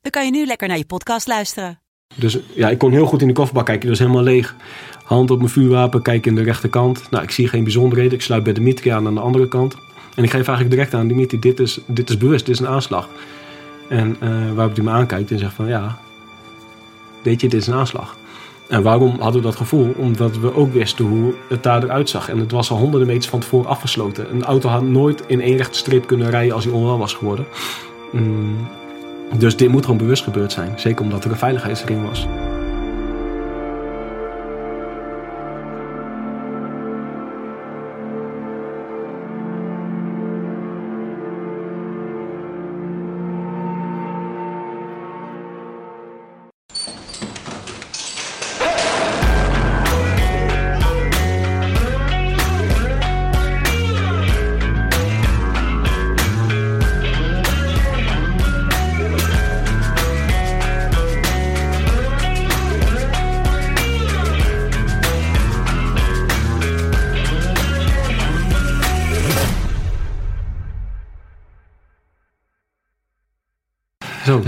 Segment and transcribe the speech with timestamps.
[0.00, 1.80] dan kan je nu lekker naar je podcast luisteren.
[2.14, 3.86] Dus ja, ik kon heel goed in de kofferbak kijken.
[3.86, 4.54] Dat is helemaal leeg.
[5.04, 7.10] Hand op mijn vuurwapen, kijk in de rechterkant.
[7.10, 8.12] Nou, ik zie geen bijzonderheden.
[8.12, 9.76] Ik sluit bij Dimitri aan aan de andere kant.
[10.14, 12.68] En ik geef eigenlijk direct aan Dimitri, dit is, dit is bewust, dit is een
[12.68, 13.08] aanslag.
[13.88, 15.98] En uh, waarop hij me aankijkt en zegt van ja,
[17.22, 18.16] weet je, dit is een aanslag.
[18.68, 19.94] En waarom hadden we dat gevoel?
[19.96, 22.28] Omdat we ook wisten hoe het daar eruit zag.
[22.28, 24.30] En het was al honderden meters van tevoren afgesloten.
[24.30, 27.46] Een auto had nooit in één rechte streep kunnen rijden als hij onwel was geworden.
[28.12, 28.68] Mm,
[29.38, 30.72] dus dit moet gewoon bewust gebeurd zijn.
[30.76, 32.26] Zeker omdat er een veiligheidsring was.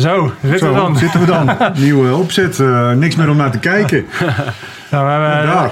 [0.02, 0.96] Zo, Zo zitten we dan.
[0.96, 1.56] zitten we dan.
[1.84, 4.04] Nieuwe opzet, uh, niks meer om naar te kijken.
[4.90, 5.70] nou, we hebben,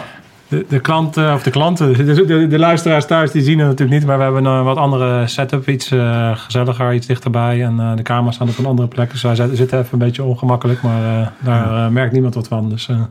[0.48, 3.98] de, de klanten, of de klanten, de, de, de, luisteraars thuis, die zien het natuurlijk
[3.98, 4.06] niet.
[4.06, 7.64] Maar we hebben een wat andere setup, iets uh, gezelliger, iets dichterbij.
[7.64, 9.10] En uh, de camera's staan op een andere plek.
[9.10, 11.90] Dus wij zitten even een beetje ongemakkelijk, maar daar ja.
[11.90, 12.68] merkt niemand wat van.
[12.68, 13.08] Dus, ja.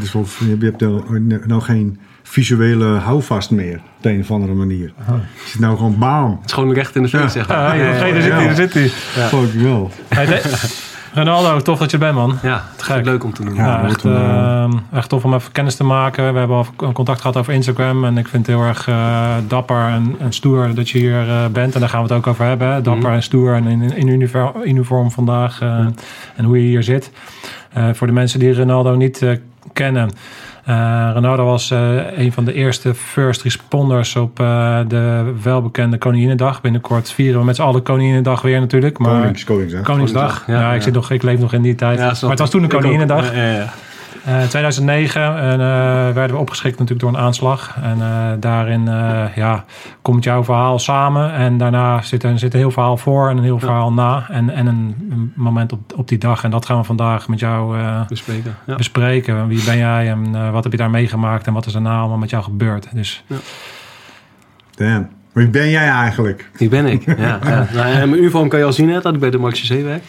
[0.00, 1.98] dus je hebt er nou geen
[2.30, 3.74] visuele houvast meer.
[3.76, 4.92] Op de een of andere manier.
[5.06, 6.30] Je zit nou gewoon bam.
[6.30, 7.76] Het is gewoon recht in de face, zeg maar.
[7.76, 8.88] Ja, ja, daar zit hij, daar zit hij.
[8.88, 9.90] Fuck wel.
[11.14, 12.38] Ronaldo, tof dat je bent, man.
[12.42, 13.54] Ja, het is leuk om te doen.
[13.54, 16.32] Ja, echt, uh, echt tof om even kennis te maken.
[16.32, 18.04] We hebben al contact gehad over Instagram.
[18.04, 21.46] En ik vind het heel erg uh, dapper en, en, stoer dat je hier uh,
[21.46, 21.74] bent.
[21.74, 22.82] En daar gaan we het ook over hebben.
[22.82, 23.14] Dapper mm.
[23.14, 25.60] en stoer en in, in uniform, uniform vandaag.
[25.60, 25.94] Mm.
[26.36, 27.10] En hoe je hier zit.
[27.92, 29.38] voor de mensen die Ronaldo niet
[29.72, 30.10] kennen...
[30.70, 36.60] Uh, Ronaldo was uh, een van de eerste first responders op uh, de welbekende Koninginnedag.
[36.60, 38.98] Binnenkort vieren we met z'n allen Koninginnedag weer natuurlijk.
[38.98, 39.82] Maar Konings, Koningsdag.
[39.82, 40.44] Koningsdag.
[40.46, 41.98] Ja, ja, ik, Zit nog, ik leef nog in die tijd.
[41.98, 43.34] maar het was toen een Koninginnedag.
[43.34, 43.72] Ja,
[44.28, 45.36] uh, 2009 uh,
[46.14, 47.76] werden we opgeschrikt natuurlijk door een aanslag.
[47.82, 48.84] En uh, daarin
[49.34, 49.64] ja,
[50.02, 51.32] komt jouw verhaal samen.
[51.32, 54.26] En daarna zit er, zit een heel verhaal voor en een heel verhaal na.
[54.28, 56.44] En, en een, een, moment op, op die dag.
[56.44, 57.76] En dat gaan we vandaag met jou
[58.08, 58.56] bespreken.
[58.66, 58.76] Ja.
[58.76, 59.48] bespreken.
[59.48, 61.46] Wie ben jij en wat heb je daar meegemaakt?
[61.46, 62.88] En wat is er na allemaal met jou gebeurd?
[62.92, 63.24] Dus...
[64.74, 65.19] Damn.
[65.32, 66.50] Wie ben jij eigenlijk?
[66.56, 67.04] Wie ben ik?
[67.18, 67.68] Ja, ja.
[67.74, 70.02] Nou, mijn uniform kan je al zien dat ik bij de Max C werk.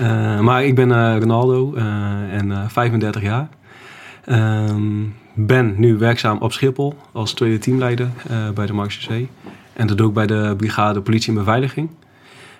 [0.00, 1.82] Uh, maar ik ben uh, Ronaldo uh,
[2.30, 3.48] en 35 jaar.
[4.24, 4.82] Ehm,
[5.34, 8.08] ben nu werkzaam op Schiphol als tweede teamleider
[8.54, 9.10] bij de Max C.
[9.72, 11.90] En dat doe ik bij de brigade politie en beveiliging.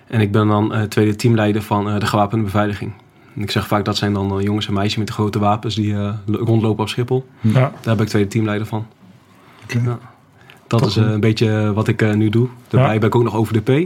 [0.07, 2.91] En ik ben dan tweede teamleider van de gewapende beveiliging.
[3.35, 5.95] En ik zeg vaak dat zijn dan jongens en meisjes met de grote wapens die
[6.25, 7.27] rondlopen op Schiphol.
[7.41, 7.71] Ja.
[7.81, 8.87] Daar ben ik tweede teamleider van.
[9.63, 9.81] Okay.
[9.83, 9.99] Ja.
[10.67, 12.47] Dat is uh, een beetje wat ik uh, nu doe.
[12.67, 12.99] Daarbij ja.
[12.99, 13.69] ben ik ook nog over de P.
[13.69, 13.83] Uh,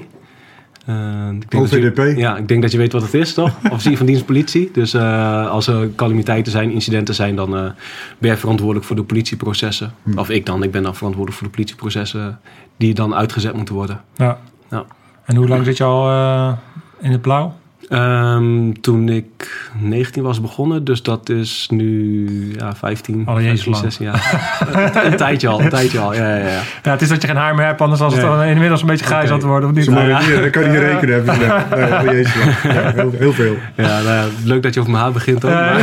[1.31, 1.97] ik denk OVDP?
[1.97, 3.55] Je, ja, ik denk dat je weet wat het is, toch?
[3.71, 4.69] Officier van dienst politie.
[4.73, 7.75] Dus als er calamiteiten zijn, incidenten zijn, dan ben
[8.19, 9.93] jij verantwoordelijk voor de politieprocessen.
[10.03, 10.17] Hm.
[10.17, 12.39] Of ik dan, ik ben dan verantwoordelijk voor de politieprocessen
[12.77, 14.01] die dan uitgezet moeten worden.
[14.15, 14.39] Ja.
[14.69, 14.85] ja.
[15.25, 16.09] En hoe lang zit je al
[16.99, 17.58] in het blauw?
[17.91, 24.05] Um, toen ik 19 was begonnen, dus dat is nu ja, 15, oh, 15 16
[24.05, 24.51] jaar.
[25.11, 26.13] een tijdje al, een tijdje al.
[26.13, 26.61] Ja, ja, ja.
[26.83, 28.51] ja, het is dat je geen haar meer hebt, anders was het nee.
[28.51, 29.33] inmiddels een beetje grijs okay.
[29.33, 29.69] aan te worden.
[29.69, 29.85] Of niet?
[29.85, 30.19] Ja.
[30.41, 31.37] Dan kan je niet rekenen hebben.
[31.79, 32.33] Nee, oh, jezus,
[32.63, 33.55] ja, heel, heel, veel.
[33.75, 35.51] Ja, nou, leuk dat je over mijn haar begint ook.
[35.51, 35.73] Maar,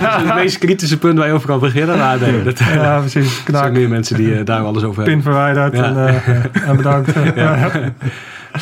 [0.00, 1.98] dat is het meest kritische punt waar je over kan beginnen.
[1.98, 3.42] Maar nee, dat, ja, precies.
[3.46, 5.14] Er zijn meer mensen die uh, daar alles over hebben.
[5.14, 7.12] Pin verwijderd en, uh, en bedankt.
[7.34, 7.70] ja.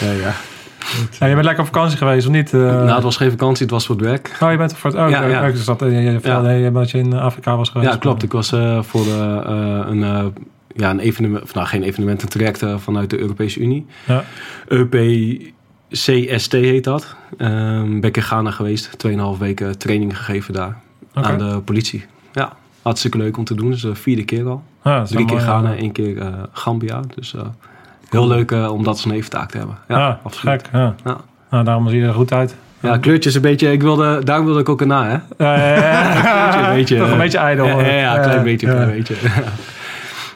[0.00, 0.34] ja.
[1.18, 2.52] Ja, je bent lekker op vakantie geweest, of niet?
[2.52, 2.60] Uh...
[2.60, 4.36] Nou, het was geen vakantie, het was voor het werk.
[4.40, 4.98] Oh, je bent voor het...
[5.00, 5.40] Oh, ja, ja.
[5.40, 6.70] Dat, je, je vertelde ja.
[6.70, 7.92] dat je in Afrika was geweest.
[7.92, 8.22] Ja, klopt.
[8.22, 9.40] Ik was uh, voor uh,
[9.86, 10.32] een,
[10.74, 11.42] ja, een evenement...
[11.42, 13.86] Of nou, geen evenement, een traject vanuit de Europese Unie.
[14.06, 14.24] Ja.
[14.68, 17.16] EUPCST heet dat.
[17.38, 18.98] Um, ben ik in Ghana geweest.
[18.98, 20.80] Tweeënhalf weken training gegeven daar.
[21.14, 21.32] Okay.
[21.32, 22.04] Aan de politie.
[22.32, 22.52] Ja,
[22.82, 23.70] hartstikke leuk om te doen.
[23.70, 24.62] Dus de vierde keer al.
[24.84, 27.00] Ja, Drie keer Ghana, één keer Gambia.
[27.14, 27.34] Dus...
[28.10, 29.76] Heel leuk uh, om dat als een neventaak te hebben.
[29.88, 30.62] Ja, ja absoluut.
[30.62, 30.94] Gek, ja.
[31.04, 31.16] ja.
[31.50, 32.56] Nou, daarom zie je er goed uit.
[32.80, 33.72] Ja, kleurtjes een beetje.
[33.72, 35.16] Ik wilde, daar wilde ik ook een na, hè?
[36.50, 36.96] Kleurtje een beetje.
[37.00, 37.66] Toch een eh, beetje ijdel.
[37.66, 39.14] Ja, ja, ja, een klein beetje, klein beetje.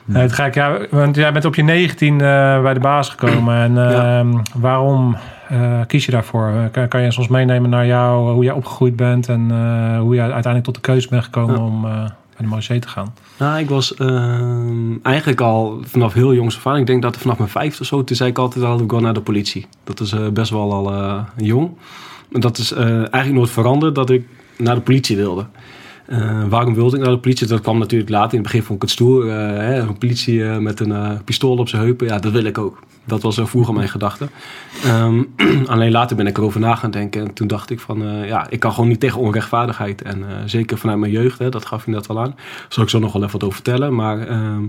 [0.05, 3.55] Nee, het gek, ja, want jij bent op je 19 eh, bij de baas gekomen.
[3.55, 4.19] En Ja.
[4.19, 5.16] ehm, waarom
[5.49, 6.49] eh, kies je daarvoor?
[6.49, 10.14] Eh, Kan, kan je soms meenemen naar jou, hoe jij opgegroeid bent en eh, hoe
[10.14, 11.61] je uiteindelijk tot de keuze bent gekomen Ja.
[11.62, 11.93] om eh
[12.40, 13.14] bij de Marseille te gaan?
[13.38, 16.76] Nou, ik was ehm, eigenlijk al vanaf heel jongs af.
[16.76, 19.00] Ik denk dat vanaf mijn vijfde of zo, toen zei ik altijd al, ik wil
[19.00, 19.66] naar de politie.
[19.84, 21.70] Dat is eh, best wel al eh, jong.
[22.28, 24.26] Maar dat is eh, eigenlijk nooit veranderd dat ik
[24.56, 25.46] naar de politie wilde.
[26.10, 27.46] Eh, waarom wilde ik naar de politie?
[27.46, 28.30] Dat kwam natuurlijk later.
[28.30, 29.28] In het begin vond ik het stoer.
[29.28, 32.06] eh, hè, een politie eh, met een pistool op zijn heupen.
[32.06, 32.78] Ja, dat wil ik ook.
[33.04, 34.28] Dat was vroeger mijn gedachte.
[34.84, 35.22] Ehm,
[35.66, 37.20] alleen later ben ik erover na gaan denken.
[37.20, 40.02] En toen dacht ik van, ja, ik kan gewoon niet tegen onrechtvaardigheid.
[40.02, 42.34] En zeker vanuit mijn jeugd, hè, dat gaf je net al aan.
[42.36, 43.94] Daar zal ik zo nog wel even wat over vertellen.
[43.94, 44.62] Maar ehm,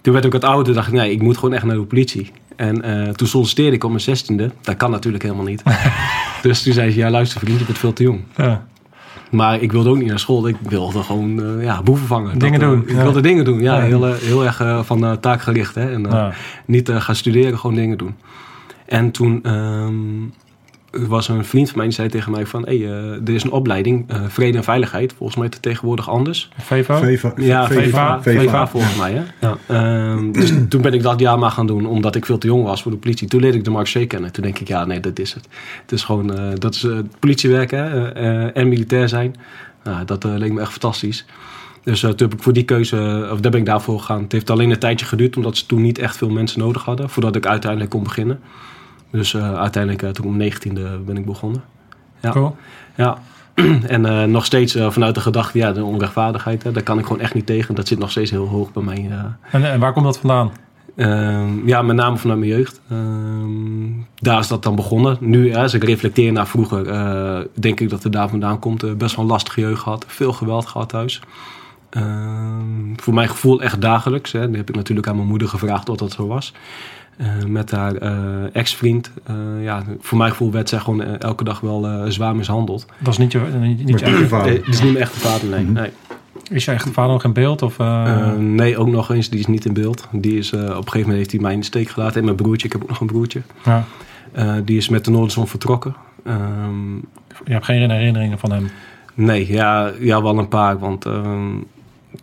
[0.00, 0.74] toen werd ik wat ouder.
[0.74, 2.30] dacht ik, nee, ik moet gewoon echt naar de politie.
[2.56, 4.50] En toen solliciteerde ik op mijn zestiende.
[4.60, 5.62] Dat kan natuurlijk helemaal niet.
[6.42, 8.20] dus toen zei ze, ja luister vriend, je bent veel te jong.
[8.36, 8.67] Ja.
[9.30, 10.48] Maar ik wilde ook niet naar school.
[10.48, 12.38] Ik wilde gewoon eh, ja, boeven vangen.
[12.38, 13.60] Dingen Dat, eh, doen, Ik wilde dingen doen.
[13.60, 13.80] Ja.
[13.80, 15.74] Heel, eh, heel erg van taakgericht.
[15.74, 15.92] Hè?
[15.92, 16.32] En.
[16.64, 18.14] Niet gaan studeren, gewoon dingen doen.
[18.86, 19.42] En toen
[20.90, 22.64] ehm, was er een vriend van mij die zei tegen mij van...
[22.64, 25.12] Hey, eh, er is een opleiding, eh, vrede en veiligheid.
[25.16, 26.48] Volgens mij is het tegenwoordig anders.
[26.98, 27.66] Veva, Ja.
[28.20, 29.12] VVA volgens mij.
[29.12, 29.22] Hè?
[29.40, 29.56] Ja.
[29.66, 32.64] Ehm, dus toen ben ik dat jaar maar gaan doen, omdat ik veel te jong
[32.64, 33.28] was voor de politie.
[33.28, 34.32] Toen leerde ik de Marseille kennen.
[34.32, 35.48] Toen denk ik, ja, nee, dat is het.
[35.82, 38.12] Het is gewoon, eh, dat is eh, politiewerk hè?
[38.52, 39.34] en militair zijn.
[39.84, 41.26] Nou, dat leek me echt fantastisch.
[41.88, 44.22] Dus eh, toen heb ik voor die keuze, of daar ben ik daarvoor gegaan.
[44.22, 47.10] Het heeft alleen een tijdje geduurd, omdat ze toen niet echt veel mensen nodig hadden.
[47.10, 48.40] Voordat ik uiteindelijk kon beginnen.
[49.10, 51.62] Dus eh, uiteindelijk, eh, toen om 19e ben ik begonnen.
[52.20, 52.30] Ja.
[52.30, 52.56] Cool.
[52.94, 53.18] Ja,
[53.86, 57.22] en eh, nog steeds vanuit de gedachte, ja, de onrechtvaardigheid, hè, daar kan ik gewoon
[57.22, 57.74] echt niet tegen.
[57.74, 59.10] Dat zit nog steeds heel hoog bij mij.
[59.50, 60.50] En, en waar komt dat vandaan?
[60.96, 62.80] Ehm, ja, met name vanuit mijn jeugd.
[62.90, 65.16] Ehm, daar is dat dan begonnen.
[65.20, 66.84] Nu, hè, als ik reflecteer naar vroeger,
[67.54, 68.98] denk ik dat het daar vandaan komt.
[68.98, 71.20] Best wel een lastige jeugd gehad, veel geweld gehad thuis.
[71.90, 74.32] Ehm, voor mijn gevoel echt dagelijks.
[74.32, 74.48] Hè.
[74.48, 76.52] Die heb ik natuurlijk aan mijn moeder gevraagd of dat zo was.
[77.18, 78.12] Eh, met haar eh,
[78.52, 79.10] ex-vriend.
[79.24, 82.86] Eh, ja, voor mijn gevoel werd zij gewoon elke dag wel eh, zwaar mishandeld.
[82.98, 84.52] Dat is niet je, niet, je echt- vader.
[84.52, 85.62] Eh, Het is niet mijn echte vader, nee.
[85.64, 85.72] Mhm.
[85.72, 85.90] nee.
[86.50, 87.62] Is je echte vader nog in beeld?
[87.62, 87.78] Of,
[88.38, 89.28] nee, ook nog eens.
[89.30, 90.08] Die is niet in beeld.
[90.12, 92.18] Die is, op een gegeven moment heeft hij mij in de steek gelaten.
[92.18, 93.42] En mijn broertje, ik heb ook nog een broertje.
[93.64, 93.84] ja.
[94.32, 95.94] Eh, die is met de Noorderzon vertrokken.
[96.24, 96.94] Ehm,
[97.44, 98.68] Je hebt geen herinneringen van hem.
[99.14, 100.78] nee, ja, ja, wel een paar.
[100.78, 101.48] Want ehm,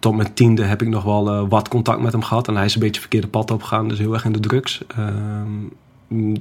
[0.06, 2.48] tot mijn tiende heb ik nog wel eh, wat contact met hem gehad.
[2.48, 3.88] En hij is een beetje verkeerde pad opgegaan.
[3.88, 4.81] Dus heel erg in de drugs.
[4.88, 5.52] Ehm,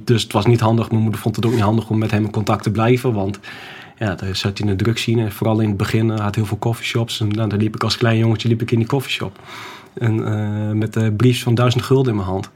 [0.03, 0.89] dus het was niet handig.
[0.89, 3.13] Mijn moeder vond het ook niet handig om met hem in contact te blijven.
[3.13, 3.39] Want
[3.97, 5.31] ja, daar zat hij in de drugscene.
[5.31, 7.19] Vooral in het begin eh, had heel veel coffeeshops.
[7.19, 9.39] En nou, daar liep ik als klein jongetje liep ik in die coffeeshop.
[9.93, 12.49] En, eh, met eh briefs van duizend gulden in mijn hand.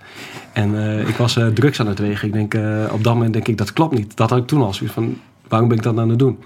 [0.53, 0.75] En
[1.07, 2.27] ik was drugs aan het wegen.
[2.27, 2.53] Ik denk,
[2.91, 4.17] op dat moment denk ik, dat klopt niet.
[4.17, 5.17] Dat had ik toen al zoiets van,
[5.47, 6.39] waarom ben ik dat aan het doen?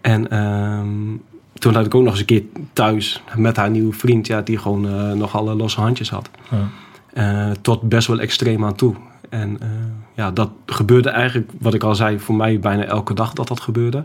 [0.00, 1.14] En ehm,
[1.58, 2.42] toen had ik ook nog eens een keer
[2.72, 6.30] thuis met haar nieuwe vriend, ja, die gewoon eh, nog alle losse handjes had.
[6.50, 6.68] Ja.
[7.12, 8.94] Eh, tot best wel extreem aan toe.
[9.28, 9.68] En eh,
[10.14, 13.60] ja, dat gebeurde eigenlijk, wat ik al zei, voor mij bijna elke dag dat dat
[13.60, 14.04] gebeurde.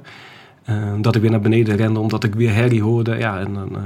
[1.02, 3.18] Dat ik weer naar beneden rende omdat ik weer herrie hoorde.
[3.18, 3.78] Ja, en dan,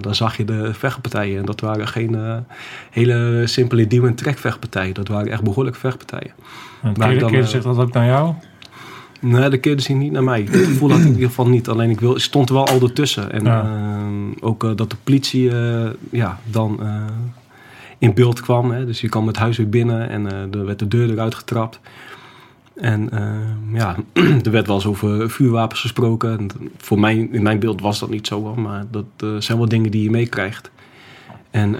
[0.00, 1.38] dan zag je de vechtpartijen.
[1.38, 2.44] En dat waren geen
[2.90, 4.94] hele simpele duw- en trekvechtpartijen.
[4.94, 6.32] Dat waren echt behoorlijke vechtpartijen.
[6.82, 8.34] En Maar keerde, dan, eh, zich dat ook naar jou?
[9.20, 10.46] Nee, de keerde zich niet naar mij.
[10.50, 11.68] Het gevoel had ik in ieder geval niet.
[11.68, 13.32] Alleen ik wil, ik stond er wel al ertussen.
[13.32, 13.62] En Ja.
[13.62, 17.04] ehm, ook eh, dat de politie eh, ja, dan eh,
[17.98, 18.70] in beeld kwam.
[18.70, 18.86] Hè.
[18.86, 21.80] Dus je kwam het huis weer binnen en er werd de deur eruit getrapt.
[22.74, 23.96] En ehm, ja,
[24.44, 26.38] er werd wel eens over vuurwapens gesproken.
[26.38, 28.54] En voor mij, in mijn beeld was dat niet zo.
[28.54, 30.70] Maar dat zijn wel dingen die je meekrijgt.
[31.50, 31.76] En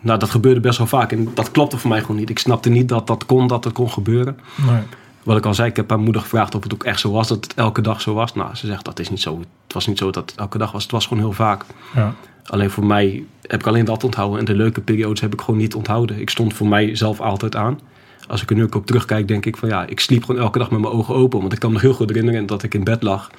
[0.00, 1.12] nou, dat gebeurde best wel vaak.
[1.12, 2.30] En dat klopte voor mij gewoon niet.
[2.30, 4.36] Ik snapte niet dat dat kon, dat het kon gebeuren.
[4.66, 4.82] Nee.
[5.22, 7.28] Wat ik al zei, ik heb haar moeder gevraagd of het ook echt zo was,
[7.28, 8.34] dat het elke dag zo was.
[8.34, 9.38] Nou, ze zegt dat is niet zo.
[9.38, 11.64] Het was niet zo dat het elke dag was, het was gewoon heel vaak.
[11.94, 12.14] Ja.
[12.46, 14.38] Alleen voor mij heb ik alleen dat onthouden.
[14.38, 16.20] En de leuke periodes heb ik gewoon niet onthouden.
[16.20, 17.80] Ik stond voor mij zelf altijd aan.
[18.28, 20.58] Als ik er nu ook op terugkijk, denk ik van ja, ik sliep gewoon elke
[20.58, 21.40] dag met mijn ogen open.
[21.40, 23.30] Want ik kan me nog heel goed herinneren dat ik in bed lag.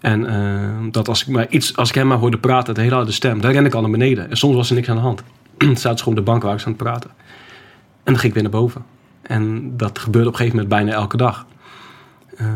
[0.00, 2.94] En eh, dat als ik, maar iets, als ik hem maar hoorde praten, de hele
[2.94, 4.30] harde stem, daar ren ik al naar beneden.
[4.30, 5.22] En soms was er niks aan de hand.
[5.56, 7.10] Dan zaten ze gewoon op de bank waar ik aan het praten.
[8.04, 8.93] En dan ging ik weer naar boven.
[9.26, 11.46] En dat gebeurde op een gegeven moment bijna elke dag.
[12.36, 12.46] Eh,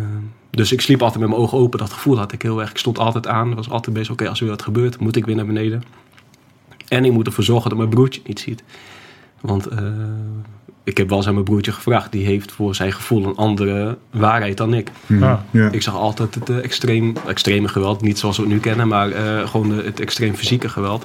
[0.51, 1.79] dus ik sliep altijd met mijn ogen open.
[1.79, 2.71] Dat gevoel had ik heel erg.
[2.71, 3.55] Ik stond altijd aan.
[3.55, 4.13] was altijd bezig.
[4.13, 5.83] Oké, als er weer wat gebeurt, moet ik weer naar beneden.
[6.89, 8.63] En ik moet ervoor zorgen dat mijn broertje het niet ziet.
[9.41, 9.83] Want eh,
[10.85, 12.13] ik heb wel eens aan mijn broertje gevraagd.
[12.13, 14.91] Die heeft voor zijn gevoel een andere waarheid dan ik.
[15.07, 15.45] Ja.
[15.51, 15.69] Ja.
[15.71, 18.01] Ik zag altijd het eh, extreem, extreme geweld.
[18.03, 21.05] Niet zoals we het nu kennen, maar eh, gewoon de- het extreem fysieke geweld.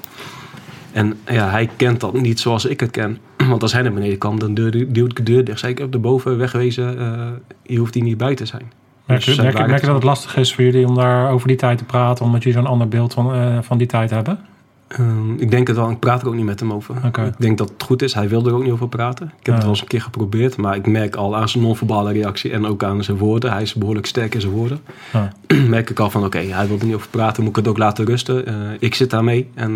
[0.91, 3.17] En ja, hij kent dat niet zoals ik het ken.
[3.49, 5.59] Want als hij naar beneden kwam, dan duwde duwde ik de deur dicht.
[5.59, 7.27] Zei ik, op de boven wegwezen, eh,
[7.63, 8.71] je hoeft hier niet bij te zijn.
[9.05, 11.57] Merk, Dus je- merk, je dat het- lastig is voor jullie om daar over die
[11.57, 14.39] tijd te praten, omdat jullie zo'n ander beeld van, eh, van die tijd hebben?
[14.87, 15.89] Ehm, ik denk het wel.
[15.89, 16.95] Ik praat er ook niet met hem over.
[17.05, 18.13] Ik denk dat het goed is.
[18.13, 19.25] Hij wil er ook niet over praten.
[19.25, 19.51] Ik heb Ja.
[19.53, 20.57] het wel eens een keer geprobeerd.
[20.57, 23.51] Maar ik merk al aan zijn non-verbale reactie en ook aan zijn woorden.
[23.51, 24.79] Hij is behoorlijk sterk in zijn woorden.
[25.13, 25.31] Ja.
[25.67, 27.41] merk ik al van oké, hij wil er niet over praten.
[27.43, 28.45] Moet ik het ook laten rusten.
[28.45, 29.49] Eh, ik zit daarmee.
[29.53, 29.73] En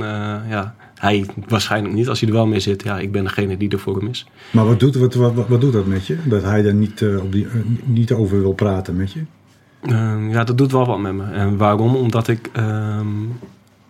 [0.50, 2.10] ja, hij waarschijnlijk niet.
[2.10, 2.84] Als hij er wel mee zit.
[2.84, 4.28] Ja, ik ben degene die er voor hem is.
[4.52, 6.18] Maar wat doet, wat, wat, wat doet dat met je?
[6.26, 9.22] Dat hij daar niet, eh, op die, eh, niet over wil praten met je?
[9.82, 11.24] Ehm, ja, dat doet wel wat met me.
[11.24, 11.96] En waarom?
[11.96, 12.50] Omdat ik...
[12.54, 13.08] ehm,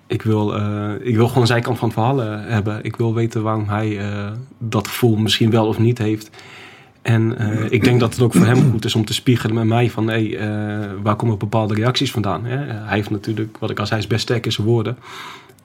[0.07, 2.17] ik, wil, eh, ik wil gewoon zijn kant van het verhaal
[2.49, 2.83] hebben.
[2.83, 3.99] Ik wil weten waarom hij
[4.57, 6.29] dat gevoel misschien wel of niet heeft.
[7.01, 7.37] En
[7.69, 10.07] ik denk dat het ook voor hem goed is om te spiegelen met mij van...
[10.07, 10.39] Hey,
[11.03, 12.45] waar komen bepaalde reacties vandaan?
[12.45, 12.57] Hè?
[12.57, 14.97] Hij heeft natuurlijk, wat ik al zei, is best sterk in zijn woorden.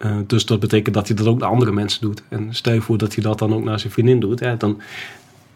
[0.02, 2.22] Eh, dus dat betekent dat hij dat ook naar andere mensen doet.
[2.28, 4.40] En stel je voor dat hij dat dan ook naar zijn vriendin doet.
[4.40, 4.80] Hè, dan,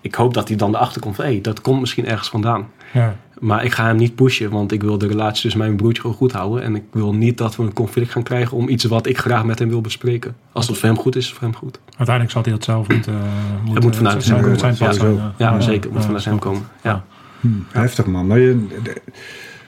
[0.01, 1.25] ik hoop dat hij dan erachter komt van...
[1.25, 2.67] Hey, dat komt misschien ergens vandaan.
[2.93, 3.17] Ja.
[3.39, 5.77] Maar ik ga hem niet pushen, want ik wil de relatie tussen mij en mijn
[5.77, 6.63] broertje gewoon goed houden.
[6.63, 9.45] En ik wil niet dat we een conflict gaan krijgen om iets wat ik graag
[9.45, 10.37] met hem wil bespreken.
[10.53, 11.79] Als het voor hem goed is, is het voor hem goed.
[11.97, 13.15] Uiteindelijk zal hij dat zelf moeten...
[13.65, 14.59] moeten moet vanuit zijn, zijn komen.
[14.59, 15.33] pad Ja, zijn.
[15.37, 15.83] Ja, zeker.
[15.83, 16.63] Het moet vanuit hem komen.
[16.83, 17.05] Ja.
[17.41, 18.27] Hm, Heftig man.
[18.27, 19.03] Maar je, de-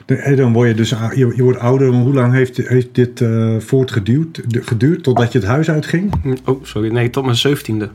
[0.09, 1.87] de- dan word je dus je, je wordt ouder.
[1.87, 3.23] Hoe lang heeft, heeft dit
[3.59, 6.13] voortgeduurd de- geduurd totdat je het huis uitging?
[6.45, 6.91] Oh, sorry.
[6.91, 7.89] Nee, tot mijn zeventiende.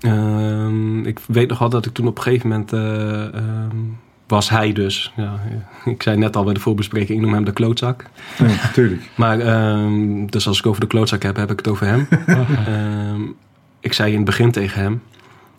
[0.00, 2.72] Ehm, ik weet nog wel dat ik toen op een gegeven moment...
[2.72, 3.76] eh, ehm,
[4.26, 5.12] was hij dus.
[5.16, 5.40] Ja,
[5.84, 8.04] ik zei net al bij de voorbespreking, ik noem hem de klootzak.
[8.38, 9.02] Ja, natuurlijk.
[9.14, 12.06] Maar, ehm, dus als ik over de klootzak heb, heb ik het over hem.
[13.80, 15.02] Ik zei in het begin tegen hem,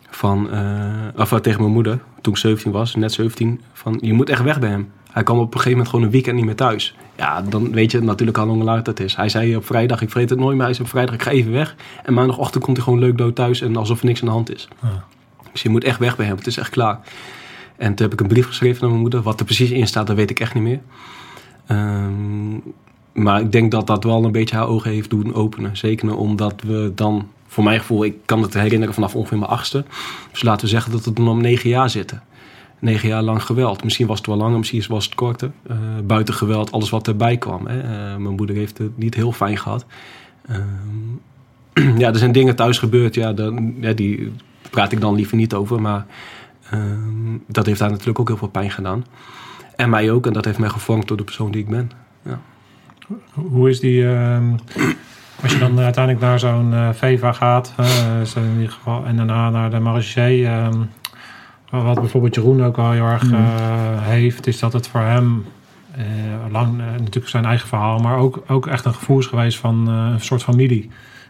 [0.10, 4.30] van, eh, of tegen mijn moeder, toen ik 17 was, net 17, van je moet
[4.30, 4.90] echt weg bij hem.
[5.12, 6.96] Hij kwam op een gegeven moment gewoon een weekend niet meer thuis.
[7.16, 9.16] Ja, dan weet je natuurlijk al hoe laat het is.
[9.16, 11.32] Hij zei op vrijdag, ik vergeet het nooit meer, hij zei op vrijdag, ik ga
[11.32, 11.76] even weg.
[12.04, 14.54] En maandagochtend komt hij gewoon leuk dood thuis en alsof er niks aan de hand
[14.54, 14.68] is.
[14.82, 15.04] Ja.
[15.52, 17.00] Dus je moet echt weg bij hem, het is echt klaar.
[17.78, 19.22] En toen heb ik een brief geschreven naar mijn moeder.
[19.22, 20.80] Wat er precies in staat, dat weet ik echt niet meer.
[21.68, 22.58] Ehm,
[23.14, 25.78] maar ik denk dat dat wel een beetje haar ogen heeft doen openen.
[25.78, 29.86] Zeker omdat we dan, voor mijn gevoel, ik kan het herinneren vanaf ongeveer mijn achtste.
[30.32, 32.24] Dus laten we zeggen dat we dan om negen jaar zitten.
[32.80, 33.84] Negen jaar lang geweld.
[33.84, 35.52] Misschien was het wel langer, misschien was het korter.
[35.68, 37.68] Eh, buiten geweld, alles wat erbij kwam.
[37.68, 37.80] Hè.
[37.82, 39.86] Eh, mijn moeder heeft het niet heel fijn gehad.
[40.46, 43.16] Ehm, ja, er zijn dingen thuis gebeurd.
[43.16, 44.32] Ja, dan, ja, die
[44.70, 45.82] praat ik dan liever niet over.
[45.82, 46.06] Maar
[46.70, 49.06] ehm, dat heeft haar natuurlijk ook heel veel pijn gedaan.
[49.76, 50.26] En mij ook.
[50.26, 51.92] En dat heeft mij gevormd tot de persoon die ik ben.
[53.34, 54.08] Hoe is die...
[54.08, 54.52] ehm,
[55.42, 57.74] als je dan uiteindelijk naar zo'n eh, VEVA gaat,
[58.36, 59.76] in ieder geval, en daarna naar de
[60.46, 60.82] ehm,
[61.70, 63.34] wat bijvoorbeeld Jeroen ook al heel erg Mhm.
[63.34, 63.42] eh,
[64.00, 65.46] heeft, is dat het voor hem
[65.96, 66.04] eh,
[66.52, 69.88] lang, eh, natuurlijk zijn eigen verhaal, maar ook, ook echt een gevoel is geweest van
[69.88, 70.90] een soort familie.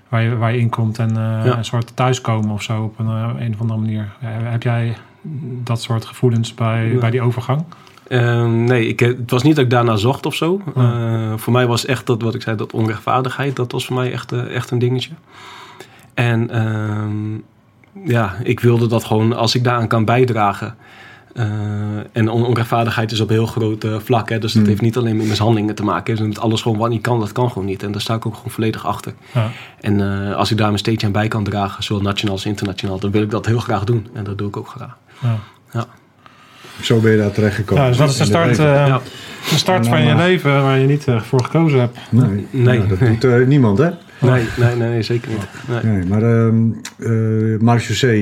[0.10, 1.58] Waar je, waar je in komt en Ja.
[1.58, 3.08] een soort thuiskomen of zo op een,
[3.41, 4.08] een of andere manier.
[4.24, 4.96] Heb jij
[5.63, 7.00] dat soort gevoelens bij, Ja.
[7.00, 7.63] bij die overgang?
[8.08, 10.62] Ehm, nee, ik, het was niet dat ik daarna zocht of zo.
[11.36, 14.31] Voor mij was echt dat, wat ik zei, dat onrechtvaardigheid, dat was voor mij echt,
[14.31, 15.12] echt een dingetje.
[16.13, 17.38] En ehm,
[18.06, 20.75] ja, ik wilde dat gewoon, als ik daaraan kan bijdragen.
[21.34, 21.46] eh,
[22.12, 24.29] en on- onrechtvaardigheid is op heel groot eh, vlak.
[24.29, 24.70] Hè, dus dat Hmm.
[24.72, 26.15] heeft niet alleen met mishandelingen te maken.
[26.15, 27.84] Dus met alles gewoon wat niet kan, dat kan gewoon niet.
[27.84, 29.13] En daar sta ik ook gewoon volledig achter.
[29.34, 29.50] Ja.
[29.82, 33.00] En eh, als ik daar mijn steentje aan bij kan dragen, zowel nationaal als internationaal,
[33.00, 34.08] dan wil ik dat heel graag doen.
[34.13, 34.98] En dat doe ik ook graag.
[35.72, 35.86] Ja.
[36.82, 37.84] Zo ben je daar terechtgekomen.
[37.84, 39.00] Ja, dus dat is de start, eh, Ja.
[39.50, 41.98] de start van je leven waar je niet eh, voor gekozen hebt.
[42.10, 42.79] Nee, Nee.
[42.79, 43.89] Ja, dat doet eh, niemand, hè?
[44.20, 45.48] Nee, nee, nee, zeker niet.
[45.84, 45.94] Nee.
[45.94, 47.54] Nee, maar ehm uh,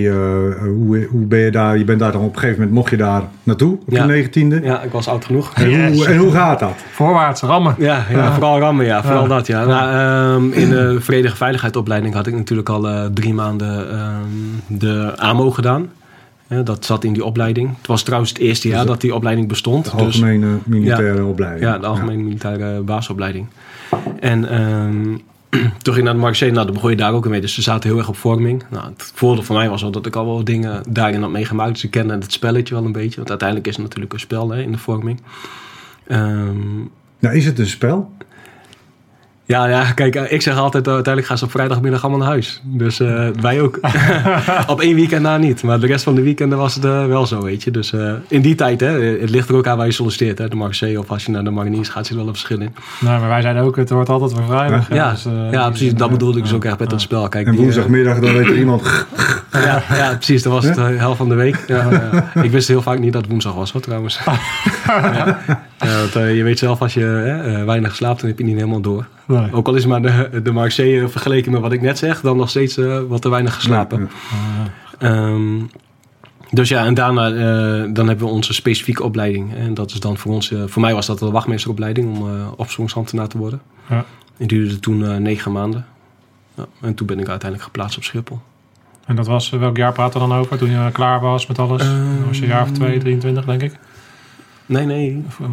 [0.08, 1.78] eh, hoe, hoe ben je daar?
[1.78, 4.02] Je bent daar dan op een gegeven moment, mocht je daar naartoe op Ja.
[4.02, 4.60] je negentiende?
[4.64, 5.54] Ja, ik was oud genoeg.
[5.54, 6.74] En, hoe, en hoe gaat dat?
[6.92, 7.76] Voorwaarts, rammen.
[7.78, 9.04] Ja, ja, vooral rammen, ja.
[9.04, 9.28] Vooral Ja.
[9.28, 9.66] dat, ja.
[9.66, 9.92] Nou,
[10.44, 15.52] ehm, in de Verenigde Veiligheidsopleiding had ik natuurlijk al eh, drie maanden ehm, de AMO
[15.52, 15.90] gedaan.
[16.48, 17.70] Ja, dat zat in die opleiding.
[17.78, 19.86] Het was trouwens het eerste jaar Dus dat die opleiding bestond.
[19.86, 21.64] De Dus, algemene militaire opleiding.
[21.66, 23.48] ja, de algemene militaire basisopleiding.
[24.20, 25.18] En ehm,
[25.82, 27.42] toen ging ik naar de Marseille, nou, dan begon je daar ook mee.
[27.42, 28.64] Dus ze zaten heel erg op vorming.
[28.70, 31.74] Nou, het voordeel voor mij was wel dat ik al wel dingen daarin had meegemaakt.
[31.74, 33.16] Dus ik kende het spelletje wel een beetje.
[33.16, 35.22] Want uiteindelijk is het natuurlijk een spel hè, in de vorming.
[36.08, 36.78] Ehm,
[37.20, 38.12] Nou, is het een spel?
[39.48, 42.30] Ja, ja, kijk, eh, ik zeg altijd, uh, uiteindelijk gaan ze op vrijdagmiddag allemaal naar
[42.30, 42.62] huis.
[42.64, 43.80] Dus uh, wij ook.
[44.68, 45.64] op één weekend na niet.
[45.64, 47.72] Maar de rest van de weekenden was het uh, wel zo, weet je.
[47.72, 50.38] Dus uh, in die tijd, hè, het ligt er ook aan waar je solliciteert.
[50.38, 50.48] Hè.
[50.48, 52.76] De Marseille of als je naar de Mariniers gaat, zit wel een verschil in.
[53.00, 54.94] Nou, maar wij zeiden ook, het wordt altijd weer vrijdag.
[54.94, 55.94] Ja, dus, ja precies.
[55.94, 57.30] Dat bedoelde ik dus ook echt met dat spel.
[57.30, 59.06] Kijk, en die, woensdagmiddag, dan weet er iemand...
[59.52, 60.44] ja, ja, precies.
[60.44, 61.64] Dat was het de helft van de week.
[61.68, 64.20] Ja, ik wist heel vaak niet dat het woensdag was, hoor, trouwens.
[64.88, 65.40] ja,
[65.78, 69.08] want, je weet zelf, als je weinig slaapt, dan heb je niet helemaal door.
[69.26, 69.54] Nee.
[69.54, 72.50] Ook al is maar de, de Marseille vergeleken met wat ik net zeg, dan nog
[72.50, 74.10] steeds uh, wat te weinig geslapen.
[75.00, 75.70] Um,
[76.52, 79.56] Dus ja, en daarna eh, dan hebben we onze specifieke opleiding.
[79.56, 83.28] En dat is dan voor ons, eh, voor mij was dat de wachtmeesteropleiding om opsporingsambtenaar
[83.28, 83.62] te worden.
[83.90, 84.06] Ja.
[84.38, 85.86] Die duurde toen eh, negen maanden.
[86.56, 88.40] Ja, en toen ben ik uiteindelijk geplaatst op Schiphol.
[89.08, 90.58] En dat was, eh, welk jaar praten we dan over?
[90.58, 91.82] Toen je klaar was met alles?
[91.82, 93.74] Ehm, was je een jaar of twee, 23 denk ik?
[94.66, 95.24] Nee, nee.
[95.28, 95.52] Of, ehm,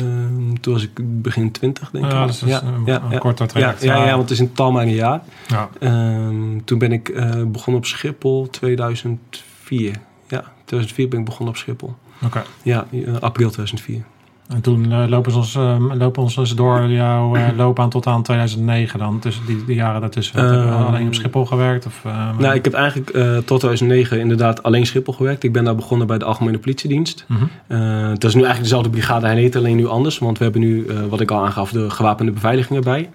[0.00, 0.90] Ehm, toen was ik
[1.22, 2.10] begin twintig, denk ik.
[2.12, 2.98] Ja, dus dat is een- een ja,
[3.46, 4.04] traject, ja, ja.
[4.04, 5.20] ja, want het is totaal maar een jaar.
[5.46, 5.68] ja.
[5.80, 9.94] Ehm, toen ben ik eh, begonnen op Schiphol 2004.
[10.28, 11.94] Ja, 2004 ben ik begonnen op Schiphol.
[12.24, 12.42] Oké.
[12.62, 14.02] Ja, eh, april 2004.
[14.48, 18.06] En toen eh, lopen, ze ons, eh, lopen ons dus door jouw eh, loopbaan tot
[18.06, 19.18] aan 2009 dan?
[19.18, 20.40] Tussen die, die jaren daartussen.
[20.40, 21.86] Heb je Ehm, alleen op Schiphol gewerkt?
[21.86, 25.42] Of, eh, Nou, ik heb eigenlijk eh, tot 2009 inderdaad alleen Schiphol gewerkt.
[25.42, 27.24] Ik ben daar begonnen bij de Algemene Politiedienst.
[27.28, 27.44] Mhm.
[27.66, 30.18] Eh, het is nu eigenlijk dezelfde brigade, hij heet alleen nu anders.
[30.18, 33.10] Want we hebben nu, wat ik al aangaf, de gewapende beveiliging erbij.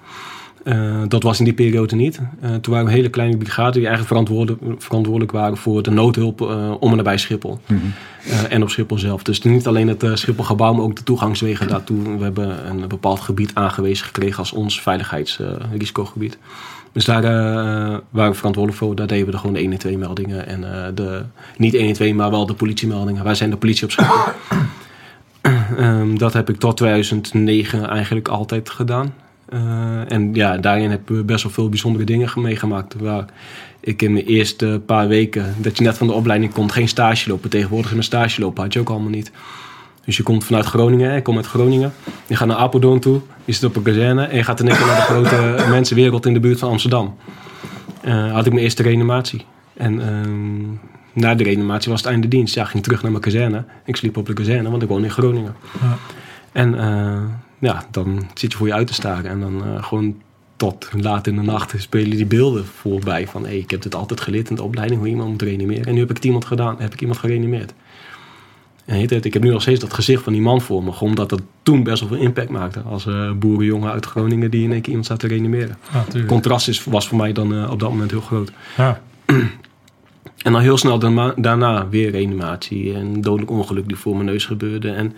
[0.64, 2.20] Eh, dat was in die periode niet.
[2.42, 5.92] Eh, toen waren we een hele kleine brigade die eigenlijk verantwoordelijk, verantwoordelijk waren voor de
[5.92, 7.60] noodhulp eh, om en nabij Schiphol.
[7.68, 9.24] Eh, en op Schiphol zelf.
[9.24, 12.18] Dus niet alleen het Schipholgebouw, maar ook de toegangswegen daartoe.
[12.18, 16.38] We hebben een bepaald gebied aangewezen gekregen als ons veiligheidsrisicogebied.
[16.92, 17.22] dus daar
[18.10, 18.96] waren we verantwoordelijk voor.
[18.96, 20.48] Daar deden we de gewoon de 112 meldingen.
[20.48, 20.62] En
[20.96, 21.24] de,
[21.58, 23.24] niet 112, maar wel de politiemeldingen.
[23.24, 24.18] Wij zijn de politie op Schiphol.
[25.80, 29.14] um, dat heb ik tot 2009 eigenlijk altijd gedaan.
[29.54, 32.96] Uh, en ja, daarin hebben we best wel veel bijzondere dingen meegemaakt.
[33.00, 33.26] Waar
[33.80, 37.30] ik in mijn eerste paar weken, dat je net van de opleiding komt, geen stage
[37.30, 37.50] lopen.
[37.50, 39.32] Tegenwoordig in een stage lopen had je ook allemaal niet.
[40.06, 41.94] Dus je komt vanuit Groningen, ik kom uit Groningen.
[42.28, 44.78] Je gaat naar Apeldoorn toe, je zit op een kazerne en je gaat in één
[44.78, 47.16] keer naar de grote mensenwereld in de buurt van Amsterdam.
[48.06, 49.46] Uh, had ik mijn eerste reanimatie.
[49.74, 52.56] En uh, na de reanimatie was het einde dienst.
[52.56, 53.66] Ja, ging terug naar mijn kazerne.
[53.86, 55.56] Ik sliep op de kazerne, want ik woon in Groningen.
[55.82, 55.98] Ja.
[56.52, 57.22] En uh,
[57.64, 59.32] ja, dan zit je voor je uit te staren.
[59.32, 60.22] En dan uh, gewoon
[60.56, 63.28] tot laat in de nacht spelen die beelden voorbij.
[63.28, 65.86] Van hey, ik heb dit altijd geleerd in de opleiding hoe iemand moet reanimeren.
[65.86, 67.74] En nu heb ik het iemand gedaan, heb ik iemand gereanimeerd.
[68.86, 71.00] En het, ik heb nu nog steeds dat gezicht van die man voor me.
[71.00, 72.80] Omdat dat toen best wel veel impact maakte.
[72.80, 75.78] Als uh, boerenjongen uit Groningen die in één keer iemand staat te reanimeren.
[76.14, 78.52] Ja, Contrast is, was voor mij dan uh, op dat moment heel groot.
[78.78, 79.02] Ja.
[80.44, 82.94] En dan heel snel daarna, daarna weer reanimatie.
[82.94, 84.92] En dodelijk ongeluk die voor mijn neus gebeurde.
[84.92, 85.16] En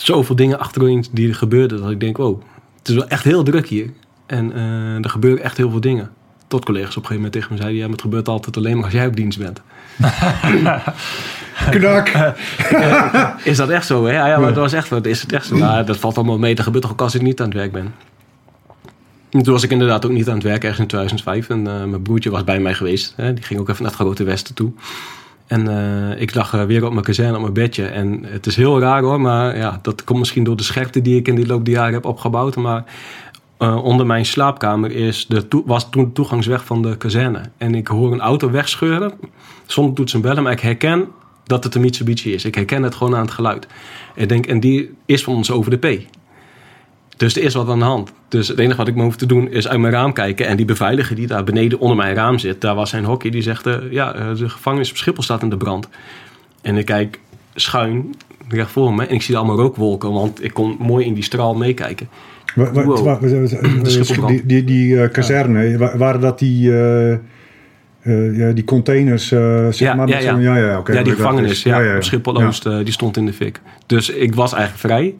[0.00, 1.80] zoveel dingen achterin die er gebeurden.
[1.80, 2.42] Dat ik denk, wow,
[2.78, 3.90] het is wel echt heel druk hier.
[4.26, 6.10] En uh, er gebeuren echt heel veel dingen.
[6.46, 7.78] Tot collega's op een gegeven moment tegen me zeiden...
[7.78, 9.60] ja, maar het gebeurt altijd alleen maar als jij op dienst bent.
[11.70, 12.34] Knak!
[13.50, 14.04] is dat echt zo?
[14.04, 14.12] Hè?
[14.12, 15.56] Ja, ja, maar dat was echt, is het echt zo.
[15.56, 16.54] Nou, dat valt allemaal mee.
[16.54, 17.94] Dat gebeurt toch ook als ik niet aan het werk ben.
[19.30, 21.48] En toen was ik inderdaad ook niet aan het werk, ergens in 2005.
[21.48, 23.12] En uh, mijn broertje was bij mij geweest.
[23.16, 23.34] Hè?
[23.34, 24.72] Die ging ook even naar het Grote Westen toe.
[25.48, 27.86] En uh, ik lag uh, weer op mijn kazerne, op mijn bedje.
[27.86, 31.16] En het is heel raar hoor, maar ja, dat komt misschien door de scherpte die
[31.16, 32.56] ik in die loop der jaren heb opgebouwd.
[32.56, 32.84] Maar
[33.58, 37.40] uh, onder mijn slaapkamer is de was toen de toegangsweg van de kazerne.
[37.56, 39.12] En ik hoor een auto wegscheuren,
[39.66, 41.06] zonder toets en bellen, maar ik herken
[41.44, 42.44] dat het een Mitsubishi is.
[42.44, 43.66] Ik herken het gewoon aan het geluid.
[44.14, 46.00] Ik denk, en die is van ons over de P.
[47.18, 48.12] Dus er is wat aan de hand.
[48.28, 50.46] Dus het enige wat ik me hoef te doen is uit mijn raam kijken.
[50.46, 53.30] En die beveiliger die daar beneden onder mijn raam zit, daar was zijn hockey.
[53.30, 55.88] Die zegt, uh, ja, de gevangenis op Schiphol staat in de brand.
[56.62, 57.20] En ik kijk
[57.54, 58.14] schuin
[58.48, 60.12] recht voor me en ik zie allemaal rookwolken.
[60.12, 62.08] Want ik kon mooi in die straal meekijken.
[62.54, 63.20] Wow.
[63.20, 67.16] De die die, die uh, kazerne, wa- waren dat die, uh,
[68.38, 70.08] ja, die containers, zeg Ja, maar?
[70.08, 70.36] ja, ja.
[70.38, 71.96] ja, ja, oké, ja, die gevangenis ja, ja, ja.
[71.96, 73.60] op Schiphol-Oost, eh, die stond in de fik.
[73.86, 75.14] Dus ik was eigenlijk vrij.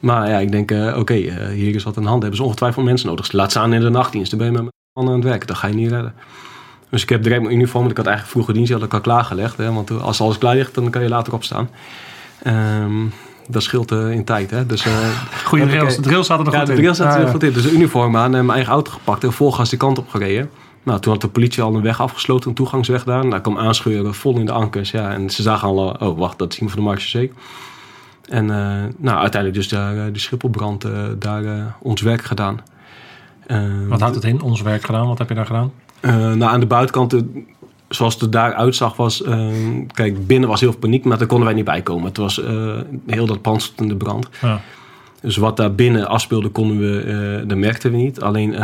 [0.00, 2.20] Maar ja, ik denk, eh, oké, eh, hier is wat aan de hand.
[2.20, 3.32] Hebben ze ongetwijfeld mensen nodig.
[3.32, 4.30] Laat staan in de nachtdienst.
[4.30, 5.46] Dan ben je met mannen aan het werk.
[5.46, 6.14] Dat ga je niet redden.
[6.90, 7.78] Dus ik heb direct mijn uniform.
[7.80, 8.70] want Ik had eigenlijk vroeger dienst.
[8.70, 9.56] Die had ik al klaargelegd.
[9.56, 11.70] Hè, want als alles klaar ligt, dan kan je later opstaan.
[12.42, 13.04] Ehm,
[13.48, 14.50] dat scheelt eh, in tijd.
[14.50, 14.66] Hè.
[14.66, 14.82] Dus,
[15.44, 16.78] Goede eh, De drills zaten er ja, goed de in.
[16.78, 17.32] drill staat er Ja, heel ja.
[17.32, 17.52] goed in.
[17.52, 20.08] Dus de uniform aan en mijn eigen auto gepakt en vol gas die kant op
[20.08, 20.50] gereden.
[20.82, 23.24] Nou, toen had de politie al een weg afgesloten, een toegangsweg daar.
[23.24, 24.90] Nou, ik kwam aanscheuren, vol in de ankers.
[24.90, 27.30] Ja, en ze zagen al, oh wacht, dat is iemand van de Marche
[28.28, 32.60] En eh, nou, uiteindelijk dus daar, eh, de Schipholbrand, eh, daar ons werk gedaan.
[33.88, 34.42] Wat houdt het in?
[34.42, 35.06] Ons werk gedaan?
[35.06, 35.72] Wat heb je daar gedaan?
[36.38, 37.16] nou, aan de buitenkant,
[37.88, 39.22] zoals het er daar uitzag, was...
[39.86, 42.04] kijk, binnen was heel veel paniek, maar daar konden wij niet bij komen.
[42.04, 42.40] Het was
[43.06, 44.28] heel dat pand stond in de brand.
[44.40, 44.60] Ja.
[45.20, 48.20] Dus wat daar binnen afspeelde, konden we, eh dat merkten we niet.
[48.20, 48.54] Alleen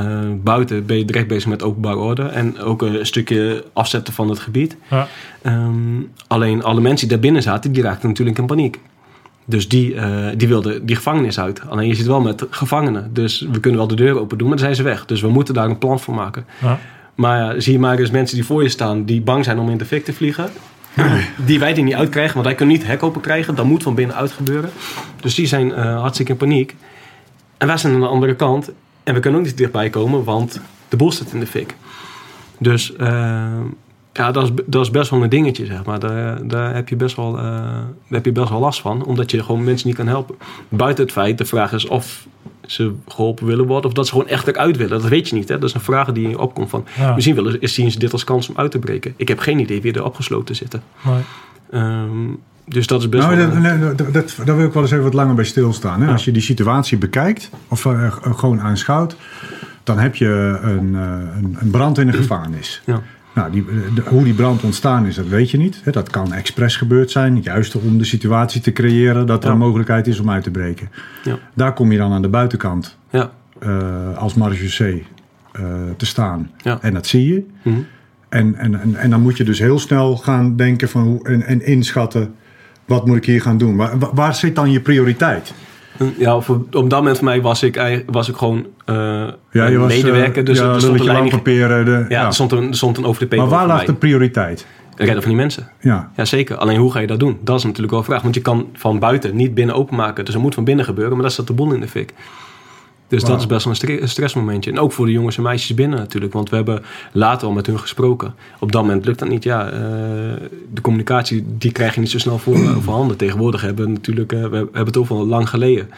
[0.44, 2.22] buiten ben je direct bezig met openbare orde.
[2.22, 4.76] En ook een stukje afzetten van het gebied.
[4.90, 5.08] Ja.
[5.42, 8.78] Ehm, alleen alle mensen die daar binnen zaten, die raakten natuurlijk in paniek.
[9.52, 11.60] Dus die, eh, die wilden die gevangenis uit.
[11.68, 13.10] Alleen je zit wel met gevangenen.
[13.12, 15.06] Dus we kunnen wel de deur open doen, maar dan zijn ze weg.
[15.06, 16.44] Dus we moeten daar een plan voor maken.
[16.60, 16.78] Ja.
[17.14, 19.78] Maar zie je maar eens mensen die voor je staan, die bang zijn om in
[19.78, 20.50] de fik te vliegen.
[21.46, 23.54] Die wij er niet uitkrijgen, want wij kunnen niet hek open krijgen.
[23.54, 24.70] Dat moet van binnenuit gebeuren.
[25.20, 26.76] Dus die zijn eh, hartstikke in paniek.
[27.58, 28.70] En wij zijn aan de andere kant.
[29.04, 31.76] En we kunnen ook niet dichtbij komen, want de boel zit in de fik.
[32.58, 33.60] Dus eh,
[34.12, 35.98] Ja, dat is, dat is best wel een dingetje, zeg maar.
[35.98, 39.04] Daar, daar, heb je best wel, eh, daar heb je best wel last van.
[39.04, 40.34] Omdat je gewoon mensen niet kan helpen.
[40.68, 42.26] Buiten het feit, de vraag is of
[42.66, 43.90] ze geholpen willen worden...
[43.90, 45.00] of dat ze gewoon echt eruit willen.
[45.00, 45.58] Dat weet je niet, hè.
[45.58, 46.84] Dat is een vraag die opkomt van...
[46.98, 47.14] Ja.
[47.14, 49.14] Misschien willen, zien ze dit als kans om uit te breken.
[49.16, 50.82] Ik heb geen idee wie er opgesloten zitten.
[51.04, 51.22] Nee.
[51.70, 52.08] Ehm,
[52.64, 53.50] dus dat is best Nou, wel...
[53.50, 56.02] dat, nee, dat, dat- daar wil ik wel eens even wat langer bij stilstaan.
[56.02, 56.12] Hè?
[56.12, 57.86] Als je die situatie bekijkt, of
[58.22, 59.16] gewoon aanschouwt,
[59.82, 61.02] dan heb je een, eh,
[61.36, 62.82] een, een brand in een gevangenis.
[62.86, 63.02] Ja.
[63.34, 63.64] Nou, die,
[63.94, 65.80] de- hoe die brand ontstaan is, dat weet je niet.
[65.92, 69.52] Dat kan expres gebeurd zijn, juist om de situatie te creëren dat er Ja.
[69.52, 70.90] een mogelijkheid is om uit te breken.
[71.24, 71.38] Ja.
[71.54, 73.30] Daar kom je dan aan de buitenkant Ja.
[73.58, 75.06] eh, als marechaussee
[75.52, 75.62] eh,
[75.96, 76.50] te staan.
[76.80, 77.46] En dat zie je.
[77.62, 77.76] Mhm.
[78.28, 81.42] En, en, en, en dan moet je dus heel snel gaan denken van hoe, en,
[81.42, 82.34] en inschatten,
[82.84, 83.76] wat moet ik hier gaan doen?
[83.76, 85.52] Waar- waar zit dan je prioriteit?
[86.18, 89.60] Ja, op, op dat moment voor mij was ik, was ik gewoon eh, Ja, je
[89.60, 90.44] een was, medewerker.
[90.44, 91.46] Dus ja, er stond een leiding...
[91.46, 92.26] eh, de, Ja.
[92.26, 94.66] Er, stond een, er stond een OVP Maar waar lag de prioriteit?
[94.96, 95.68] Redden van die mensen.
[95.80, 96.10] Ja.
[96.16, 96.56] Ja, zeker.
[96.56, 97.38] Alleen hoe ga je dat doen?
[97.40, 98.22] Dat is natuurlijk wel een vraag.
[98.22, 100.24] Want je kan van buiten niet binnen openmaken.
[100.24, 101.14] Dus er moet van binnen gebeuren.
[101.14, 102.12] Maar dat staat de bol in de fik.
[103.12, 104.70] Dus dat is best wel een stre- een stressmomentje.
[104.70, 106.32] En ook voor de jongens en meisjes binnen natuurlijk.
[106.32, 108.34] Want we hebben later al met hun gesproken.
[108.60, 109.44] Op dat moment lukt dat niet.
[109.44, 109.80] Ja, eh,
[110.72, 113.16] de communicatie die krijg je niet zo snel voor, eh, voorhanden.
[113.16, 114.32] Tegenwoordig hebben we natuurlijk...
[114.32, 115.90] eh, we hebben het over lang geleden.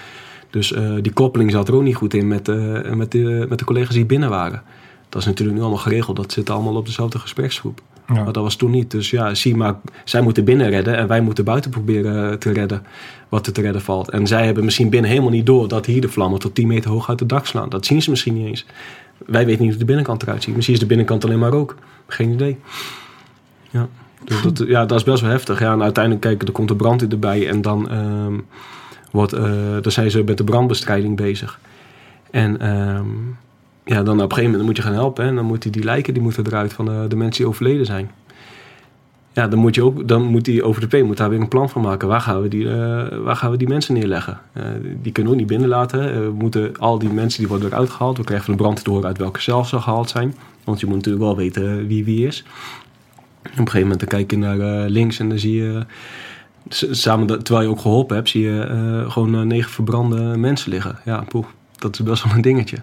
[0.51, 2.47] Dus die koppeling zat er ook niet goed in met,
[2.95, 4.63] met, de, met de collega's die binnen waren.
[5.09, 6.17] Dat is natuurlijk nu allemaal geregeld.
[6.17, 7.81] Dat zit allemaal op dezelfde gespreksgroep.
[8.07, 8.91] Maar dat was toen niet.
[8.91, 12.83] Dus ja, zie maar, zij moeten binnen redden en wij moeten buiten proberen te redden
[13.29, 14.11] wat er te redden valt.
[14.11, 16.91] En zij hebben misschien binnen helemaal niet door dat hier de vlammen tot 10 meter
[16.91, 17.69] hoog uit het dak slaan.
[17.69, 18.67] Dat zien ze misschien niet eens.
[19.27, 20.55] Wij weten niet hoe de binnenkant eruit ziet.
[20.55, 21.77] Misschien is de binnenkant alleen maar rook.
[22.07, 22.59] Geen idee.
[23.71, 23.89] Ja,
[24.25, 25.61] dus dat, ja, dat is best wel heftig.
[25.61, 28.35] Ja, en uiteindelijk, kijk, er komt de brand erbij en dan, ehm,
[29.11, 31.61] wordt, eh, dan zijn ze met de brandbestrijding bezig.
[32.31, 33.07] En ehm,
[33.85, 35.25] ja, dan op een gegeven moment moet je gaan helpen.
[35.25, 38.11] En dan moeten die lijken die moeten eruit van de, de mensen die overleden zijn.
[39.33, 41.83] Ja, dan moet, je ook, dan moet die OVP moet daar weer een plan van
[41.83, 42.09] maken.
[42.09, 44.41] Waar gaan we die, eh, waar gaan we die mensen neerleggen?
[44.53, 44.63] Eh,
[45.03, 46.13] die kunnen we ook niet binnenlaten.
[46.13, 48.17] Eh, we moeten al die mensen die worden eruit gehaald.
[48.17, 50.35] We krijgen van de brand te horen uit welke cel ze gehaald zijn.
[50.65, 52.45] Want je moet natuurlijk wel weten wie wie is.
[53.45, 55.87] Op een gegeven moment dan kijk je naar eh, links en dan zie je...
[56.91, 60.99] Samen, terwijl je ook geholpen hebt, zie je eh, gewoon eh, negen verbrande mensen liggen.
[61.05, 61.47] Ja, poeh,
[61.79, 62.77] dat is best wel een dingetje.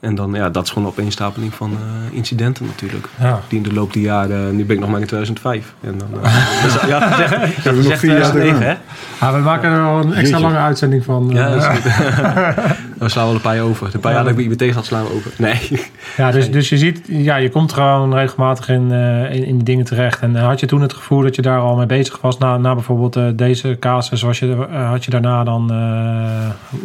[0.00, 3.08] En dan, ja, dat is gewoon een opeenstapeling van eh, incidenten natuurlijk.
[3.18, 3.40] Ja.
[3.48, 5.74] Die in de loop der jaren, nu ben ik nog maar in 2005.
[5.80, 6.08] En dan,
[6.62, 8.76] dus, ja, hebben ja, nog gezegd vier jaar te 2009, gaan.
[9.20, 9.26] hè?
[9.26, 10.40] Ja, we maken er wel een extra Jeetje.
[10.40, 11.30] lange uitzending van.
[11.32, 11.52] Ja, eh.
[11.52, 11.82] dat is goed.
[12.98, 13.90] we slaan wel een paar jaar over.
[13.90, 15.32] De paar jaar dat ik bij IBT zat, slaan we over.
[15.36, 15.88] Nee.
[16.16, 18.90] Ja, dus, dus je ziet, ja, je komt gewoon regelmatig in,
[19.30, 20.20] in, in die dingen terecht.
[20.20, 22.74] En had je toen het gevoel dat je daar al mee bezig was na, na
[22.74, 24.22] bijvoorbeeld deze casus?
[24.22, 25.72] Was je, had je daarna dan,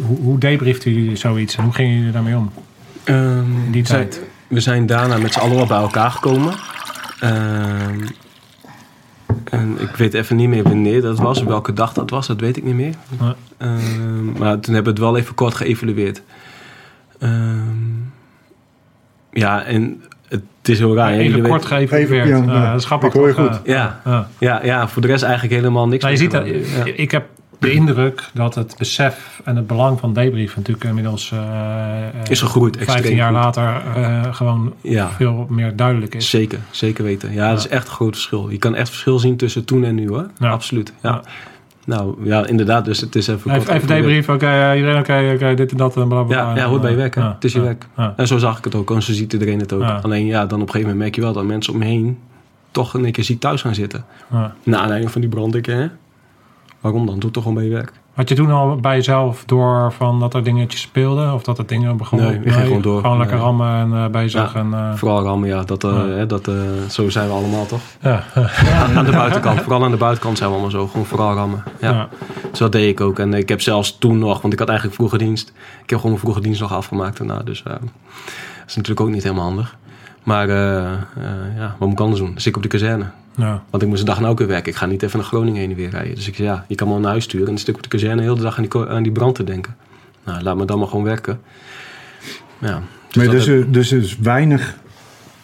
[0.06, 2.50] hoe, hoe debriefde jullie zoiets en hoe gingen jullie daarmee om?
[3.06, 4.22] In die we zijn, tijd.
[4.48, 6.52] we zijn daarna met z'n allen wel bij elkaar gekomen.
[7.20, 8.06] Ehm,
[9.44, 12.56] en ik weet even niet meer wanneer dat was, welke dag dat was, dat weet
[12.56, 12.94] ik niet meer.
[13.20, 13.34] Ja.
[13.58, 16.22] Ehm, maar toen hebben we het wel even kort geëvalueerd.
[17.18, 17.64] Ehm,
[19.32, 21.10] ja, en het is heel raar.
[21.12, 22.10] hè, Even kort geëvalueerd.
[22.10, 22.70] Even, ja, Ja, ja.
[22.70, 23.08] dat is grappig.
[23.08, 23.46] Ik hoor je toch?
[23.56, 23.60] goed.
[23.64, 24.28] Ja, Ja.
[24.38, 26.02] ja, ja, voor de rest eigenlijk helemaal niks.
[26.04, 26.86] Nou, je meer ziet, dat.
[26.86, 26.92] Ja.
[26.96, 27.26] ik heb
[27.58, 32.40] de indruk dat het besef en het belang van debrief natuurlijk inmiddels eh, eh, Is
[32.40, 35.08] gegroeid, 15 extreem jaar later eh, gewoon Ja.
[35.10, 36.30] veel meer duidelijk is.
[36.30, 37.32] Zeker, zeker weten.
[37.32, 38.48] Ja, dat is echt een groot verschil.
[38.50, 40.26] Je kan echt verschil zien tussen toen en nu hoor.
[40.38, 40.50] Ja.
[40.50, 40.92] Absoluut.
[41.02, 41.22] Ja.
[41.84, 42.84] Nou ja, inderdaad.
[42.84, 43.50] Dus het is even.
[43.50, 46.56] Even, even debrief, oké, eh, iedereen oké, oké, dit en dat en bla bla Ja,
[46.56, 47.14] ja, hoort bij je werk.
[47.14, 47.86] Ja, het is je ja, werk.
[47.96, 48.14] ja.
[48.16, 48.90] En zo zag ik het ook.
[48.90, 49.82] En zo ziet iedereen het ook.
[49.82, 52.18] Alleen ja, dan op een gegeven moment merk je wel dat mensen om me heen
[52.70, 54.04] toch een keer ziek thuis gaan zitten.
[54.32, 54.54] Ja.
[54.62, 55.54] Na aanleiding van die brand.
[55.54, 55.86] Ik, hè?
[56.86, 57.18] Waarom dan?
[57.18, 57.92] Doe toch gewoon bij je werk.
[58.14, 61.34] Had je toen al bij jezelf door van dat er dingetjes speelden?
[61.34, 62.28] Of dat er dingen begonnen?
[62.28, 63.00] Nee, ik ging gewoon door.
[63.00, 64.52] Gewoon lekker rammen en eh, bezig.
[64.54, 64.60] Ja.
[64.60, 65.62] En, eh, Vooral rammen, ja.
[65.62, 65.96] Dat, eh, Ja.
[66.06, 66.54] Hè, dat, eh,
[66.88, 67.80] zo zijn we allemaal toch?
[68.00, 68.22] ja.
[68.96, 69.60] aan de buitenkant.
[69.60, 70.86] Vooral aan de buitenkant zijn we allemaal zo.
[70.86, 71.62] Gewoon vooral rammen.
[71.80, 71.92] Ja.
[71.92, 72.08] Ja.
[72.50, 73.18] Dus dat deed ik ook.
[73.18, 75.48] En ik heb zelfs toen nog, want ik had eigenlijk vroege dienst.
[75.82, 77.42] Ik heb gewoon mijn vroege dienst nog afgemaakt daarna.
[77.42, 77.80] Dus eh, dat
[78.66, 79.76] is natuurlijk ook niet helemaal handig.
[80.26, 80.98] Maar eh, eh,
[81.56, 82.34] ja, wat moet ik anders doen?
[82.34, 83.04] Dus ik op de kazerne.
[83.34, 83.62] Ja.
[83.70, 84.72] Want ik moest een dag en ook weer werken.
[84.72, 86.14] Ik ga niet even naar Groningen heen en weer rijden.
[86.14, 87.46] Dus ik zei, ja, je kan me al naar huis sturen.
[87.46, 89.34] En dan zit ik op de kazerne heel de dag aan die, aan die brand
[89.34, 89.76] te denken.
[90.24, 91.40] Nou, laat me dan maar gewoon werken.
[92.58, 94.76] Ja, dus Maar dus, er- dus er is weinig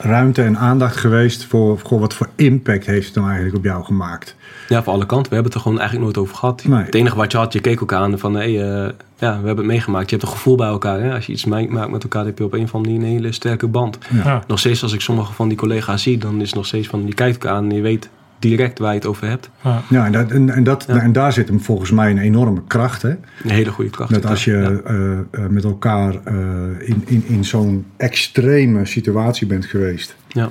[0.02, 3.84] ruimte en aandacht geweest voor, voor wat voor impact heeft het nou eigenlijk op jou
[3.84, 4.36] gemaakt.
[4.68, 5.28] Ja, voor alle kanten.
[5.28, 6.64] We hebben het er gewoon eigenlijk nooit over gehad.
[6.64, 6.84] Nee.
[6.84, 8.34] Het enige wat je had, je keek elkaar aan van...
[8.34, 10.10] Hey, eh, ja, we hebben het meegemaakt.
[10.10, 11.00] Je hebt een gevoel bij elkaar.
[11.00, 11.14] Hè?
[11.14, 13.08] Als je iets mee- maakt met elkaar, dan heb je op een of andere manier
[13.08, 13.98] een hele sterke band.
[14.10, 14.24] Ja.
[14.24, 14.42] Ja.
[14.46, 16.18] Nog steeds als ik sommige van die collega's zie...
[16.18, 18.10] dan is het nog steeds van, je kijkt elkaar aan en je weet
[18.42, 19.50] direct waar je het over hebt.
[19.64, 19.82] Ja.
[19.90, 21.00] Ja, en, dat, en, en, dat, Ja.
[21.00, 23.02] en daar zit hem volgens mij een enorme kracht.
[23.02, 23.08] Hè?
[23.08, 24.12] Een hele goede kracht.
[24.12, 24.90] Dat als je Ja.
[24.90, 26.34] eh, eh, met elkaar eh,
[26.78, 30.16] in, in, in zo'n extreme situatie bent geweest.
[30.28, 30.50] Ja.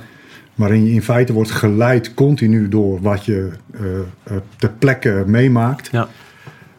[0.54, 3.80] waarin je in feite wordt geleid continu door wat je eh,
[4.22, 5.88] eh, ter plekke meemaakt.
[5.92, 6.08] Ja.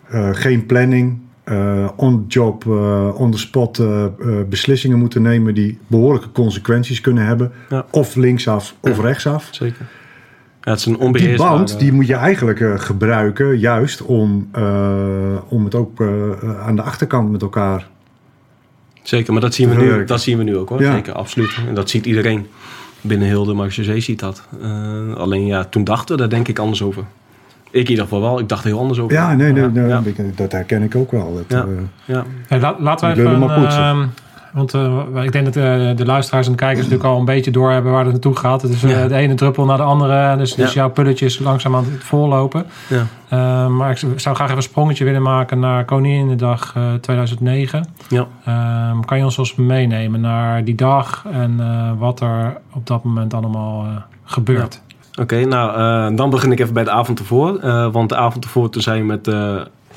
[0.09, 4.09] Eh, geen planning, eh, on-job, eh, on-the-spot eh, eh,
[4.49, 7.51] beslissingen moeten nemen die behoorlijke consequenties kunnen hebben.
[7.69, 7.85] Ja.
[7.91, 9.47] Of linksaf of rechtsaf.
[9.51, 9.85] Zeker.
[10.63, 15.35] Ja, het is een Die band die moet je eigenlijk eh, gebruiken juist om, eh,
[15.47, 16.07] om het ook eh,
[16.65, 17.87] aan de achterkant met elkaar
[19.01, 20.81] Zeker, maar dat zien we, nu, dat zien we nu ook hoor.
[20.81, 20.91] Ja.
[20.93, 21.57] Zeker, absoluut.
[21.67, 22.47] En dat ziet iedereen.
[23.01, 24.47] Binnen heel de Marseillais ziet dat.
[24.61, 27.03] Eh, alleen ja, toen dachten we daar denk ik anders over.
[27.71, 28.39] Ik in ieder geval wel.
[28.39, 29.13] Ik dacht er heel anders over.
[29.15, 30.01] Ja, nee, nee, nee, ja.
[30.35, 31.33] dat herken ik ook wel.
[31.35, 31.61] Dat, Ja.
[31.63, 31.67] eh,
[32.05, 32.25] Ja.
[32.47, 33.39] Hey, la- laten we even...
[34.53, 37.51] want eh, ik denk dat eh, de luisteraars en de kijkers natuurlijk al een beetje
[37.51, 38.61] doorhebben waar het naartoe gaat.
[38.61, 39.07] Het is Ja.
[39.07, 40.37] de ene druppel naar de andere.
[40.37, 42.65] Dus, dus jouw pulletje is langzaam aan het voorlopen.
[42.89, 43.67] Ja.
[43.67, 47.87] Maar ik zou graag even een sprongetje willen maken naar Koninginnedag eh 2009.
[48.09, 48.27] Ja.
[48.45, 51.61] Ehm, kan je ons eens meenemen naar die dag en
[51.97, 53.85] wat er op dat moment allemaal
[54.23, 54.81] gebeurt?
[55.19, 57.59] Oké, nou dan begin ik even bij de avond ervoor.
[57.91, 59.25] Want de avond ervoor toen zijn we met,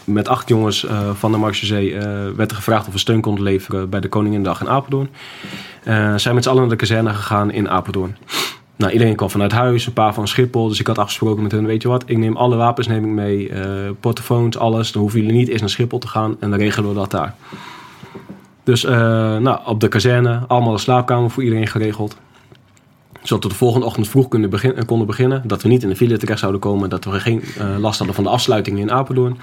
[0.07, 2.05] met acht jongens eh, van de Marseillais...
[2.05, 5.09] eh werd er gevraagd of we steun konden leveren bij de Koninginnedag in Apeldoorn.
[5.85, 8.17] Eh zijn met z'n allen naar de kazerne gegaan in Apeldoorn.
[8.77, 10.69] Nou, iedereen kwam vanuit huis, een paar van Schiphol.
[10.69, 13.11] Dus ik had afgesproken met hen, weet je wat, ik neem alle wapens neem ik
[13.11, 13.51] mee.
[14.01, 14.93] portofoons, alles.
[14.93, 17.35] Dan hoeven jullie niet eerst naar Schiphol te gaan en dan regelen we dat daar.
[18.65, 22.17] Dus nou, op de kazerne, allemaal een slaapkamer voor iedereen geregeld
[23.27, 25.43] zodat we de volgende ochtend vroeg eh, konden beginnen.
[25.45, 26.91] Dat we niet in de file terecht zouden komen.
[26.91, 27.43] Dat we geen
[27.79, 29.39] last hadden van de afsluiting in Apeldoorn.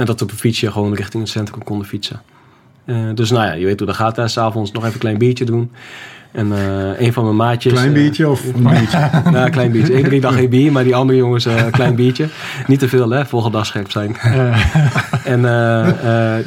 [0.00, 2.22] En dat we op een fietsje gewoon richting het centrum konden fietsen.
[2.84, 4.16] Eh, dus nou ja, je weet hoe dat gaat.
[4.16, 4.28] hè.
[4.28, 5.70] S'avonds nog even een klein biertje doen.
[6.32, 7.72] En eh, een van mijn maatjes...
[7.72, 9.10] klein eh, biertje of een biertje?
[9.30, 9.94] nou, klein biertje.
[9.94, 12.28] Ik drink dan geen bier, maar die andere jongens een klein biertje.
[12.66, 13.26] Niet te veel, hè?
[13.26, 14.16] Volgende dag scherp zijn.
[15.34, 15.42] en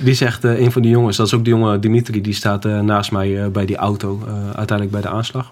[0.03, 3.11] die zegt, een van die jongens, dat is ook de jongen Dimitri, die staat naast
[3.11, 5.51] mij bij die auto, uiteindelijk bij de aanslag.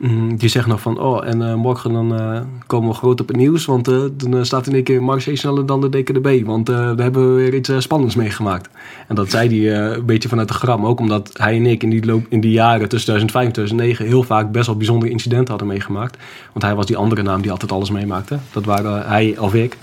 [0.00, 3.28] Mm, die zegt nog van, oh, en eh, morgen dan eh, komen we groot op
[3.28, 6.68] het nieuws, want eh, dan staat in één keer Marseille sneller dan de DKDB, want
[6.68, 8.68] we hebben weer iets spannends meegemaakt.
[9.08, 11.90] En dat zei hij een beetje vanuit de gram, ook omdat hij en ik in
[11.90, 15.48] die, loop, in die jaren tussen 2005 en 2009 heel vaak best wel bijzondere incidenten
[15.48, 16.16] hadden meegemaakt.
[16.52, 18.38] Want hij was die andere naam die altijd alles meemaakte.
[18.52, 19.76] Dat waren hij of ik.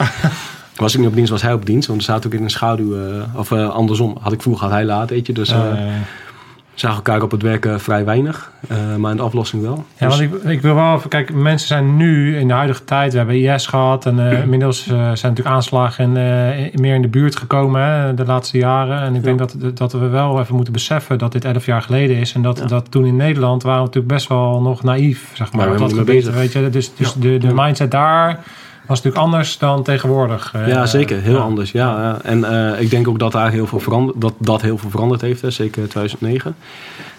[0.76, 1.88] Was ik niet op dienst, was hij op dienst.
[1.88, 2.96] Want we zaten ook in een schaduw.
[3.36, 4.18] of andersom.
[4.22, 5.34] Had ik vroeger, had hij laat, weet je.
[5.34, 5.54] Dus
[6.80, 8.52] zagen elkaar op het werk vrij weinig.
[8.68, 9.86] eh, maar in de aflossing wel.
[9.98, 12.84] Ja, Dus- want ik, ik wil wel even, kijk, mensen zijn nu in de huidige
[12.84, 16.96] tijd, we hebben IS gehad en eh, inmiddels eh, zijn natuurlijk aanslagen in, eh, meer
[16.96, 19.02] in de buurt gekomen hè, de laatste jaren.
[19.02, 22.16] En ik denk dat, dat we wel even moeten beseffen dat dit elf jaar geleden
[22.18, 22.66] is en dat, Ja.
[22.66, 25.66] dat toen in Nederland waren we natuurlijk best wel nog naïef, zeg maar.
[25.66, 26.70] Maar we dat gebeurt, mee weet je.
[26.70, 28.40] Dus, dus de, de mindset daar
[28.88, 30.52] was natuurlijk anders dan tegenwoordig.
[30.54, 31.22] eh, Ja, zeker.
[31.22, 31.40] Heel ja.
[31.42, 31.72] anders.
[31.72, 32.20] Ja.
[32.24, 35.22] En eh, ik denk ook dat daar heel veel veranderd, dat, dat heel veel veranderd
[35.22, 35.42] heeft.
[35.42, 36.56] Hè, zeker 2009.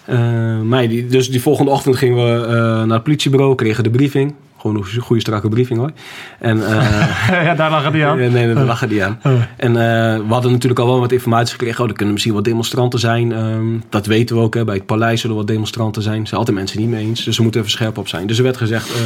[0.04, 0.18] Eh,
[0.60, 4.34] maar die, dus die volgende ochtend gingen we eh, naar het politiebureau, kregen de briefing.
[4.58, 5.90] Gewoon een goede strakke briefing hoor.
[6.38, 8.16] En, eh, ja, daar lag het niet aan.
[8.16, 9.18] Nee, nee, daar lag het niet aan.
[9.56, 11.82] En eh, we hadden natuurlijk al wel wat informatie gekregen.
[11.82, 13.32] Oh, er kunnen misschien wat demonstranten zijn.
[13.32, 14.54] Ehm, dat weten we ook.
[14.54, 14.64] Hè.
[14.64, 16.20] Bij het paleis zullen wat demonstranten zijn.
[16.20, 17.24] Er zijn altijd mensen niet mee eens.
[17.24, 18.26] Dus we moeten even scherp op zijn.
[18.26, 19.00] Dus er werd gezegd, eh,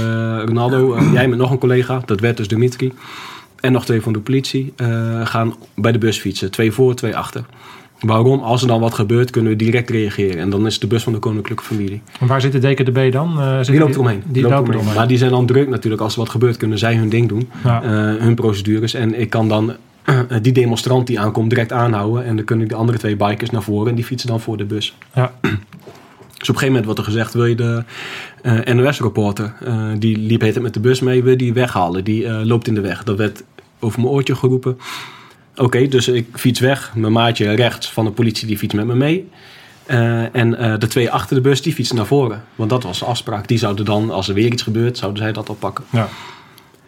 [0.44, 2.02] Ronaldo, jij met nog een collega.
[2.04, 2.92] Dat werd dus Dimitri.
[3.60, 4.72] En nog twee van de politie.
[5.24, 6.50] gaan bij de bus fietsen.
[6.50, 7.44] Twee voor, twee achter.
[8.02, 8.40] Waarom?
[8.40, 10.38] Als er dan wat gebeurt, kunnen we direct reageren.
[10.38, 12.00] En dan is de bus van de koninklijke familie.
[12.20, 13.40] En waar zit de DKDB dan?
[13.40, 14.22] Eh, Die loopt eromheen.
[14.26, 14.94] Die loopt eromheen.
[14.94, 16.02] Maar die zijn dan druk natuurlijk.
[16.02, 17.48] Als er wat gebeurt, kunnen zij hun ding doen.
[17.64, 17.82] Ja.
[17.82, 17.90] eh,
[18.22, 18.94] hun procedures.
[18.94, 19.72] En ik kan dan
[20.04, 22.24] eh, die demonstrant die aankomt direct aanhouden.
[22.24, 23.88] En dan kunnen de andere twee bikers naar voren.
[23.88, 24.94] En die fietsen dan voor de bus.
[25.14, 25.32] Ja.
[26.38, 27.34] Dus op een gegeven moment wordt er gezegd...
[27.34, 27.84] wil je de
[28.64, 29.54] eh, NOS-reporter...
[29.98, 31.22] die liep heet het met de bus mee...
[31.22, 32.04] wil die weghalen.
[32.04, 33.04] Die loopt in de weg.
[33.04, 33.42] Dat werd
[33.80, 34.78] over mijn oortje geroepen.
[35.56, 36.94] Oké, dus ik fiets weg.
[36.94, 39.30] Mijn maatje rechts van de politie die fietst met me mee.
[39.86, 42.44] Eh, en eh, de twee achter de bus die fietsen naar voren.
[42.54, 43.48] Want dat was de afspraak.
[43.48, 44.98] Die zouden dan, als er weer iets gebeurt...
[44.98, 45.84] zouden zij dat oppakken.
[45.90, 46.08] Ja.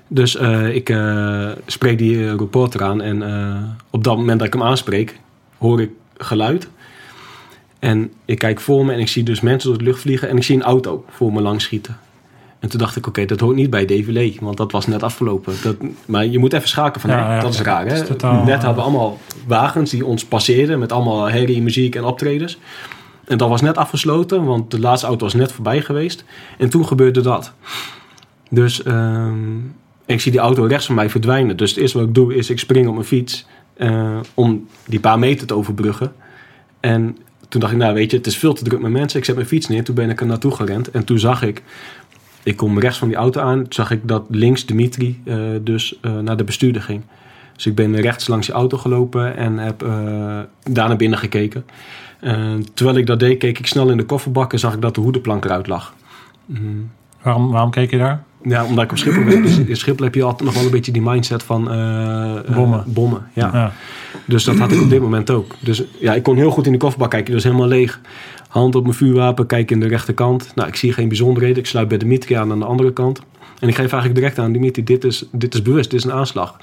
[0.08, 0.96] Dus eh, ik
[1.66, 3.22] spreek die reporter aan en
[3.90, 5.20] op dat moment dat ik hem aanspreek,
[5.58, 6.68] hoor ik geluid.
[7.78, 10.36] En ik kijk voor me en ik zie dus mensen door de lucht vliegen en
[10.36, 11.98] ik zie een auto voor me langs schieten.
[12.64, 15.54] En toen dacht ik, oké, dat hoort niet bij DVL, want dat was net afgelopen.
[15.62, 17.86] Dat, maar je moet even schaken van, Ja, dat is raar.
[17.86, 18.00] Hè?
[18.00, 22.04] is totaal, net hadden we allemaal wagens die ons passeerden met allemaal herrie, muziek en
[22.04, 22.58] optredens.
[23.24, 26.24] En dat was net afgesloten, want de laatste auto was net voorbij geweest.
[26.58, 27.52] En toen gebeurde dat.
[28.50, 29.56] Dus ehm,
[30.06, 31.56] ik zie die auto rechts van mij verdwijnen.
[31.56, 33.46] Dus het eerste wat ik doe is ik spring op mijn fiets
[33.76, 36.12] eh, om die paar meter te overbruggen.
[36.80, 37.16] En
[37.54, 39.18] toen dacht ik, nou weet je, het is veel te druk met mensen.
[39.18, 39.84] Ik zet mijn fiets neer.
[39.84, 40.90] Toen ben ik er naartoe gerend.
[40.90, 41.62] En toen zag ik,
[42.44, 43.62] ik kom rechts van die auto aan.
[43.62, 47.02] Toen zag ik dat links Dimitri eh, dus eh, naar de bestuurder ging.
[47.54, 49.88] Dus ik ben rechts langs die auto gelopen en heb eh,
[50.62, 51.64] daar naar binnen gekeken.
[52.74, 55.00] Terwijl ik dat deed, keek ik snel in de kofferbak en zag ik dat de
[55.00, 55.94] hoedenplank eruit lag.
[56.46, 56.90] Mm.
[57.22, 58.22] Waarom, waarom keek je daar?
[58.42, 59.42] Ja, omdat ik op Schiphol ben.
[59.42, 61.64] Dus in Schiphol heb je altijd nog wel een beetje die mindset van...
[62.54, 62.84] Bommen.
[62.86, 63.50] bommen, ja.
[63.52, 63.72] Ja.
[64.24, 65.54] Dus dat had ik op dit moment ook.
[65.60, 67.32] Dus ja, ik kon heel goed in de kofferbak kijken.
[67.32, 68.00] Dus helemaal leeg.
[68.54, 70.52] Hand op mijn vuurwapen, kijk in de rechterkant.
[70.54, 71.58] Nou, ik zie geen bijzonderheden.
[71.58, 73.20] Ik sluit bij Dimitri aan aan de andere kant.
[73.60, 76.12] En ik geef eigenlijk direct aan Dimitri, dit is, dit is bewust, dit is een
[76.12, 76.56] aanslag.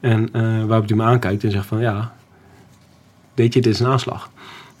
[0.00, 2.14] En eh waarop hij me aankijkt en zegt van ja,
[3.34, 4.30] weet je, dit is een aanslag.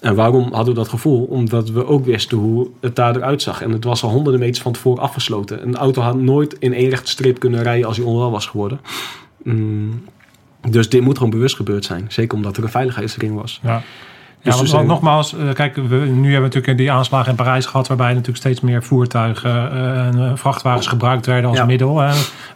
[0.00, 1.24] En waarom hadden we dat gevoel?
[1.24, 3.62] Omdat we ook wisten hoe het daar eruit zag.
[3.62, 5.62] En het was al honderden meters van tevoren afgesloten.
[5.62, 8.80] Een auto had nooit in één rechte streep kunnen rijden als hij onwel was geworden.
[9.42, 10.04] Mm,
[10.70, 12.04] dus dit moet gewoon bewust gebeurd zijn.
[12.08, 13.60] Zeker omdat er een veiligheidsring was.
[13.62, 13.82] Ja.
[14.42, 17.66] Dus Ja, want, nogmaals, eh, kijk, we, nu hebben we natuurlijk die aanslagen in Parijs
[17.66, 21.64] gehad, waarbij natuurlijk steeds meer voertuigen eh, en eh, vrachtwagens gebruikt werden als Ja.
[21.64, 22.02] middel.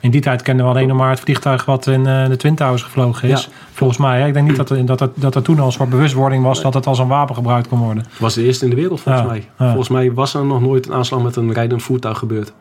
[0.01, 2.83] in die tijd kenden we alleen nog maar het vliegtuig wat in de Twin Towers
[2.83, 3.43] gevlogen is.
[3.43, 3.49] Ja.
[3.73, 4.27] Volgens mij, hè.
[4.27, 6.63] ik denk niet dat er, dat, er, dat er toen al een soort bewustwording was
[6.63, 8.03] dat het als een wapen gebruikt kon worden.
[8.11, 9.49] Het was de eerste in de wereld volgens mij.
[9.59, 12.53] Volgens mij was er nog nooit een aanslag met een rijdend voertuig gebeurd.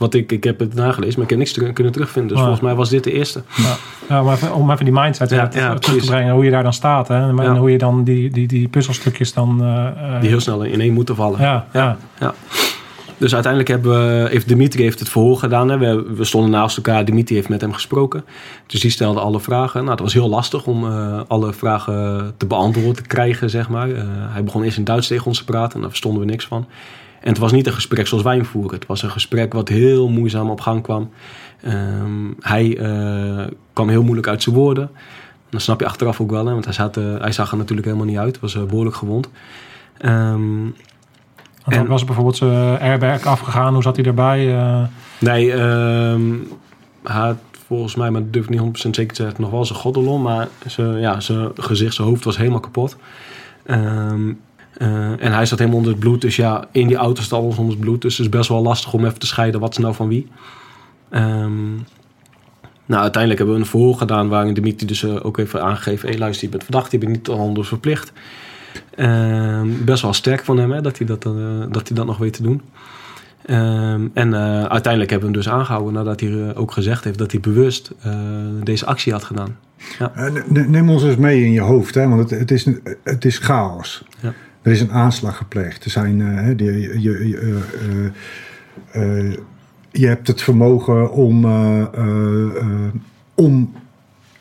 [0.00, 2.28] Wat ik, ik heb het nagelezen, maar ik heb niks kunnen terugvinden.
[2.30, 2.42] Dus Ja.
[2.44, 3.42] volgens mij was dit de eerste.
[3.56, 3.76] Ja,
[4.08, 6.62] ja maar even, om even die mindset Ja, ja, terug te brengen, hoe je daar
[6.62, 7.08] dan staat.
[7.08, 9.58] Hè, en hoe je dan die, die, die puzzelstukjes dan...
[9.62, 11.40] eh, eh, Die heel snel ineen moeten vallen.
[11.40, 11.96] ja, ja.
[12.20, 12.34] Ja.
[13.18, 15.68] Dus uiteindelijk hebben we, heeft Dimitri heeft het verhoor gedaan.
[15.68, 15.78] Hè.
[15.78, 17.04] We, we stonden naast elkaar.
[17.04, 18.24] Dimitri heeft met hem gesproken.
[18.66, 19.80] Dus die stelde alle vragen.
[19.80, 23.88] Nou, het was heel lastig om eh, alle vragen te beantwoorden te krijgen, zeg maar.
[24.32, 25.74] Hij begon eerst in Duits tegen ons te praten.
[25.74, 26.66] En daar verstonden we niks van.
[27.20, 28.74] En het was niet een gesprek zoals wij hem voeren.
[28.74, 31.10] Het was een gesprek wat heel moeizaam op gang kwam.
[31.62, 34.90] Ehm, hij eh, kwam heel moeilijk uit zijn woorden.
[35.50, 37.86] Dat snap je achteraf ook wel, hè, want hij, zat, eh, hij zag er natuurlijk
[37.86, 38.40] helemaal niet uit.
[38.40, 39.28] was eh, behoorlijk gewond.
[39.98, 40.66] Ehm,
[41.64, 43.72] En- was bijvoorbeeld zijn airbag afgegaan?
[43.74, 44.56] Hoe zat hij erbij?
[44.58, 44.82] Eh,
[45.18, 46.22] Nee, ehm,
[47.02, 49.64] hij had volgens mij, maar dat durf ik niet 100% zeker te zeggen, nog wel
[49.64, 50.22] zijn gordel om.
[50.22, 52.96] Maar zijn, ja, zijn gezicht, zijn hoofd was helemaal kapot.
[54.76, 56.20] En hij zat helemaal onder het bloed.
[56.20, 58.02] Dus ja, in die auto staat alles onder het bloed.
[58.02, 60.28] Dus het is best wel lastig om even te scheiden wat is nou van wie.
[61.10, 61.74] Ehm,
[62.86, 66.08] nou, uiteindelijk hebben we een verhoor gedaan waarin Dimitri dus eh, ook even aangegeven...
[66.08, 68.12] hé, luister, je bent verdacht, je bent niet anders verplicht.
[68.94, 71.32] Ehm, best wel sterk van hem, hè, dat, hij dat, eh,
[71.70, 72.62] dat hij dat nog weet te doen.
[73.46, 77.18] Ehm, en eh, uiteindelijk hebben we hem dus aangehouden nadat hij eh, ook gezegd heeft
[77.18, 78.12] dat hij bewust eh,
[78.62, 79.56] deze actie had gedaan.
[79.98, 82.66] Eh, ne- Neem ons eens mee in je hoofd, hè, want het, het, is,
[83.04, 84.04] het is chaos.
[84.20, 84.32] Ja.
[84.62, 85.84] Er is een aanslag gepleegd.
[85.84, 87.60] Er zijn, eh, die- je, je,
[88.92, 89.34] eh, eh,
[89.90, 91.44] je hebt het vermogen om,
[93.34, 93.72] om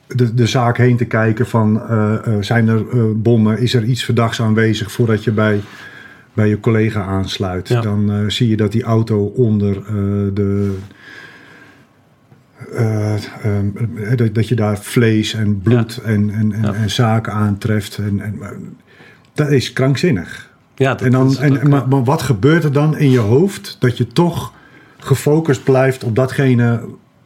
[0.07, 1.81] de, de zaak heen te kijken van
[2.39, 2.83] zijn er
[3.21, 5.61] bommen, is er iets verdachts aanwezig voordat je bij,
[6.33, 7.67] bij je collega aansluit.
[7.67, 7.81] Ja.
[7.81, 9.73] Dan zie je dat die auto onder
[10.33, 10.75] de
[12.75, 16.73] eh, ehm, eh, dat, dat je daar vlees en bloed en, en, en, Ja.
[16.73, 17.97] en zaken aantreft.
[17.97, 18.21] En,
[19.39, 20.49] dat is krankzinnig.
[20.75, 23.77] Ja, dat En, dan, is en, maar, maar wat gebeurt er dan in je hoofd
[23.79, 24.53] dat je toch
[24.97, 26.81] gefocust blijft op datgene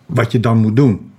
[0.05, 1.11] wat je dan moet doen?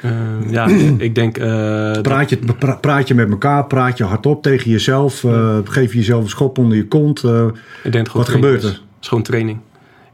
[0.00, 0.10] eh,
[0.50, 0.66] ja,
[1.08, 1.38] ik denk...
[1.38, 5.92] eh, Praat je, pra- praat je met elkaar, praat je hardop tegen jezelf, eh, geef
[5.92, 7.22] je jezelf een schop onder je kont.
[7.24, 7.46] eh,
[7.82, 8.68] ik denk Wat gebeurt er?
[8.68, 9.58] Het is gewoon training.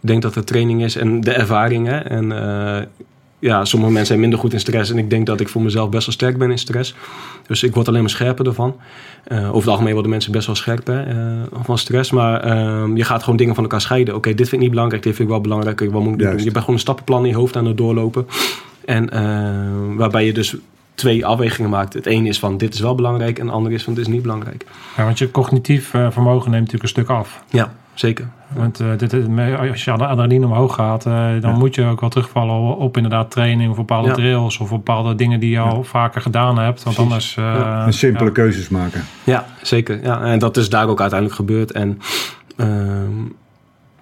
[0.00, 1.86] Ik denk dat het training is en de ervaring.
[1.86, 1.96] Hè?
[1.98, 2.32] En
[3.38, 4.90] ja, sommige mensen zijn minder goed in stress.
[4.90, 6.94] En ik denk dat ik voor mezelf best wel sterk ben in stress.
[7.46, 8.76] Dus ik word alleen maar scherper ervan.
[9.24, 11.16] Eh, over het algemeen worden mensen best wel scherp hè, eh,
[11.62, 12.10] van stress.
[12.10, 14.14] Maar ehm, je gaat gewoon dingen van elkaar scheiden.
[14.14, 15.80] Oké, dit vind ik niet belangrijk, dit vind ik wel belangrijk.
[15.80, 16.38] Wat moet ik doen?
[16.38, 18.26] Je bent gewoon een stappenplan in je hoofd aan het doorlopen.
[18.84, 20.56] En eh, waarbij je dus
[20.94, 21.94] twee afwegingen maakt.
[21.94, 24.12] Het ene is van dit is wel belangrijk en het andere is van dit is
[24.12, 24.66] niet belangrijk.
[24.96, 27.42] ja, want je cognitief vermogen neemt natuurlijk een stuk af.
[27.50, 28.28] Ja, zeker.
[28.48, 29.14] Want eh, dit,
[29.70, 33.70] als je adrenaline omhoog gaat, eh, dan moet je ook wel terugvallen op inderdaad training
[33.70, 34.14] of bepaalde Ja.
[34.14, 36.82] drills of bepaalde dingen die je al vaker gedaan hebt.
[36.82, 37.36] Want Precies.
[37.36, 37.36] anders...
[37.36, 38.30] eh, en simpele ja.
[38.32, 39.04] keuzes maken.
[39.24, 40.02] Ja, zeker.
[40.02, 41.72] Ja, en dat is daar ook uiteindelijk gebeurd.
[41.72, 41.98] En
[42.56, 43.10] ehm,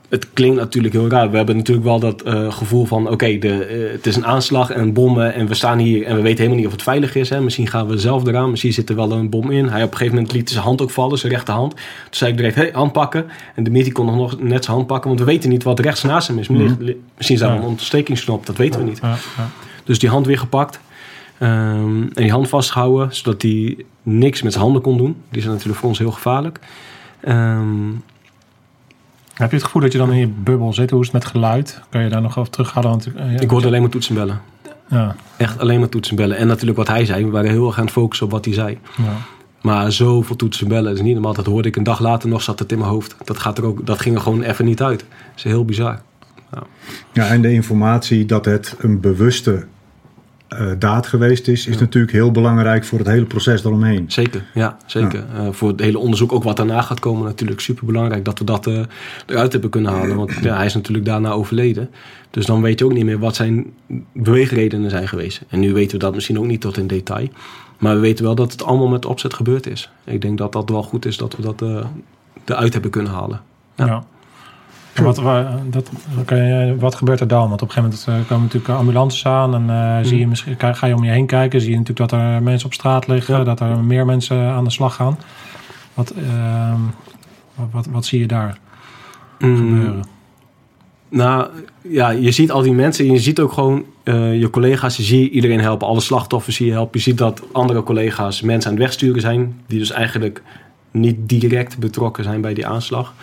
[0.08, 1.30] het klinkt natuurlijk heel raar.
[1.30, 3.08] We hebben natuurlijk wel dat eh, gevoel van...
[3.10, 6.04] oké, eh, het is een aanslag en bommen en we staan hier...
[6.06, 7.28] en we weten helemaal niet of het veilig is.
[7.30, 7.40] Hè.
[7.40, 9.68] Misschien gaan we zelf eraan, misschien zit er wel een bom in.
[9.68, 11.70] Hij op een gegeven moment liet zijn hand ook vallen, zijn rechterhand.
[11.74, 13.26] Toen zei ik direct, hey, hand pakken.
[13.54, 15.08] En Dimitri kon nog net zijn hand pakken...
[15.08, 16.48] want we weten niet wat rechts naast hem is.
[16.48, 17.56] Misschien is daar Ja.
[17.56, 18.98] een ontstekingsknop, dat weten we niet.
[19.02, 19.48] Ja, ja.
[19.84, 20.80] Dus die hand weer gepakt.
[21.38, 25.16] Ehm, en die hand vastgehouden, zodat hij niks met zijn handen kon doen.
[25.28, 26.58] Die zijn natuurlijk voor ons heel gevaarlijk.
[27.20, 27.64] Ehm,
[29.36, 30.90] Heb je het gevoel dat je dan in je bubbel zit?
[30.90, 31.80] Hoe is het met geluid?
[31.88, 32.82] Kun je daar nog over teruggaan?
[32.82, 34.40] Want, eh, ja, ik hoorde alleen maar toetsenbellen.
[34.88, 36.36] Ja, Echt alleen maar toetsenbellen.
[36.36, 37.24] En natuurlijk wat hij zei.
[37.24, 38.78] We waren heel erg aan het focussen op wat hij zei.
[38.96, 39.16] ja.
[39.62, 41.34] Maar zoveel toetsenbellen, dat is niet normaal.
[41.34, 43.16] Dat hoorde ik een dag later nog, zat het in mijn hoofd.
[43.24, 44.98] Dat, gaat er ook, dat ging er gewoon even niet uit.
[44.98, 46.00] Dat is heel bizar.
[47.12, 49.66] Ja, en de informatie dat het een bewuste
[50.48, 54.04] eh, daad geweest is, is natuurlijk heel belangrijk voor het hele proces daaromheen.
[54.10, 55.24] Zeker, ja, zeker.
[55.34, 58.44] Eh, voor het hele onderzoek, ook wat daarna gaat komen, natuurlijk super belangrijk dat we
[58.44, 58.80] dat eh,
[59.26, 60.16] eruit hebben kunnen halen.
[60.16, 61.90] Want ja, hij is natuurlijk daarna overleden.
[62.30, 63.72] Dus dan weet je ook niet meer wat zijn
[64.12, 65.42] beweegredenen zijn geweest.
[65.48, 67.28] En nu weten we dat misschien ook niet tot in detail.
[67.78, 69.90] Maar we weten wel dat het allemaal met opzet gebeurd is.
[70.04, 71.86] Ik denk dat dat wel goed is dat we dat eh,
[72.44, 73.40] eruit hebben kunnen halen.
[73.76, 74.04] Ja.
[75.02, 75.90] Wat, wa- dat,
[76.78, 77.48] wat gebeurt er dan?
[77.48, 80.56] Want op een gegeven moment eh, komen natuurlijk ambulances aan en eh, zie je misschien,
[80.58, 83.36] ga je om je heen kijken, zie je natuurlijk dat er mensen op straat liggen,
[83.38, 83.44] Ja.
[83.44, 85.18] dat er meer mensen aan de slag gaan.
[85.94, 86.80] Wat, ehm,
[87.54, 88.58] wat, wat, wat zie je daar
[89.38, 90.04] Mm, gebeuren?
[91.08, 91.46] Nou,
[91.82, 95.02] ja, je ziet al die mensen en je ziet ook gewoon eh, je collega's, je
[95.02, 96.98] ziet iedereen helpen, alle slachtoffers zie je helpen.
[96.98, 100.42] Je ziet dat andere collega's mensen aan het wegsturen zijn, die dus eigenlijk
[100.90, 103.14] niet direct betrokken zijn bij die aanslag.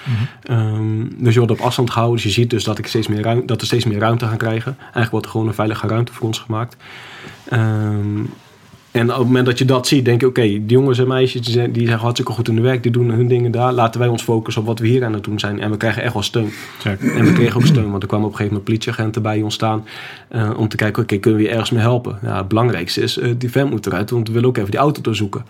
[0.44, 3.46] Ehm, dus je wordt op afstand gehouden, dus je ziet dus dat, ik steeds meer
[3.46, 4.76] dat we steeds meer ruimte gaan krijgen.
[4.80, 6.78] Eigenlijk wordt er gewoon een veilige ruimte voor ons gemaakt.
[7.50, 8.20] Ehm,
[8.92, 11.42] en op het moment dat je dat ziet, denk je: oké, die jongens en meisjes
[11.42, 13.74] die zijn, die zijn hartstikke goed in hun werk, die doen hun dingen daar.
[13.74, 15.60] Laten wij ons focussen op wat we hier aan het doen zijn.
[15.60, 16.50] En we krijgen echt wel steun.
[16.80, 17.02] Check.
[17.02, 19.54] En we kregen ook steun, want er kwamen op een gegeven moment politieagenten bij ons
[19.54, 19.86] staan.
[20.28, 22.20] eh, om te kijken: oké, kunnen we je ergens mee helpen?
[22.22, 24.80] Ja, het belangrijkste is: eh, die vent moet eruit, want we willen ook even die
[24.80, 25.46] auto doorzoeken.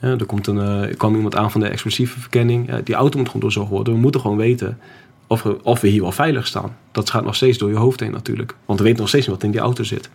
[0.00, 2.68] Ja, er, komt een, eh, er kwam iemand aan van de explosieve verkenning.
[2.68, 3.94] Ja, die auto moet gewoon doorzocht worden.
[3.94, 4.78] We moeten gewoon weten
[5.26, 6.76] of we, of we hier wel veilig staan.
[6.92, 8.54] Dat gaat nog steeds door je hoofd heen natuurlijk.
[8.64, 10.10] Want we weten nog steeds niet wat in die auto zit.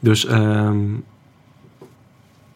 [0.00, 0.78] Dus ehm,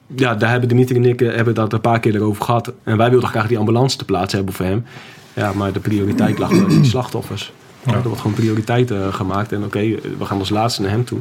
[0.07, 2.73] ja, daar hebben Dimitri en ik eh, hebben dat een paar keer erover gehad.
[2.83, 4.85] En wij wilden graag die ambulance te plaatsen hebben voor hem.
[5.35, 7.53] Ja, maar de prioriteit lag bij die slachtoffers.
[7.87, 7.93] Ja.
[7.93, 9.53] Er wordt gewoon prioriteit eh, gemaakt.
[9.53, 9.79] En oké,
[10.19, 11.21] we gaan als laatste naar hem toe.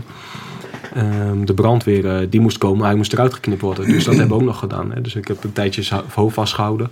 [0.93, 2.85] Ehm, de brandweer, eh, die moest komen.
[2.85, 3.87] Hij moest eruit geknipt worden.
[3.87, 4.91] Dus dat hebben we ook nog gedaan.
[4.91, 5.01] Hè.
[5.01, 6.91] Dus ik heb een tijdje zijn hoofd vastgehouden.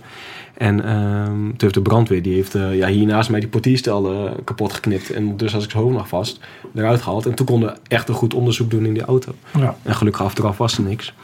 [0.54, 4.12] En ehm, toen heeft de brandweer, die heeft eh, ja, hier naast mij die portierstel
[4.12, 5.10] eh, kapot geknipt.
[5.10, 6.40] En dus als ik zijn hoofd nog vast,
[6.74, 7.26] eruit gehaald.
[7.26, 9.32] En toen konden we echt een goed onderzoek doen in die auto.
[9.58, 9.76] Ja.
[9.82, 11.14] En gelukkig achteraf was er niks.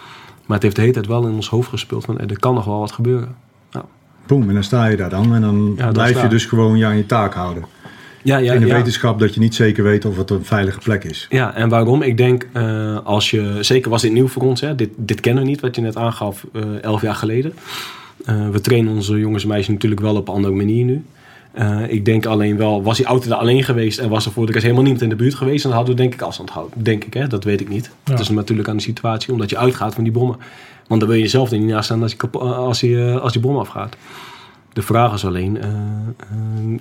[0.47, 2.05] Maar het heeft de hele tijd wel in ons hoofd gespeeld.
[2.05, 3.37] Van, eh, er kan nog wel wat gebeuren.
[4.27, 5.35] Boom, en dan sta je daar dan.
[5.35, 7.65] En dan Ja, dan blijf je dus gewoon je aan je taak houden.
[8.27, 8.75] Ja, ja, in de ja.
[8.75, 11.27] wetenschap dat je niet zeker weet of het een veilige plek is.
[11.29, 12.03] Ja, en waarom?
[12.03, 15.43] Ik denk, eh, als je, zeker was dit nieuw voor ons, hè, dit, dit kennen
[15.43, 17.55] we niet, wat je net aangaf, eh, elf jaar geleden.
[18.25, 21.05] Eh, we trainen onze jongens en meisjes natuurlijk wel op een andere manier nu.
[21.53, 24.47] Eh, ik denk alleen wel, was die auto daar alleen geweest en was er voor
[24.47, 26.83] de rest helemaal niemand in de buurt geweest, dan hadden we denk ik afstand gehouden.
[26.83, 27.27] Denk ik, hè?
[27.27, 27.91] dat weet ik niet.
[28.05, 28.13] Ja.
[28.13, 30.37] Het is natuurlijk aan de situatie, omdat je uitgaat van die bommen.
[30.87, 33.41] Want dan wil je zelf er niet naast staan als, je als, die, als die
[33.41, 33.97] bom afgaat.
[34.73, 36.81] De vraag is alleen, eh, eh,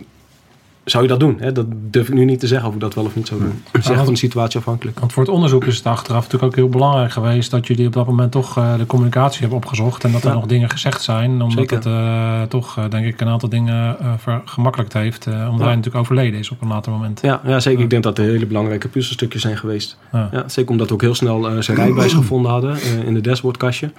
[0.86, 1.36] zou je dat doen?
[1.40, 1.52] Hè?
[1.52, 3.62] Dat durf ik nu niet te zeggen of ik dat wel of niet zou doen.
[3.72, 5.00] Het is echt van de situatie afhankelijk.
[5.00, 7.94] Want voor het onderzoek is het achteraf natuurlijk ook heel belangrijk geweest dat jullie op
[7.94, 10.34] dat moment toch eh, de communicatie hebben opgezocht en dat er Ja.
[10.34, 11.32] nog dingen gezegd zijn.
[11.32, 11.76] Omdat Zeker.
[11.76, 15.28] het eh, toch, eh, denk ik, een aantal dingen eh vergemakkelijkt heeft.
[15.28, 15.66] eh, omdat Ja.
[15.66, 17.20] hij natuurlijk overleden is op een later moment.
[17.22, 17.84] Ja, ja zeker.
[17.84, 19.98] Ik denk dat er hele belangrijke puzzelstukjes zijn geweest.
[20.12, 20.30] Ja.
[20.32, 23.22] Ja, zeker omdat we ook heel snel eh, zijn rijbewijs gevonden hadden eh, in de
[23.22, 23.92] dashboardkastje.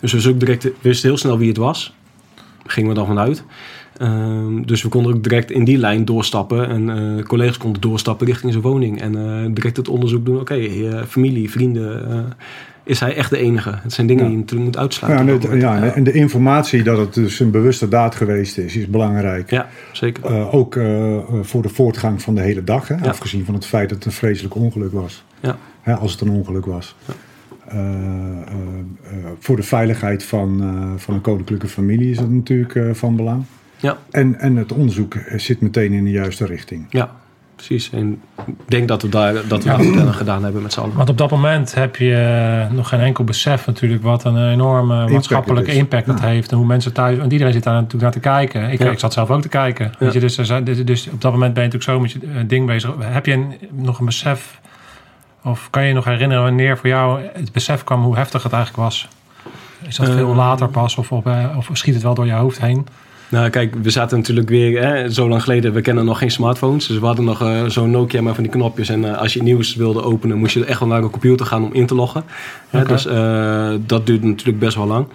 [0.00, 1.92] Dus we wisten ook direct, we wisten heel snel wie het was.
[2.66, 3.44] Gingen we dan vanuit.
[3.98, 6.68] Ehm, dus we konden ook direct in die lijn doorstappen.
[6.68, 9.00] En eh, collega's konden doorstappen richting zijn woning.
[9.00, 10.40] En eh, direct het onderzoek doen.
[10.40, 12.32] Oké, eh, familie, vrienden.
[12.82, 13.78] is hij echt de enige?
[13.82, 14.28] Het zijn dingen Ja.
[14.28, 15.50] die je natuurlijk moet Ja, uitsluiten.
[15.50, 18.86] en, het- ja, en de informatie dat het dus een bewuste daad geweest is, is
[18.86, 19.50] belangrijk.
[19.50, 20.50] Ja, zeker.
[20.52, 20.78] Ook
[21.42, 22.88] voor de voortgang van de hele dag.
[22.88, 22.94] Hè?
[22.94, 23.00] Ja.
[23.08, 25.24] Afgezien van het feit dat het een vreselijk ongeluk was.
[25.40, 25.56] Ja.
[25.80, 26.94] Hè, als het een ongeluk was.
[29.38, 30.62] Voor de veiligheid van,
[30.96, 33.44] van een koninklijke familie is dat natuurlijk van belang.
[33.84, 33.96] Ja.
[34.10, 36.86] En, en het onderzoek eh, zit meteen in de juiste richting.
[36.90, 37.10] Ja,
[37.56, 37.90] precies.
[37.92, 40.96] En ik denk dat we daar dat we aan gedaan hebben met z'n allen.
[40.96, 42.14] Want op dat moment heb je
[42.68, 46.26] eh, nog geen enkel besef natuurlijk wat een enorme maatschappelijke impact dat Ja.
[46.26, 46.50] heeft.
[46.50, 48.70] En hoe mensen thuis, want iedereen zit daar natuurlijk naar te kijken.
[48.70, 48.90] Ik, Ja.
[48.90, 49.92] ik zat zelf ook te kijken.
[49.98, 52.30] Weet je, dus, er zijn- dus- dus op dat moment ben je natuurlijk zo met
[52.32, 52.90] je eh, ding bezig.
[52.98, 54.60] Heb je een, nog een besef,
[55.42, 58.52] of kan je je nog herinneren wanneer voor jou het besef kwam hoe heftig het
[58.52, 59.08] eigenlijk was?
[59.86, 62.86] Is dat veel later pas of, op, of schiet het wel door je hoofd heen?
[63.28, 65.72] Nou, kijk, we zaten natuurlijk weer hè, zo lang geleden.
[65.72, 66.86] We kennen nog geen smartphones.
[66.86, 68.88] Dus we hadden nog eh, zo'n Nokia maar van die knopjes.
[68.88, 71.64] En eh, als je nieuws wilde openen, moest je echt wel naar een computer gaan
[71.64, 72.24] om in te loggen.
[72.68, 75.06] Hè, dus eh, dat duurde natuurlijk best wel lang.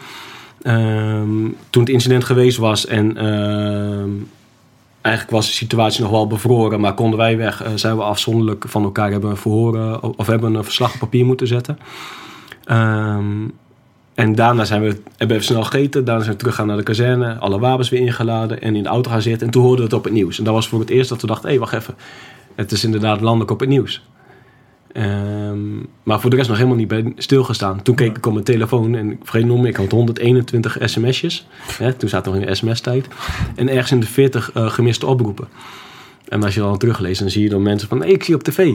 [0.62, 4.10] Ehm, toen het incident geweest was en ehm,
[5.02, 8.84] eigenlijk was de situatie nog wel bevroren, maar konden wij weg, zijn we afzonderlijk van
[8.84, 11.80] elkaar hebben verhoren of hebben een verslag op papier moeten zetten.
[12.64, 13.46] Ehm,
[14.20, 16.06] en daarna zijn we, hebben we even snel gegeten.
[16.06, 17.38] Daarna zijn we teruggegaan naar de kazerne.
[17.38, 19.48] Alle wapens weer ingeladen en in de auto gaan zitten.
[19.48, 20.38] En toen hoorden we het op het nieuws.
[20.38, 21.96] En dat was voor het eerst dat we dachten, hé, hey, wacht even.
[22.56, 24.04] Het is inderdaad landelijk op het nieuws.
[24.92, 27.82] Ehm, maar voor de rest nog helemaal niet bij stilgestaan.
[27.82, 31.48] Toen keek ik op mijn telefoon en ik vergeet ik had 121 sms'jes.
[31.78, 33.08] Hè, toen zaten we nog in de sms-tijd.
[33.56, 35.48] En ergens in de 40 eh, gemiste oproepen.
[36.28, 38.44] En als je dan terugleest, dan zie je dan mensen van, hey, ik zie op
[38.44, 38.74] tv.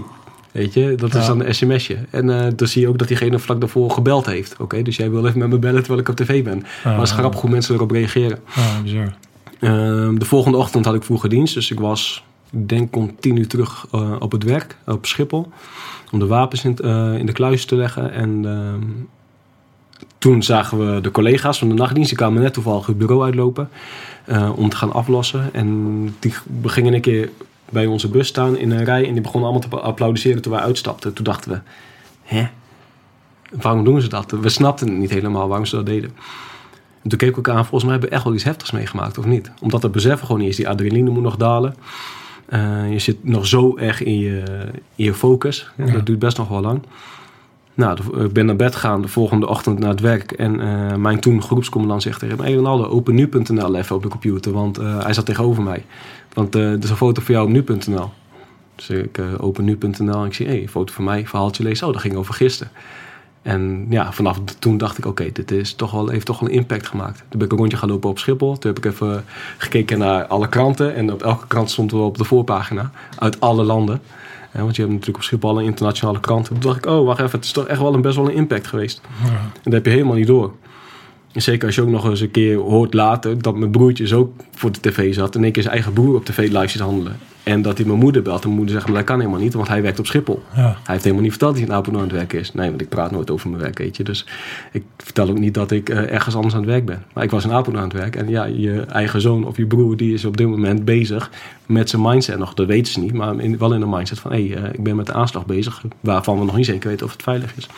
[0.54, 1.96] Weet je, dat is dan een sms'je.
[2.10, 4.56] En eh, dan zie je ook dat diegene vlak daarvoor gebeld heeft.
[4.58, 6.64] Oké, dus jij wil even met me bellen terwijl ik op tv ben.
[6.84, 8.38] maar het is grappig hoe mensen erop reageren.
[8.56, 9.14] Ja, bizar.
[9.60, 11.54] Ehm, de volgende ochtend had ik vroege dienst.
[11.54, 15.52] Dus ik was, denk uur terug eh, op het werk, op Schiphol.
[16.10, 18.12] Om de wapens in, eh, in de kluis te leggen.
[18.12, 18.88] En ehm,
[20.18, 22.08] toen zagen we de collega's van de nachtdienst.
[22.08, 23.68] Die kwamen net toevallig het bureau uitlopen.
[24.54, 25.50] om te gaan aflossen.
[25.52, 27.30] En die gingen een keer
[27.70, 29.06] bij onze bus staan in een rij.
[29.06, 31.12] En die begonnen allemaal te applaudisseren toen wij uitstapten.
[31.12, 31.60] Toen dachten we,
[32.22, 32.46] hè?
[33.50, 34.30] Waarom doen ze dat?
[34.30, 36.10] We snapten het niet helemaal waarom ze dat deden.
[37.02, 39.18] En toen keek ik ook aan, volgens mij hebben we echt wel iets heftigs meegemaakt,
[39.18, 39.50] of niet?
[39.60, 40.56] Omdat het beseffen gewoon niet is.
[40.56, 41.74] Die adrenaline moet nog dalen.
[42.46, 44.42] Eh, je zit nog zo erg in je,
[44.96, 45.70] in je focus.
[45.76, 45.92] Ja.
[45.92, 46.82] Dat duurt best nog wel lang.
[47.74, 50.32] Nou, ik ben naar bed gegaan de volgende ochtend naar het werk.
[50.32, 52.42] En eh, mijn toen groepscommandant zegt tegen me...
[52.42, 54.52] Hey Ronaldo, open nu.nl even op de computer.
[54.52, 55.84] Want eh, hij zat tegenover mij.
[56.34, 58.10] Want eh er is een foto van jou op nu.nl.
[58.74, 60.46] Dus ik eh, open nu.nl en ik zie...
[60.46, 61.86] Hey, een foto van mij, verhaaltje lezen.
[61.86, 62.72] Oh, dat ging over gisteren.
[63.42, 66.54] En ja, vanaf toen dacht ik, oké, dit is toch wel, heeft toch wel een
[66.54, 67.18] impact gemaakt.
[67.18, 68.58] Toen ben ik een rondje gaan lopen op Schiphol.
[68.58, 69.24] Toen heb ik even
[69.58, 70.94] gekeken naar alle kranten.
[70.94, 72.90] En op elke krant stond wel op de voorpagina.
[73.18, 74.00] Uit alle landen.
[74.52, 76.46] Ja, want je hebt natuurlijk op Schiphol een internationale krant.
[76.46, 77.30] Toen dacht ik, oh, wacht even.
[77.30, 79.00] Het is toch echt wel een, best wel een impact geweest.
[79.24, 79.30] Ja.
[79.30, 80.52] En dat heb je helemaal niet door.
[81.34, 83.42] Zeker als je ook nog eens een keer hoort later...
[83.42, 85.34] dat mijn broertje dus ook voor de tv zat...
[85.34, 87.16] en keer zijn eigen broer op tv live ziet handelen.
[87.42, 88.40] En dat hij mijn moeder belt.
[88.40, 89.54] En mijn moeder zegt, maar dat kan helemaal niet...
[89.54, 90.42] want hij werkt op Schiphol.
[90.54, 90.62] Ja.
[90.62, 92.52] Hij heeft helemaal niet verteld dat hij in Apeldoorn aan het werken is.
[92.52, 94.04] Nee, want ik praat nooit over mijn werk, weet je.
[94.04, 94.26] Dus
[94.72, 97.02] ik vertel ook niet dat ik eh, ergens anders aan het werk ben.
[97.12, 98.16] Maar ik was in Apeldoorn aan het werk.
[98.16, 99.96] En ja, je eigen zoon of je broer...
[99.96, 101.30] die is op dit moment bezig
[101.66, 102.54] met zijn mindset nog.
[102.54, 104.32] Dat weten ze niet, maar in, wel in een mindset van...
[104.32, 105.82] hé, hey, eh, ik ben met de aanslag bezig...
[106.00, 107.68] waarvan we nog niet zeker weten of het veilig is.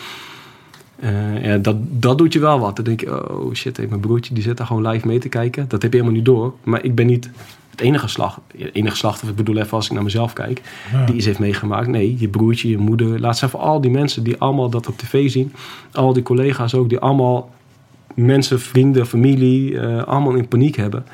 [1.00, 2.76] Eh, ja, dat, dat doet je wel wat.
[2.76, 5.28] Dan denk je, oh shit, hey, mijn broertje die zit daar gewoon live mee te
[5.28, 5.64] kijken.
[5.68, 6.54] Dat heb je helemaal niet door.
[6.62, 7.30] Maar ik ben niet
[7.70, 8.40] het enige slag.
[8.56, 10.60] Het enige slachtoffer, ik bedoel even als ik naar mezelf kijk.
[10.92, 11.04] Ja.
[11.04, 11.88] Die iets heeft meegemaakt.
[11.88, 13.20] Nee, je broertje, je moeder.
[13.20, 15.52] Laat zijn voor al die mensen die allemaal dat op tv zien.
[15.92, 17.50] Al die collega's ook, die allemaal
[18.14, 21.06] mensen, vrienden, familie, eh, allemaal in paniek hebben.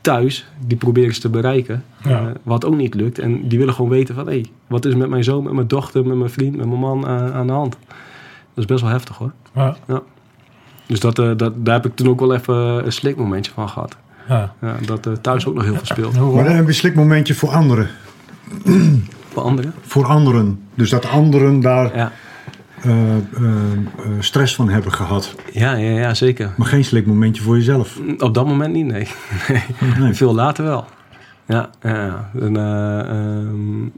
[0.00, 1.84] Thuis, die proberen ze te bereiken.
[2.04, 2.20] Ja.
[2.20, 3.18] eh, wat ook niet lukt.
[3.18, 5.68] En die willen gewoon weten van, hé, hey, wat is met mijn zoon, met mijn
[5.68, 7.76] dochter, met mijn vriend, met mijn man aan de hand.
[8.58, 9.32] Dat is best wel heftig hoor.
[9.54, 10.02] Ja.
[10.86, 12.54] Dus dat, eh, dat, daar heb ik toen ook wel even
[12.84, 13.96] een slikmomentje van gehad.
[14.28, 14.54] Ja.
[14.60, 16.34] Ja, dat eh, thuis ook nog heel veel speelt.
[16.34, 17.88] Maar dan heb je een slikmomentje voor anderen.
[19.32, 19.74] Voor anderen.
[19.80, 20.60] Voor anderen.
[20.74, 22.12] Dus dat anderen daar Ja,
[22.82, 22.92] eh,
[24.18, 25.34] stress van hebben gehad.
[25.52, 26.52] ja, ja, ja zeker.
[26.56, 27.98] Maar geen slikmomentje voor jezelf.
[28.18, 29.08] Op dat moment niet, nee.
[29.48, 29.62] nee.
[29.98, 30.14] Nee.
[30.14, 30.84] Veel later wel.
[31.46, 32.30] Ja, ja, ja.
[32.40, 33.88] En, eh, ehm,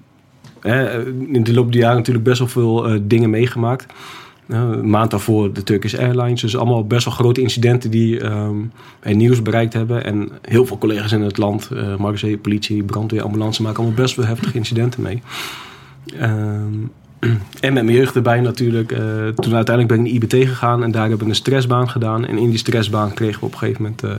[0.61, 3.87] hè, in de loop der jaren natuurlijk best wel veel eh, dingen meegemaakt.
[4.51, 6.40] Een maand daarvoor de Turkish Airlines.
[6.40, 8.20] Dus allemaal best wel grote incidenten die
[9.01, 10.05] het nieuws bereikt hebben.
[10.05, 14.26] En heel veel collega's in het land, uh, politie, brandweer, ambulance, maken allemaal best wel
[14.26, 15.22] heftige incidenten mee.
[16.18, 16.74] Ehm,
[17.61, 18.92] en met mijn jeugd erbij natuurlijk.
[18.92, 22.26] eh, toen uiteindelijk ben ik naar IBT gegaan en daar hebben we een stressbaan gedaan.
[22.26, 24.03] En in die stressbaan kregen we op een gegeven moment...
[24.03, 24.14] eh,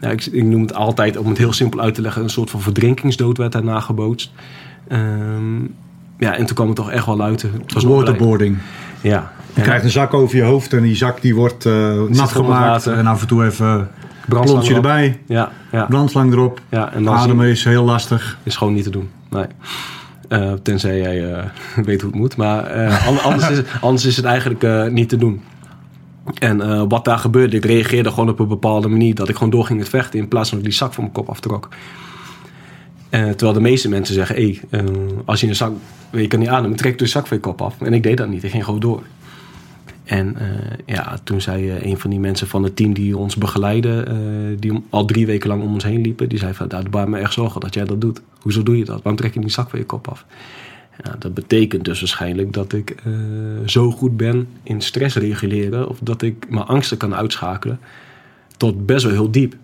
[0.00, 2.22] ja, ik, ik noem het altijd, om het heel simpel uit te leggen...
[2.22, 4.32] een soort van verdrinkingsdood werd daarna gebootst.
[4.88, 5.62] Ehm,
[6.18, 7.42] ja, en toen kwam het toch echt wel uit.
[7.42, 7.82] Het.
[7.82, 8.58] Waterboarding.
[9.00, 9.32] Ja.
[9.54, 12.86] Je krijgt een zak over je hoofd en die zak die wordt eh, nat gemaakt.
[12.86, 13.90] En af en toe even
[14.28, 14.84] Brandslang klontje erop.
[14.84, 15.20] erbij.
[15.26, 15.84] Ja, ja.
[15.84, 16.60] Brandslang erop.
[16.68, 18.38] ja en dan Ademen is heel lastig.
[18.42, 19.10] is gewoon niet te doen.
[19.30, 19.44] Nee.
[20.28, 21.44] Eh, tenzij jij eh,
[21.84, 22.36] weet hoe het moet.
[22.36, 22.62] Maar
[23.06, 25.40] an- anders, is, anders is het eigenlijk niet te doen.
[26.38, 29.14] En wat daar gebeurde, ik reageerde gewoon op een bepaalde manier.
[29.14, 31.14] Dat ik gewoon doorging met vechten in plaats van dat ik die zak van mijn
[31.16, 31.68] kop aftrok.
[33.14, 34.84] Eh, terwijl de meeste mensen zeggen, hey, eh,
[35.24, 35.72] als je een zak,
[36.12, 37.80] je kan niet ademen, trek de zak van je kop af.
[37.80, 39.02] En ik deed dat niet, ik ging gewoon door.
[40.04, 40.46] En eh,
[40.86, 45.04] ja, toen zei een van die mensen van het team die ons begeleiden, die al
[45.04, 47.32] drie weken lang om ons heen liepen, die zei van, nou, het baart me echt
[47.32, 48.20] zorgen dat jij dat doet.
[48.40, 48.96] Hoezo doe je dat?
[48.96, 50.24] Waarom trek je die zak van je kop af?
[51.02, 52.94] Ja, dat betekent dus waarschijnlijk dat ik
[53.66, 57.80] zo goed ben in stress reguleren, of dat ik mijn angsten kan uitschakelen,
[58.56, 59.56] tot best wel heel diep.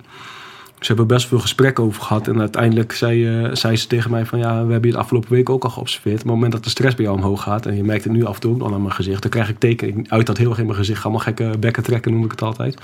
[0.81, 2.29] Ze hebben best veel gesprekken over gehad.
[2.29, 4.39] En uiteindelijk zei, eh, zei ze tegen mij van...
[4.39, 6.15] ja, we hebben je de afgelopen week ook al geobserveerd.
[6.17, 7.67] Op het moment dat de stress bij jou omhoog gaat...
[7.67, 9.23] en je merkt het nu af en toe ook nog aan mijn gezicht...
[9.23, 11.03] dan krijg ik teken uit dat heel erg in mijn gezicht.
[11.05, 12.79] Allemaal gekke bekken trekken noem ik het altijd.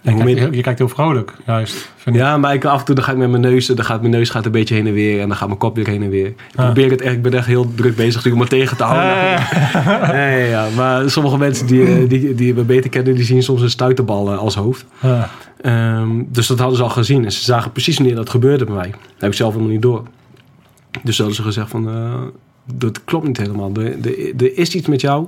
[0.00, 1.92] Je, kijkt, heel- je kijkt heel vrolijk, juist.
[2.12, 3.66] Ja, maar ik, af en toe dan ga ik met mijn neus...
[3.66, 5.20] dan gaat mijn neus gaat een beetje heen en weer...
[5.20, 6.26] en dan gaat mijn kop weer heen en weer.
[6.26, 6.64] Ik Ah.
[6.64, 7.14] probeer het echt...
[7.14, 9.06] ik ben echt heel druk bezig natuurlijk om het tegen te houden.
[9.12, 10.66] Ja, ja, ja.
[10.76, 13.14] Maar sommige mensen die, eh, die, die me beter kennen...
[13.14, 14.84] die zien soms een stuiterbal als hoofd.
[15.00, 15.30] Ja.
[15.60, 17.24] Ehm, dus dat hadden ze al gezien.
[17.24, 18.90] En ze zagen precies wanneer dat gebeurde bij mij.
[18.90, 20.02] Dat heb ik zelf helemaal niet door.
[21.02, 21.88] Dus hadden ze gezegd van...
[21.88, 22.22] eh,
[22.72, 23.72] dat klopt niet helemaal.
[23.74, 25.26] Er, is iets met jou.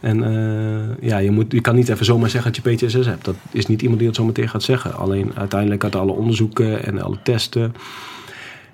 [0.00, 3.24] En eh, ja, je, moet, je kan niet even zomaar zeggen dat je PTSS hebt.
[3.24, 4.94] Dat is niet iemand die dat zomaar tegen gaat zeggen.
[4.94, 7.74] Alleen uiteindelijk uit alle onderzoeken en alle testen...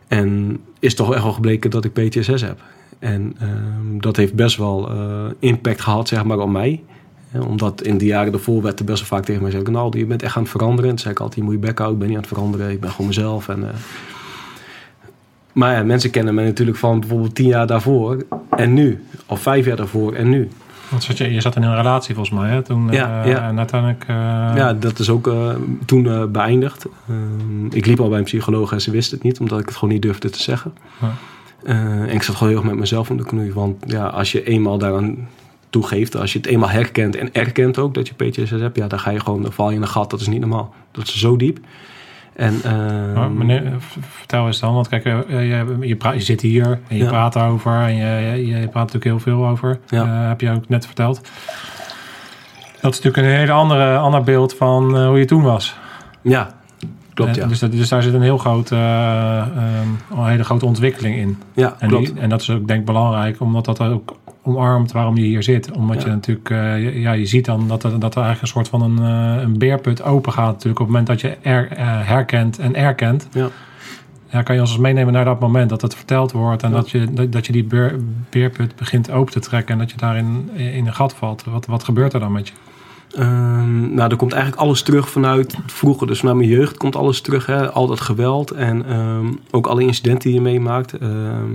[0.08, 2.62] En is toch echt wel gebleken dat ik PTSS heb.
[2.98, 6.82] En ehm, dat heeft best wel eh, impact gehad, zeg maar, op mij.
[7.48, 9.70] Omdat in de jaren daarvoor werd er best wel vaak tegen mij gezegd...
[9.70, 10.84] nou, je bent echt aan het veranderen.
[10.84, 12.32] En toen zei ik altijd, je moet je bek houden, ik ben niet aan het
[12.34, 12.70] veranderen.
[12.70, 13.48] Ik ben gewoon mezelf.
[13.48, 13.74] En, eh,
[15.52, 19.04] Maar ja, mensen kennen me natuurlijk van bijvoorbeeld tien jaar daarvoor en nu.
[19.26, 20.48] Of vijf jaar daarvoor en nu.
[20.88, 22.62] Want zat je, je zat in een relatie volgens mij, hè?
[22.62, 23.48] Toen, Ja, eh, ja.
[23.48, 24.04] En uiteindelijk...
[24.08, 24.16] eh,
[24.56, 25.34] Ja, dat is ook
[25.86, 26.86] toen beëindigd.
[27.70, 29.94] Ik liep al bij een psycholoog en ze wist het niet, omdat ik het gewoon
[29.94, 30.74] niet durfde te zeggen.
[31.00, 31.10] Ja.
[31.64, 33.52] En ik zat gewoon heel erg met mezelf in de knoei.
[33.52, 35.28] Want ja, als je eenmaal daaraan
[35.74, 38.98] toegeeft, als je het eenmaal herkent en erkent ook dat je PTSS hebt, ja, dan
[39.00, 40.10] ga je gewoon, dan val je in een gat.
[40.10, 40.74] Dat is niet normaal.
[40.92, 41.58] Dat is zo diep.
[42.32, 46.20] En, ehm, Maar meneer, v- vertel eens dan, want kijk, eh, je, je, praat, je
[46.20, 47.08] zit hier en je Ja.
[47.08, 49.78] praat erover en je, je, je praat natuurlijk heel veel over.
[49.88, 50.02] Ja.
[50.22, 51.20] Eh, heb je ook net verteld.
[52.80, 55.76] Dat is natuurlijk een hele andere ander beeld van eh, hoe je toen was.
[56.22, 56.54] ja,
[57.14, 57.46] klopt Eh, ja.
[57.48, 61.38] Dus, dat- dus daar zit een heel groot, eh, ehm, een hele grote ontwikkeling in.
[61.52, 62.06] Ja, En, klopt.
[62.06, 65.42] die, en dat is ook denk ik belangrijk, omdat dat ook omarmt waarom je hier
[65.42, 65.70] zit.
[65.72, 66.08] Omdat Ja.
[66.08, 68.82] je natuurlijk, eh, ja, je ziet dan dat er, dat er eigenlijk een soort van
[68.82, 68.98] een,
[69.36, 72.74] eh, een beerput open gaat natuurlijk op het moment dat je er, eh, herkent en
[72.74, 73.28] erkent.
[73.32, 73.48] Ja.
[74.30, 76.76] Ja, kan je ons meenemen naar dat moment dat het verteld wordt en Ja.
[76.76, 77.96] dat, je, dat, dat je die beer-
[78.30, 81.44] beerput begint open te trekken en dat je daarin in een gat valt.
[81.44, 82.54] Wat, wat gebeurt er dan met je?
[83.16, 86.06] Ehm, nou, er komt eigenlijk alles terug vanuit vroeger.
[86.06, 87.46] Dus vanuit mijn jeugd komt alles terug.
[87.46, 87.70] Hè?
[87.70, 90.92] Al dat geweld en ehm, ook alle incidenten die je meemaakt.
[90.98, 91.52] Ehm,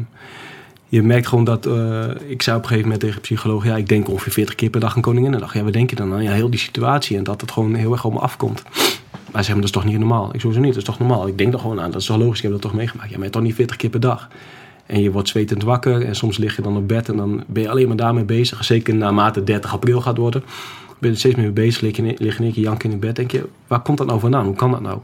[0.90, 1.66] je merkt gewoon dat...
[1.66, 3.66] eh, ik zei op een gegeven moment tegen de psycholoog...
[3.66, 5.54] ja, ik denk ongeveer 40 keer per dag aan Koninginnedag.
[5.54, 6.24] Ja, wat denk je dan aan?
[6.24, 8.64] Ja, heel die situatie en dat het gewoon heel erg op me afkomt.
[9.32, 10.30] Maar ze zeggen, dat is toch niet normaal?
[10.34, 11.28] Ik sowieso niet, dat is toch normaal?
[11.28, 13.10] Ik denk er gewoon aan, dat is toch logisch, ik heb dat toch meegemaakt.
[13.10, 14.28] Ja, maar toch niet 40 keer per dag?
[14.86, 17.10] En je wordt zwetend wakker en soms lig je dan op bed...
[17.10, 18.64] en dan ben je alleen maar daarmee bezig.
[18.66, 20.44] Zeker naarmate 30 april gaat worden
[21.00, 22.92] ben je er steeds meer mee bezig, lig je, lig je in één keer janken
[22.92, 23.16] in bed.
[23.16, 24.46] Denk je, waar komt dat nou vandaan?
[24.46, 25.00] Hoe kan dat nou?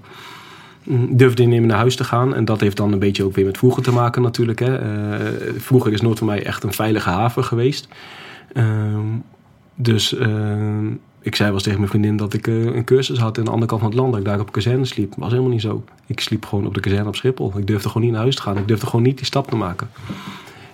[1.09, 2.35] Durfde niet meer naar huis te gaan.
[2.35, 4.59] En dat heeft dan een beetje ook weer met vroeger te maken natuurlijk.
[4.59, 4.77] Hè.
[4.77, 7.87] Eh, vroeger is Noord voor mij echt een veilige haven geweest.
[8.53, 9.07] Ehm,
[9.75, 10.87] dus ehm,
[11.21, 13.69] ik zei wel tegen mijn vriendin dat ik eh, een cursus had aan de andere
[13.69, 14.11] kant van het land.
[14.11, 15.09] Dat ik daar op kazerne sliep.
[15.09, 15.83] Dat was helemaal niet zo.
[16.05, 17.57] Ik sliep gewoon op de kazerne op Schiphol.
[17.57, 18.57] Ik durfde gewoon niet naar huis te gaan.
[18.57, 19.89] Ik durfde gewoon niet die stap te maken.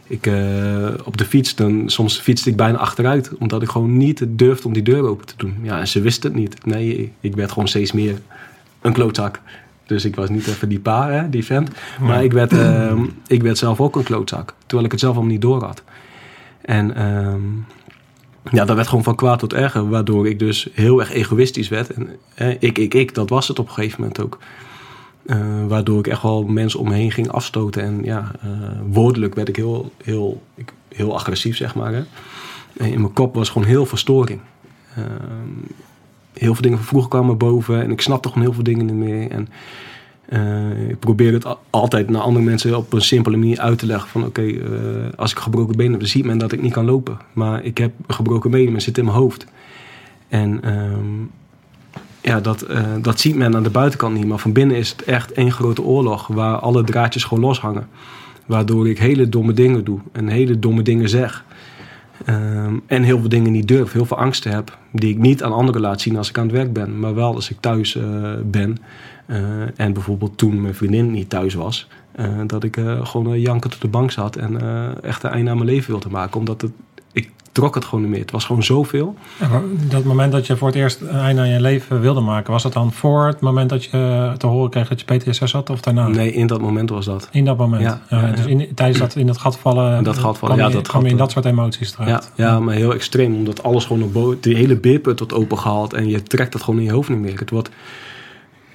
[0.07, 3.31] Ik, eh, op de fiets, dan, soms fietste ik bijna achteruit.
[3.39, 5.55] Omdat ik gewoon niet durfde om die deur open te doen.
[5.61, 6.65] Ja, en ze wist het niet.
[6.65, 8.17] Nee, ik werd gewoon steeds meer
[8.81, 9.39] een klootzak.
[9.91, 11.69] Dus ik was niet even die pa, hè, die vent.
[11.99, 14.53] Maar ik werd, ehm, ik werd zelf ook een klootzak.
[14.59, 15.83] Terwijl ik het zelf allemaal niet door had.
[16.61, 17.41] En ehm,
[18.51, 19.89] ja, dat werd gewoon van kwaad tot erger.
[19.89, 21.89] Waardoor ik dus heel erg egoïstisch werd.
[21.89, 24.39] En hè, ik, ik, ik, dat was het op een gegeven moment ook.
[25.25, 25.37] Eh,
[25.67, 27.83] waardoor ik echt wel mensen om me heen ging afstoten.
[27.83, 28.49] En ja, eh,
[28.85, 31.93] woordelijk werd ik heel, heel, ik, heel agressief, zeg maar.
[31.93, 32.03] Hè.
[32.77, 34.39] En in mijn kop was gewoon heel veel storing.
[34.95, 35.73] Ehm,
[36.33, 37.81] heel veel dingen van vroeger kwamen boven.
[37.81, 39.31] En ik snapte gewoon heel veel dingen niet meer.
[39.31, 39.47] En
[40.25, 44.09] eh, ik probeer het altijd naar andere mensen op een simpele manier uit te leggen.
[44.09, 44.69] Van oké, eh,
[45.15, 47.17] als ik gebroken been heb, dan ziet men dat ik niet kan lopen.
[47.33, 49.45] Maar ik heb gebroken been, maar zit in mijn hoofd.
[50.27, 51.23] En ehm,
[52.21, 54.25] ja, dat, eh, dat ziet men aan de buitenkant niet.
[54.25, 56.27] Maar van binnen is het echt één grote oorlog.
[56.27, 57.87] Waar alle draadjes gewoon loshangen.
[58.45, 59.99] Waardoor ik hele domme dingen doe.
[60.11, 61.45] En hele domme dingen zeg.
[62.25, 63.91] Ehm, en heel veel dingen niet durf.
[63.91, 64.77] Heel veel angsten heb.
[64.91, 66.99] Die ik niet aan anderen laat zien als ik aan het werk ben.
[66.99, 68.77] Maar wel als ik thuis eh, ben.
[69.25, 69.39] Eh,
[69.75, 71.87] en bijvoorbeeld toen mijn vriendin niet thuis was.
[72.11, 74.35] eh, dat ik gewoon jankend op de bank zat.
[74.35, 74.61] En
[75.03, 76.39] echt een einde aan mijn leven wilde maken.
[76.39, 76.71] Omdat het,
[77.13, 78.19] ik trok het gewoon niet meer.
[78.21, 79.15] Het was gewoon zoveel.
[79.39, 82.51] Ja, dat moment dat je voor het eerst een einde aan je leven wilde maken,
[82.51, 85.69] was dat dan voor het moment dat je te horen kreeg dat je PTSS had
[85.69, 86.07] of daarna?
[86.07, 87.27] Nee, in dat moment was dat.
[87.31, 87.81] In dat moment.
[87.81, 88.33] Ja, Ja, ja, ja.
[88.35, 89.97] Dus in, tijdens dat in dat gat vallen.
[89.97, 91.95] In dat gat vallen, ja, je, dat kwam je in gat- dat soort emoties Ja,
[92.05, 92.31] terecht.
[92.35, 93.35] ja, maar heel extreem.
[93.35, 94.37] Omdat alles gewoon op boven...
[94.41, 95.93] Die hele beerput wordt opengehaald.
[95.93, 97.39] En je trekt dat gewoon in je hoofd niet meer.
[97.39, 97.69] Het wordt...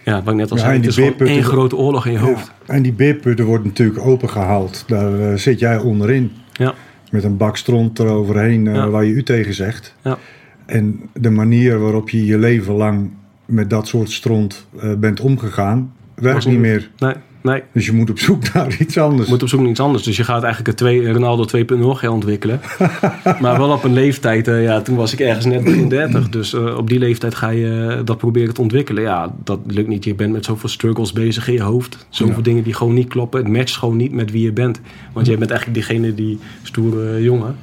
[0.05, 0.76] Ja, wat ik net al Ja, zei.
[0.76, 0.97] Het is
[1.28, 2.53] één grote oorlog in je hoofd.
[2.66, 4.84] Ja, en die beerputten worden natuurlijk opengehaald.
[4.87, 6.32] Daar eh, zit jij onderin.
[6.53, 6.74] Ja.
[7.17, 8.89] Met een bak stront eroverheen eh, Ja.
[8.89, 9.95] waar je u tegen zegt.
[10.03, 10.19] Ja.
[10.67, 13.11] En de manier waarop je je leven lang
[13.45, 16.91] met dat soort stront eh, bent omgegaan, werkt niet- meer.
[16.99, 17.14] Nee,
[17.47, 17.62] nee.
[17.72, 19.24] Dus je moet op zoek naar iets anders.
[19.26, 20.03] Je moet op zoek naar iets anders.
[20.05, 22.61] Dus je gaat eigenlijk een twee, Ronaldo 2.0 gaan ontwikkelen.
[23.40, 24.49] maar wel op een leeftijd.
[24.49, 26.28] eh, ja, toen was ik ergens net begin 30.
[26.28, 29.03] Dus eh, op die leeftijd ga je eh, dat proberen te ontwikkelen.
[29.03, 30.05] Ja, dat lukt niet.
[30.05, 32.07] Je bent met zoveel struggles bezig in je hoofd.
[32.09, 32.42] Zoveel Ja.
[32.42, 33.40] dingen die gewoon niet kloppen.
[33.44, 34.80] Het matcht gewoon niet met wie je bent.
[35.12, 37.57] Want jij bent eigenlijk diegene die stoere jongen.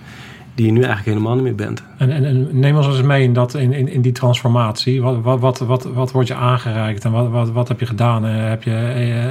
[0.55, 1.83] Die je nu eigenlijk helemaal niet meer bent.
[1.97, 5.01] En, en, en neem ons eens mee in, dat, in, in, in die transformatie.
[5.01, 8.25] Wat, wat, wat, wat, wat wordt je aangereikt en wat, wat, wat heb je gedaan?
[8.25, 8.75] Eh, heb je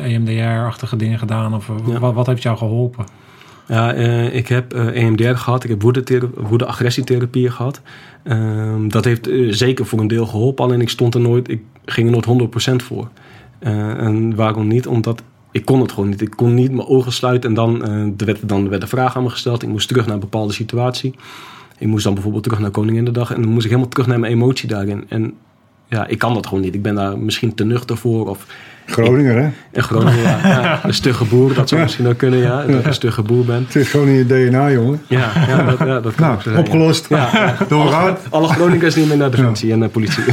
[0.04, 1.98] EMDR-achtige dingen gedaan of Ja.
[1.98, 3.04] wat, wat heeft jou geholpen?
[3.68, 5.64] Ja, eh, ik heb eh, EMDR gehad.
[5.64, 7.80] Ik heb woede- woede-agressietherapie gehad.
[8.22, 10.64] Ehm, dat heeft eh, zeker voor een deel geholpen.
[10.64, 13.08] Alleen ik stond er nooit, ik ging er nooit 100% voor.
[13.58, 14.86] Eh, en waarom niet?
[14.86, 16.20] Omdat ik kon het gewoon niet.
[16.20, 19.16] Ik kon niet mijn ogen sluiten en dan, eh, er werd, dan werd de vraag
[19.16, 19.62] aan me gesteld.
[19.62, 21.14] Ik moest terug naar een bepaalde situatie.
[21.78, 24.32] Ik moest dan bijvoorbeeld terug naar Koninginnedag en dan moest ik helemaal terug naar mijn
[24.32, 25.04] emotie daarin.
[25.08, 25.32] En
[25.88, 26.74] ja, ik kan dat gewoon niet.
[26.74, 28.28] Ik ben daar misschien te nuchter voor.
[28.28, 28.46] Of
[28.86, 29.48] Groninger, hè?
[29.72, 32.64] ja, ja, een stugge boer, dat zou misschien ook kunnen, ja.
[32.66, 33.62] Dat ik een stugge boer ben.
[33.62, 35.00] Het zit gewoon in je DNA, jongen.
[35.06, 37.08] Ja, ja, dat, ja, dat kan Nou, zijn, opgelost.
[37.08, 37.56] Ja, ja.
[37.68, 38.16] Doorgaan.
[38.30, 40.24] Alle Groningers niet meer naar defensie en naar politie.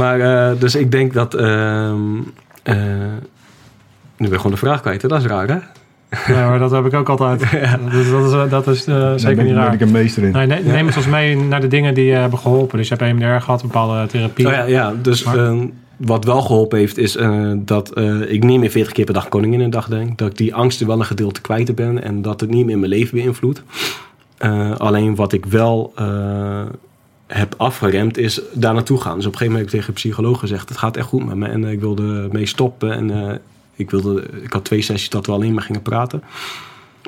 [0.00, 1.34] maar eh, dus ik denk dat...
[1.34, 2.18] ehm,
[2.70, 2.76] eh,
[4.16, 5.08] nu ben ik gewoon de vraag kwijt, hè?
[5.08, 5.58] dat is raar, hè?
[6.34, 7.40] Ja, maar dat heb ik ook altijd.
[7.92, 9.74] Dus dat is, dat is eh, Daar zeker ben, niet ben raar.
[9.74, 10.32] ik een meester in.
[10.32, 12.78] Nee, nee, neem het ons mee naar de dingen die je hebben geholpen.
[12.78, 14.46] Dus je hebt EMDR gehad, bepaalde therapie.
[14.46, 15.66] Oh ja, ja, dus ehm,
[15.96, 19.28] wat wel geholpen heeft, is eh, dat eh, ik niet meer 40 keer per dag
[19.28, 20.18] koningin een dag denk.
[20.18, 22.90] Dat ik die angsten wel een gedeelte kwijt ben en dat het niet meer mijn
[22.90, 23.62] leven beïnvloedt.
[24.38, 26.62] Eh, alleen wat ik wel eh,
[27.32, 29.16] heb afgeremd is daar naartoe gaan.
[29.16, 31.26] Dus op een gegeven moment heb ik tegen een psycholoog gezegd: Het gaat echt goed
[31.26, 32.92] met me en eh, ik wilde mee stoppen.
[32.92, 33.36] En eh,
[33.74, 36.22] ik, wilde, ik had twee sessies dat we alleen maar gingen praten.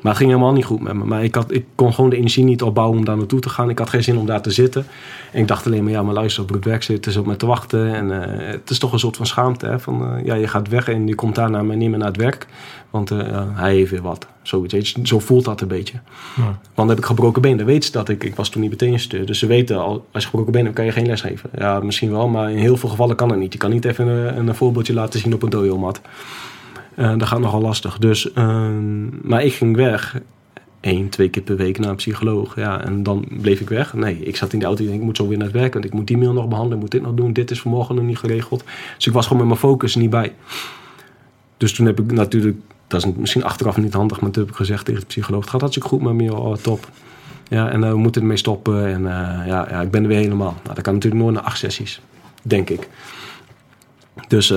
[0.02, 1.04] Maar het ging helemaal niet goed met me.
[1.04, 3.70] Maar ik, had, ik kon gewoon de energie niet opbouwen om daar naartoe te gaan.
[3.70, 4.86] Ik had geen zin om daar te zitten.
[5.32, 7.36] En ik dacht alleen maar, ja, maar luister, op het werk zitten, ze op me
[7.36, 7.94] te wachten.
[7.94, 9.66] En eh, het is toch een soort van schaamte.
[9.66, 9.80] Hè?
[9.80, 12.16] Van, eh, ja, je gaat weg en je komt daarna maar niet meer naar het
[12.16, 12.46] werk.
[12.90, 14.26] Want eh, hij heeft weer wat.
[14.42, 14.94] Zoiets, weet.
[15.02, 16.00] Zo voelt dat een beetje.
[16.36, 16.44] Ja.
[16.44, 17.56] Want dan heb ik gebroken been.
[17.56, 19.26] Dan weten ze dat ik, ik was toen niet meteen stuur.
[19.26, 21.50] Dus ze weten al, als je gebroken been hebt, kan je geen les geven.
[21.58, 23.52] Ja, misschien wel, maar in heel veel gevallen kan het niet.
[23.52, 26.00] Je kan niet even een, een voorbeeldje laten zien op een dojomat.
[26.94, 27.98] Eh dat gaat nogal lastig.
[27.98, 30.20] Dus, ehm, maar ik ging weg.
[30.80, 32.56] Eén, twee keer per week naar een psycholoog.
[32.56, 33.94] Ja, en dan bleef ik weg.
[33.94, 35.72] Nee, ik zat in de auto en ik moet zo weer naar het werk.
[35.72, 36.76] Want ik moet die mail nog behandelen.
[36.76, 37.32] Ik moet dit nog doen.
[37.32, 38.64] Dit is vanmorgen nog niet geregeld.
[38.96, 40.34] Dus ik was gewoon met mijn focus niet bij.
[41.56, 42.56] Dus toen heb ik natuurlijk...
[42.86, 44.20] Dat is misschien achteraf niet handig.
[44.20, 45.40] Maar toen heb ik gezegd tegen de psycholoog...
[45.40, 46.34] Het gaat hartstikke goed met me.
[46.34, 46.88] Oh, top.
[47.48, 48.86] Ja, en eh, we moeten ermee stoppen.
[48.86, 50.54] En eh, ja, ja, ik ben er weer helemaal.
[50.62, 52.00] Nou, dat kan natuurlijk nooit na acht sessies.
[52.42, 52.88] Denk ik.
[54.28, 54.54] Dus...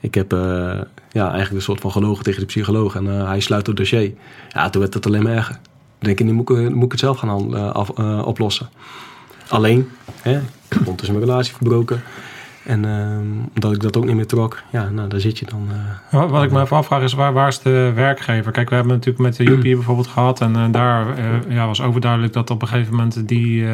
[0.00, 0.80] ik heb eh,
[1.12, 2.94] ja, eigenlijk een soort van gelogen tegen de psycholoog.
[2.94, 4.12] En eh, hij sluit het dossier.
[4.48, 5.58] Ja, toen werd het alleen maar erger.
[5.98, 8.68] Denk ik, nu moet ik, moet ik het zelf gaan eh, af, eh, oplossen.
[9.48, 9.88] Alleen,
[10.22, 10.40] hè,
[10.78, 12.02] ondertussen mijn relatie verbroken.
[12.68, 13.22] En ehm,
[13.54, 15.68] omdat ik dat ook niet meer trok, ja, nou, daar zit je dan.
[15.70, 18.52] eh, Wat, wat ik me even afvraag is, waar, waar is de werkgever?
[18.52, 20.40] Kijk, we hebben natuurlijk met de Joepie bijvoorbeeld gehad.
[20.40, 23.64] En eh, daar eh, ja, was overduidelijk dat op een gegeven moment die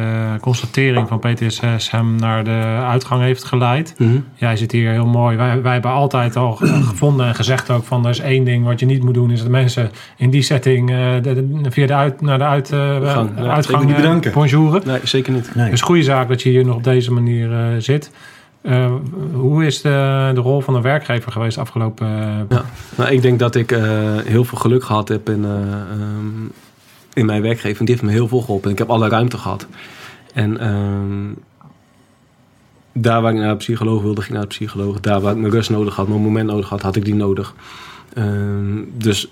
[0.41, 3.95] constatering van PTSS hem naar de uitgang heeft geleid.
[3.97, 4.17] mhm.
[4.35, 5.37] Jij zit hier heel mooi.
[5.37, 8.65] Wij, wij hebben altijd al ge- gevonden en gezegd ook van er is één ding
[8.65, 9.31] wat je niet moet doen.
[9.31, 12.71] Is dat mensen in die setting de, de- via de uit, naar de uit,
[13.47, 14.31] uitgang niet bedanken.
[14.31, 14.81] bonjouren.
[14.85, 15.55] Nee, zeker niet.
[15.55, 15.69] Nee.
[15.69, 17.49] Dus goede zaak dat je hier nog op deze manier
[17.81, 18.11] zit.
[18.65, 18.93] Eh,
[19.33, 22.07] hoe is de, de rol van de werkgever geweest afgelopen...
[22.07, 22.65] eh, Ja.
[22.97, 23.81] Nou, ik denk dat ik eh,
[24.17, 25.51] heel veel geluk gehad heb in, eh,
[25.91, 26.43] ehm,
[27.13, 27.85] in mijn werkgever.
[27.85, 28.71] Die heeft me heel veel geholpen.
[28.71, 29.67] Ik heb alle ruimte gehad.
[30.33, 31.33] En ehm,
[32.93, 34.99] daar waar ik naar de psycholoog wilde, ging ik naar de psycholoog.
[34.99, 37.53] Daar waar ik mijn rust nodig had, mijn moment nodig had, had ik die nodig.
[38.13, 39.31] Ehm, dus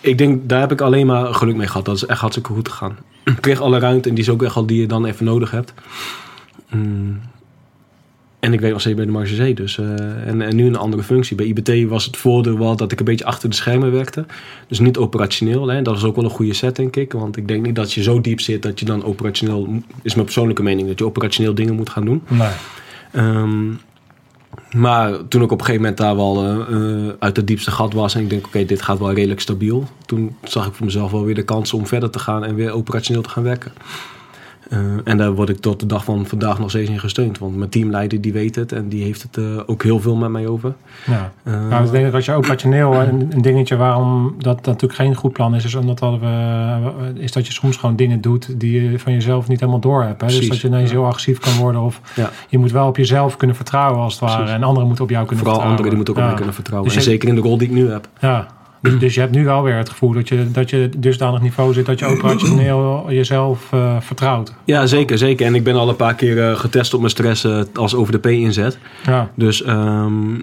[0.00, 1.84] ik denk, daar heb ik alleen maar geluk mee gehad.
[1.84, 2.96] Dat is echt hartstikke goed gegaan.
[3.24, 5.50] Ik kreeg alle ruimte en die is ook echt al die je dan even nodig
[5.50, 5.74] hebt.
[6.70, 7.20] Mm.
[8.40, 9.78] En ik weet nog steeds bij de Marge dus.
[9.78, 11.36] eh, en, en nu een andere functie.
[11.36, 14.24] Bij IBT was het voordeel wel dat ik een beetje achter de schermen werkte.
[14.68, 15.68] Dus niet operationeel.
[15.68, 15.82] Hè.
[15.82, 17.12] Dat is ook wel een goede set, denk ik.
[17.12, 19.68] Want ik denk niet dat je zo diep zit dat je dan operationeel...
[20.02, 22.22] is mijn persoonlijke mening, dat je operationeel dingen moet gaan doen.
[22.28, 22.48] nee.
[23.12, 23.72] Ehm,
[24.76, 27.92] maar toen ik op een gegeven moment daar wel eh, eh, uit het diepste gat
[27.92, 28.14] was...
[28.14, 29.88] en ik denk, oké, dit gaat wel redelijk stabiel.
[30.06, 32.44] Toen zag ik voor mezelf wel weer de kans om verder te gaan...
[32.44, 33.72] en weer operationeel te gaan werken.
[34.70, 37.38] Eh, en daar word ik tot de dag van vandaag nog steeds in gesteund.
[37.38, 40.30] Want mijn teamleider die weet het en die heeft het eh, ook heel veel met
[40.30, 40.74] mij over.
[41.06, 41.32] Ja.
[41.42, 45.14] Eh, Nou, ik denk dat als je operationeel een, een dingetje waarom dat natuurlijk geen
[45.14, 48.90] goed plan is, is omdat dat we, is dat je soms gewoon dingen doet die
[48.90, 50.20] je van jezelf niet helemaal door hebt.
[50.20, 50.26] Hè?
[50.26, 53.36] Dus dat je ineens heel agressief kan worden of ja, je moet wel op jezelf
[53.36, 54.54] kunnen vertrouwen als het ware Precies.
[54.54, 55.84] en anderen moeten op jou kunnen vooral vertrouwen.
[55.84, 56.88] anderen die moeten ook op mij kunnen vertrouwen.
[56.88, 58.08] Dus en zeker in de rol die ik nu heb.
[58.20, 58.46] Ja.
[58.80, 61.72] Dus, dus je hebt nu wel weer het gevoel dat je, dat je dusdanig niveau
[61.72, 64.54] zit dat je operationeel jezelf eh, vertrouwt.
[64.64, 65.46] Ja, zeker, zeker.
[65.46, 68.12] En ik ben al een paar keer eh, getest op mijn stress eh, als over
[68.12, 68.78] de P inzet.
[69.06, 69.30] Ja.
[69.34, 70.40] Dus ehm,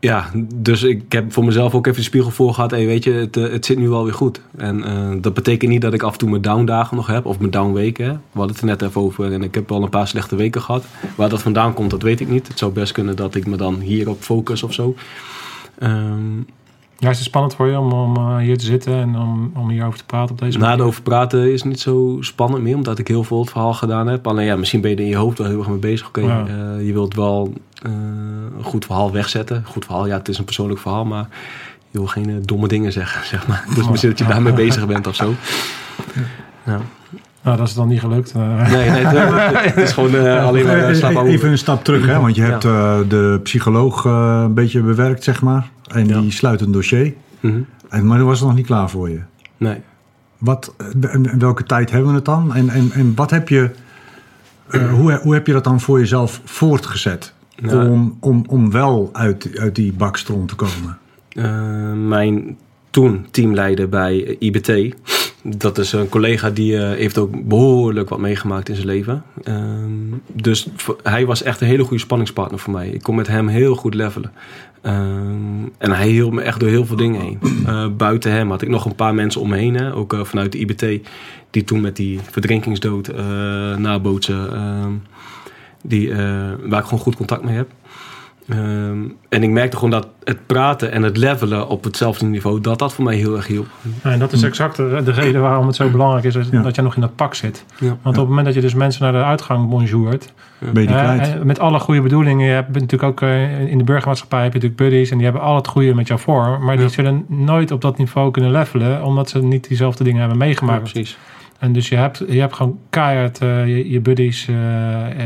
[0.00, 2.70] ja, dus ik heb voor mezelf ook even de spiegel voor gehad.
[2.70, 4.40] Hey, weet je, het, het zit nu wel weer goed.
[4.56, 7.26] En dat betekent niet dat ik af en toe mijn downdagen nog heb.
[7.26, 8.06] Of mijn downweken.
[8.06, 9.32] We hadden het er net even over.
[9.32, 10.84] En ik heb al een paar slechte weken gehad.
[11.14, 12.48] Waar dat vandaan komt, dat weet ik niet.
[12.48, 14.94] Het zou best kunnen dat ik me dan hierop focus of zo.
[15.78, 16.40] Ehm,
[16.98, 19.68] Ja, is het spannend voor je om, om eh, hier te zitten en om, om
[19.68, 20.84] hierover te praten op deze Na manier?
[20.84, 24.26] over praten is niet zo spannend meer, omdat ik heel veel het verhaal gedaan heb.
[24.26, 26.06] Alleen ja, misschien ben je er in je hoofd wel heel erg mee bezig.
[26.08, 26.44] Oké, Ja.
[26.46, 27.90] eh, je wilt wel eh,
[28.58, 29.62] een goed verhaal wegzetten.
[29.66, 31.28] Goed verhaal, ja, het is een persoonlijk verhaal, maar
[31.90, 33.64] je wil geen domme dingen zeggen, zeg maar.
[33.74, 35.34] Dus misschien dat je daarmee bezig bent of zo.
[36.64, 36.80] Ja.
[37.42, 38.34] Nou, dat is dan niet gelukt.
[38.34, 42.20] Nee, nee, het, het is gewoon eh, alleen maar uh, Even een stap terug, hè,
[42.20, 45.68] want je hebt uh, de psycholoog uh, een beetje bewerkt, zeg maar.
[45.86, 47.14] En die sluit een dossier.
[47.40, 47.66] Mm -hmm.
[47.88, 49.20] en, maar dat was nog niet klaar voor je.
[49.56, 49.80] Nee.
[50.38, 52.54] Wat, in welke tijd hebben we het dan?
[52.54, 53.70] En, en, en wat heb je,
[54.70, 57.34] uh, hoe, hoe heb je dat dan voor jezelf voortgezet?
[57.60, 60.98] Nou, om, om, om wel uit, uit die bakstroom te komen?
[61.32, 62.56] Uh, mijn
[62.90, 64.94] toen teamleider bij IBT,
[65.56, 69.22] dat is een collega die uh, heeft ook behoorlijk wat meegemaakt in zijn leven.
[69.44, 69.54] Uh,
[70.32, 70.68] dus
[71.02, 72.88] hij was echt een hele goede spanningspartner voor mij.
[72.88, 74.32] Ik kon met hem heel goed levelen.
[74.82, 77.38] Um, en hij hielp me echt door heel veel dingen heen.
[77.66, 79.92] Uh, buiten hem had ik nog een paar mensen om me heen.
[79.92, 81.08] Ook uh, vanuit de IBT.
[81.50, 83.12] Die toen met die verdrinkingsdood
[83.78, 84.52] nabootsen.
[84.52, 84.92] Ehm,
[85.82, 86.14] die,
[86.62, 87.68] waar ik gewoon goed contact mee heb.
[88.50, 92.78] Um, en ik merkte gewoon dat het praten en het levelen op hetzelfde niveau, dat
[92.78, 93.66] dat voor mij heel erg hielp.
[94.02, 96.62] Ja, en dat is exact de, de, reden waarom het zo belangrijk is dat, Ja.
[96.62, 97.64] dat je nog in dat pak zit.
[97.78, 97.86] Ja.
[97.86, 100.86] Want op het moment dat je dus mensen naar de uitgang bonjourt, Ben je die
[100.86, 101.20] kwijt?
[101.20, 104.58] en met alle goede bedoelingen, je hebt natuurlijk ook eh, in de burgermaatschappij heb je
[104.58, 107.70] natuurlijk buddies en die hebben al het goede met jou voor, maar die zullen nooit
[107.70, 110.92] op dat niveau kunnen levelen, omdat ze niet diezelfde dingen hebben Ja, meegemaakt.
[110.92, 111.18] precies.
[111.58, 114.54] En dus je hebt, je hebt gewoon keihard eh, je, je buddies eh,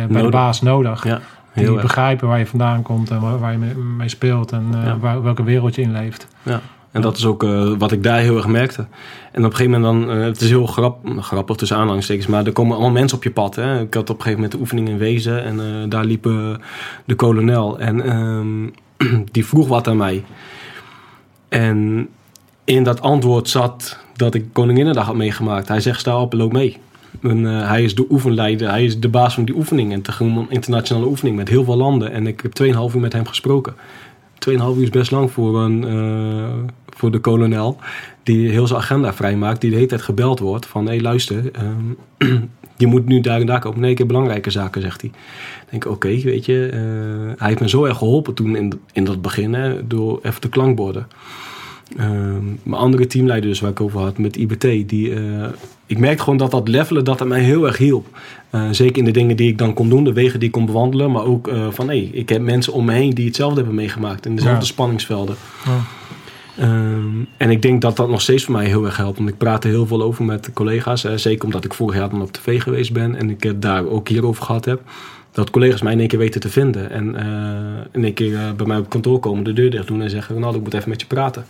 [0.09, 1.05] bij de baas nodig.
[1.05, 1.21] Ja,
[1.55, 1.83] die erg.
[1.83, 4.99] begrijpen waar je vandaan komt en waar, waar je mee, mee speelt en eh, Ja.
[4.99, 6.27] waar, welke wereld je inleeft.
[6.43, 6.61] Ja.
[6.91, 8.87] En dat is ook eh, wat ik daar heel erg merkte.
[9.33, 12.47] En op een gegeven moment dan, eh, het is heel grap, grappig tussen aanhalingstekens, maar
[12.47, 13.55] er komen allemaal mensen op je pad.
[13.55, 13.81] Hè.
[13.81, 16.23] Ik had op een gegeven moment de oefening in Wezen en daar liep
[17.05, 18.69] de kolonel en ehm,
[19.33, 20.25] die vroeg wat aan mij.
[21.49, 22.09] En
[22.65, 25.69] in dat antwoord zat dat ik Koninginnedag had meegemaakt.
[25.69, 26.77] Hij zegt, sta op en loop mee.
[27.23, 29.93] En, eh, hij is de oefenleider, hij is de baas van die oefening.
[29.93, 32.13] En tegemoet een internationale oefening met heel veel landen.
[32.13, 33.75] En ik heb 2,5 uur met hem gesproken.
[34.39, 37.77] 2,5 uur is best lang voor, een, eh, voor de kolonel.
[38.23, 39.61] Die heel zijn agenda vrijmaakt.
[39.61, 40.67] Die de hele tijd gebeld wordt.
[40.67, 42.39] Van, hé luister, ehm,
[42.77, 43.81] je moet nu daar en daar komen.
[43.81, 45.11] Nee, ik heb belangrijke zaken, zegt hij.
[45.65, 46.69] Ik denk, oké, weet je.
[46.73, 49.57] eh, hij heeft me zo erg geholpen toen in, in dat begin.
[49.85, 51.07] Door even de klankborden.
[51.97, 54.89] Ehm, mijn andere teamleider dus waar ik over had met IBT.
[54.89, 55.47] Die, eh,
[55.87, 58.07] ik merkte gewoon dat dat levelen dat het mij heel erg hielp.
[58.51, 60.05] Eh, zeker in de dingen die ik dan kon doen.
[60.05, 61.11] De wegen die ik kon bewandelen.
[61.11, 64.27] Maar ook eh, van hé, ik heb mensen om me heen die hetzelfde hebben meegemaakt.
[64.27, 64.67] In dezelfde Ja.
[64.67, 65.37] spanningsvelden.
[65.65, 65.81] Ja.
[66.59, 69.17] Ehm, en ik denk dat dat nog steeds voor mij heel erg helpt.
[69.19, 71.03] Want ik praat er heel veel over met collega's.
[71.03, 73.15] Hè, zeker omdat ik vorig jaar dan op tv geweest ben.
[73.15, 74.81] En ik het daar ook hierover gehad heb.
[75.33, 76.91] Dat collega's mij in één keer weten te vinden.
[76.91, 77.15] En
[77.93, 80.35] in één keer bij mij op kantoor komen, de deur dicht doen en zeggen...
[80.35, 81.45] Ronaldo, ik moet even met je praten.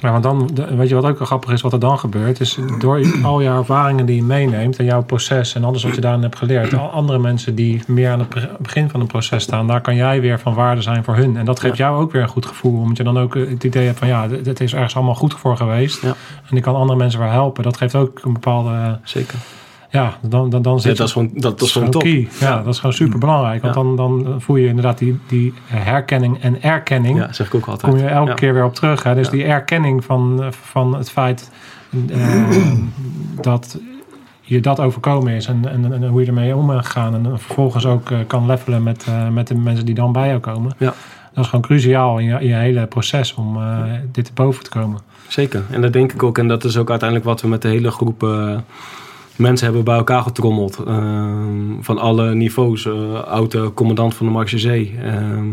[0.00, 2.58] Ja, want dan, weet je wat ook wel grappig is, wat er dan gebeurt, is
[2.78, 6.22] door al je ervaringen die je meeneemt en jouw proces en alles wat je daarin
[6.22, 9.66] hebt geleerd, al andere mensen die meer aan het be- begin van een proces staan,
[9.66, 11.36] daar kan jij weer van waarde zijn voor hun.
[11.36, 13.86] En dat geeft jou ook weer een goed gevoel, omdat je dan ook het idee
[13.86, 16.02] hebt van ja, dit dit is ergens allemaal goed voor geweest.
[16.02, 16.14] Ja.
[16.50, 17.62] En ik kan andere mensen weer helpen.
[17.62, 19.38] Dat geeft ook een bepaalde, Zeker.
[19.90, 22.02] Ja, dan, dan, dan Ja, zit dat is gewoon, dat, is gewoon top.
[22.02, 22.28] key.
[22.40, 23.62] Ja, dat is gewoon super belangrijk.
[23.62, 27.66] Want dan, dan voel je inderdaad die, die herkenning en erkenning Ja, zeg ik ook
[27.66, 27.92] altijd.
[27.92, 29.02] kom je elke keer weer op terug.
[29.02, 29.14] Hè?
[29.14, 31.50] Dus die erkenning van, van het feit
[32.10, 32.48] eh,
[33.40, 33.78] dat
[34.40, 37.14] je dat overkomen is en, en, en hoe je ermee om bent gegaan.
[37.14, 40.40] En vervolgens ook eh, kan levelen met, eh, met de mensen die dan bij jou
[40.40, 40.72] komen.
[40.78, 40.94] Ja.
[41.34, 43.58] Dat is gewoon cruciaal in je, in je hele proces om
[44.12, 45.00] dit te boven te komen.
[45.28, 45.62] Zeker.
[45.70, 46.38] En dat denk ik ook.
[46.38, 48.22] En dat is ook uiteindelijk wat we met de hele groep
[49.36, 50.78] mensen hebben bij elkaar getrommeld.
[50.86, 52.86] Ehm, van alle niveaus.
[52.86, 54.94] eh oude commandant van de Marche Zee.
[55.04, 55.44] ehm,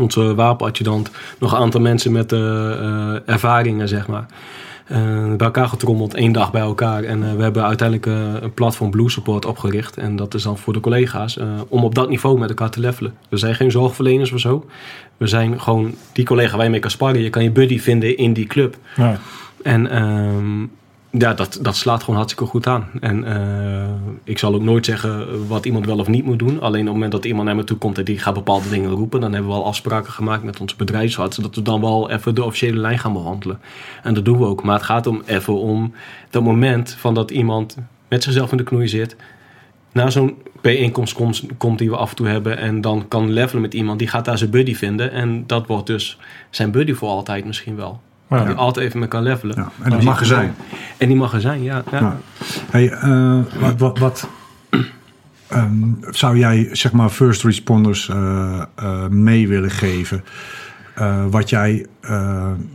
[0.00, 1.10] onze wapenadjudant.
[1.38, 4.26] Nog een aantal mensen met eh, eh, ervaringen, zeg maar.
[5.36, 7.02] Bij elkaar getrommeld, één dag bij elkaar.
[7.04, 8.06] En we hebben uiteindelijk
[8.42, 9.96] een platform Blue Support opgericht.
[9.96, 11.38] En dat is dan voor de collega's.
[11.68, 13.14] om op dat niveau met elkaar te levelen.
[13.28, 14.64] We zijn geen zorgverleners of zo.
[15.16, 17.22] We zijn gewoon die collega waar je mee kan sparren.
[17.22, 18.76] Je kan je buddy vinden in die club.
[18.96, 19.18] Ja.
[19.62, 20.66] En ehm,
[21.10, 22.88] ja, dat, dat slaat gewoon hartstikke goed aan.
[23.00, 23.88] En eh,
[24.24, 26.60] ik zal ook nooit zeggen wat iemand wel of niet moet doen.
[26.60, 28.90] Alleen op het moment dat iemand naar me toe komt en die gaat bepaalde dingen
[28.90, 31.36] roepen, dan hebben we al afspraken gemaakt met onze bedrijfsarts.
[31.36, 33.60] Dat we dan wel even de officiële lijn gaan behandelen.
[34.02, 34.62] En dat doen we ook.
[34.62, 35.92] Maar het gaat om even om
[36.30, 37.76] dat moment van dat iemand
[38.08, 39.16] met zichzelf in de knoei zit.
[39.92, 41.16] Naar zo'n bijeenkomst
[41.58, 42.58] komt die we af en toe hebben.
[42.58, 43.98] En dan kan levelen met iemand.
[43.98, 45.12] Die gaat daar zijn buddy vinden.
[45.12, 46.18] En dat wordt dus
[46.50, 48.00] zijn buddy voor altijd misschien wel.
[48.30, 48.44] Ja.
[48.44, 49.56] Die altijd even mee kan levelen.
[49.56, 50.54] Ja, en dat mag er zijn.
[50.96, 51.82] En die mag er zijn, ja.
[51.90, 51.98] ja.
[52.00, 52.16] Ja.
[52.70, 54.28] Hey, eh, wat, wat, wat
[55.48, 55.72] ehm,
[56.10, 60.24] zou jij, zeg maar, first responders eh, eh, mee willen geven?
[61.30, 61.86] Wat jij,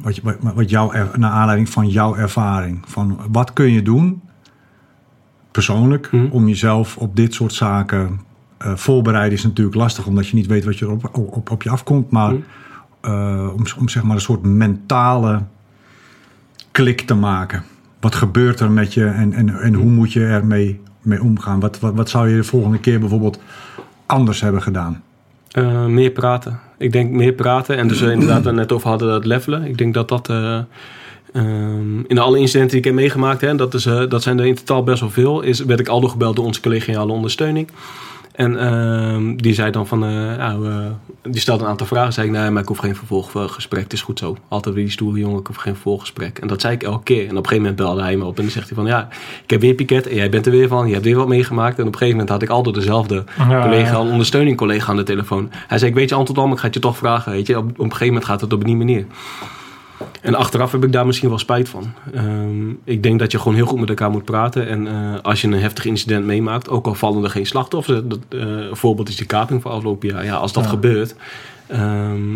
[0.02, 4.22] wat, je- wat, jouw, er- naar aanleiding van jouw ervaring, van wat kun je doen,
[5.52, 6.26] persoonlijk, Mhm.
[6.32, 8.20] om jezelf op dit soort zaken
[8.60, 12.12] voorbereiden is natuurlijk lastig, omdat je niet weet wat je op, op, op je afkomt,
[12.12, 12.42] maar Mhm.
[13.04, 15.44] Eh, om, om zeg maar een soort mentale
[16.72, 17.64] klik te maken.
[18.00, 21.60] wat gebeurt er met je en, en, en hoe moet je ermee mee omgaan?
[21.60, 23.40] Wat, wat, wat zou je de volgende keer bijvoorbeeld
[24.06, 25.04] anders hebben gedaan?
[25.52, 26.60] Eh, meer praten.
[26.78, 27.78] Ik denk meer praten.
[27.78, 29.66] En dus eh, inderdaad, we het net over hadden, dat levelen.
[29.66, 30.60] Ik denk dat dat eh,
[31.34, 34.46] ehm, in alle incidenten die ik heb meegemaakt, hè, dat, is, eh, dat zijn er
[34.46, 37.68] in totaal best wel veel, is, werd ik al gebeld door onze collegiale ondersteuning.
[38.34, 40.86] En ehm, die zei dan van, eh, nou, eh,
[41.22, 42.14] die stelde een aantal vragen.
[42.14, 43.84] Zei ik, nee, maar ik hoef geen vervolggesprek.
[43.84, 44.38] Het is goed zo.
[44.48, 46.40] Altijd weer die stoere jongen, ik hoef geen vervolggesprek.
[46.40, 47.22] En dat zei ik elke keer.
[47.22, 49.08] En op een gegeven moment belde hij me op en dan zegt hij van, ja,
[49.44, 50.88] ik heb weer piket en jij bent er weer van.
[50.88, 51.78] Je hebt weer wat meegemaakt.
[51.78, 54.00] En op een gegeven moment had ik altijd dezelfde Ja, collega, ja.
[54.00, 55.50] ondersteuning collega aan de telefoon.
[55.68, 57.32] Hij zei, ik weet je antwoord al, maar ik ga het je toch vragen.
[57.32, 59.06] Weet je, op, op een gegeven moment gaat het op die manier.
[60.22, 61.94] En achteraf heb ik daar misschien wel spijt van.
[62.14, 64.68] Ehm, ik denk dat je gewoon heel goed met elkaar moet praten.
[64.68, 68.02] En eh, als je een heftig incident meemaakt, ook al vallen er geen slachtoffers.
[68.04, 70.26] Dat, eh, een voorbeeld is die kaping van afgelopen jaar.
[70.26, 70.70] Ja, als dat Ja.
[70.70, 71.16] gebeurt.
[71.68, 72.34] ehm,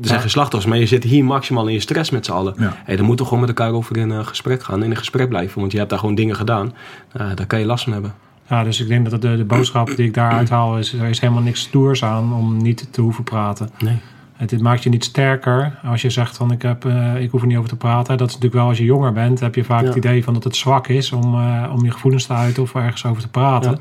[0.00, 0.20] er zijn Ja.
[0.20, 2.54] geen slachtoffers, maar je zit hier maximaal in je stress met z'n allen.
[2.58, 2.76] Ja.
[2.84, 4.82] Hey, dan moet toch gewoon met elkaar over in eh, gesprek gaan.
[4.82, 5.60] In een gesprek blijven.
[5.60, 6.72] Want je hebt daar gewoon dingen gedaan.
[7.12, 8.14] Nou, daar kan je last van hebben.
[8.48, 10.92] Ja, dus ik denk dat de, de boodschap die ik daaruit haal is...
[10.92, 13.70] er is helemaal niks stoers aan om niet te hoeven praten.
[13.78, 13.96] Nee.
[14.36, 17.40] Het, het maakt je niet sterker als je zegt van ik, heb, eh, ik hoef
[17.40, 18.16] er niet over te praten.
[18.18, 19.86] Dat is natuurlijk wel als je jonger bent, heb je vaak Ja.
[19.86, 22.74] het idee van dat het zwak is om, eh, om je gevoelens te uiten of
[22.74, 23.70] ergens over te praten.
[23.70, 23.78] Ja.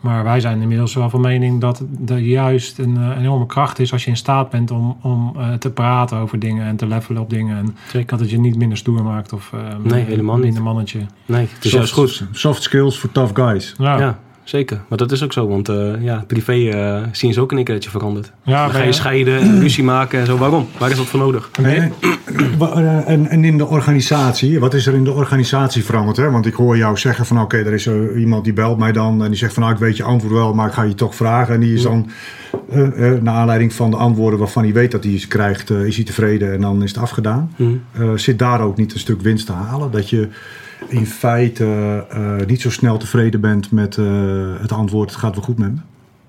[0.00, 3.92] Maar wij zijn inmiddels wel van mening dat er juist een, eh, enorme kracht is
[3.92, 7.22] als je in staat bent om, om eh, te praten over dingen en te levelen
[7.22, 7.56] op dingen.
[7.56, 8.06] En Zeker.
[8.08, 10.44] dat het je niet minder stoer maakt of eh, Nee, helemaal niet.
[10.44, 11.00] minder mannetje.
[11.26, 12.26] Nee, het is juist goed.
[12.32, 13.74] Soft skills voor tough guys.
[13.78, 14.18] Ja, ja.
[14.50, 14.80] Zeker.
[14.88, 15.48] Maar dat is ook zo.
[15.48, 18.32] Want eh, ja, privé eh, zien ze ook in één keer dat je verandert.
[18.44, 20.36] Dan ga je scheiden en ruzie maken en zo.
[20.36, 20.68] Waarom?
[20.78, 21.50] Waar is dat voor nodig?
[21.52, 21.92] En,
[22.74, 26.16] en, en, en in de organisatie, wat is er in de organisatie veranderd?
[26.16, 26.30] Hè?
[26.30, 29.22] Want ik hoor jou zeggen van oké, er is eh, iemand die belt mij dan
[29.22, 31.14] en die zegt van nou ik weet je antwoord wel, maar ik ga je toch
[31.14, 31.54] vragen.
[31.54, 32.10] En die is dan,
[32.70, 35.84] eh, eh, naar aanleiding van de antwoorden waarvan hij weet dat hij ze krijgt, eh,
[35.84, 37.52] is hij tevreden en dan is het afgedaan.
[37.56, 37.64] Hm.
[37.92, 39.90] Eh, zit daar ook niet een stuk winst te halen?
[39.90, 40.28] Dat je
[40.88, 41.64] in feite
[42.10, 44.04] eh, niet zo snel tevreden bent met eh,
[44.60, 45.78] het antwoord het gaat wel goed met me?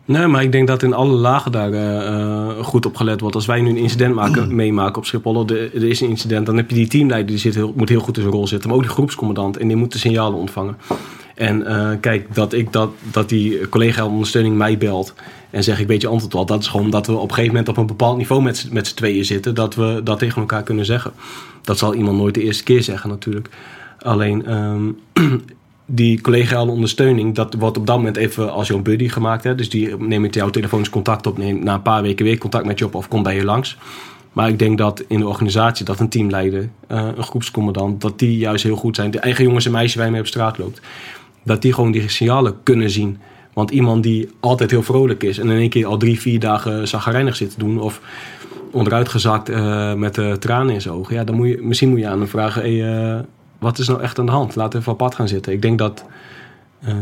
[0.05, 3.35] Nee, maar ik denk dat in alle lagen daar eh, goed op gelet wordt.
[3.35, 6.69] Als wij nu een incident maken, meemaken op Schiphol, er is een incident, dan heb
[6.69, 8.83] je die teamleider die zit heel, moet heel goed in zijn rol zitten, maar ook
[8.83, 10.77] die groepscommandant en die moet de signalen ontvangen.
[11.35, 11.65] En
[11.99, 15.13] kijk, dat, ik dat, dat die collega ondersteuning mij belt
[15.51, 17.47] en zeg ik weet je antwoord al, dat is gewoon dat we op een gegeven
[17.47, 20.63] moment op een bepaald niveau met, met z'n tweeën zitten, dat we dat tegen elkaar
[20.63, 21.11] kunnen zeggen.
[21.61, 23.49] Dat zal iemand nooit de eerste keer zeggen natuurlijk.
[24.01, 24.91] Alleen ehm,
[25.85, 29.43] die collegiale ondersteuning, dat wordt op dat moment even als jouw buddy gemaakt.
[29.43, 29.55] Hè?
[29.55, 32.79] Dus die neemt jouw telefonisch contact op, neemt na een paar weken weer contact met
[32.79, 33.77] je op of komt bij je langs.
[34.33, 38.37] Maar ik denk dat in de organisatie, dat een teamleider, eh, een groepscommandant, dat die
[38.37, 39.11] juist heel goed zijn.
[39.11, 40.81] De eigen jongens en meisjes waar je mee op straat loopt.
[41.43, 43.17] Dat die gewoon die signalen kunnen zien.
[43.53, 46.87] Want iemand die altijd heel vrolijk is en in één keer al drie, vier dagen
[46.87, 47.79] zagrijnig zit te doen.
[47.79, 48.01] Of
[48.71, 51.15] onderuitgezakt eh met eh, tranen in zijn ogen.
[51.15, 52.63] Ja, dan moet je, misschien moet je aan hem vragen,
[53.61, 54.53] wat is nou echt aan de hand?
[54.53, 55.53] We even apart gaan zitten.
[55.53, 56.05] Ik denk dat,
[56.79, 56.93] eh,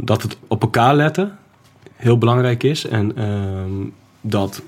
[0.00, 1.38] dat het op elkaar letten
[1.96, 2.86] heel belangrijk is.
[2.86, 3.70] En ehm,
[4.20, 4.62] dat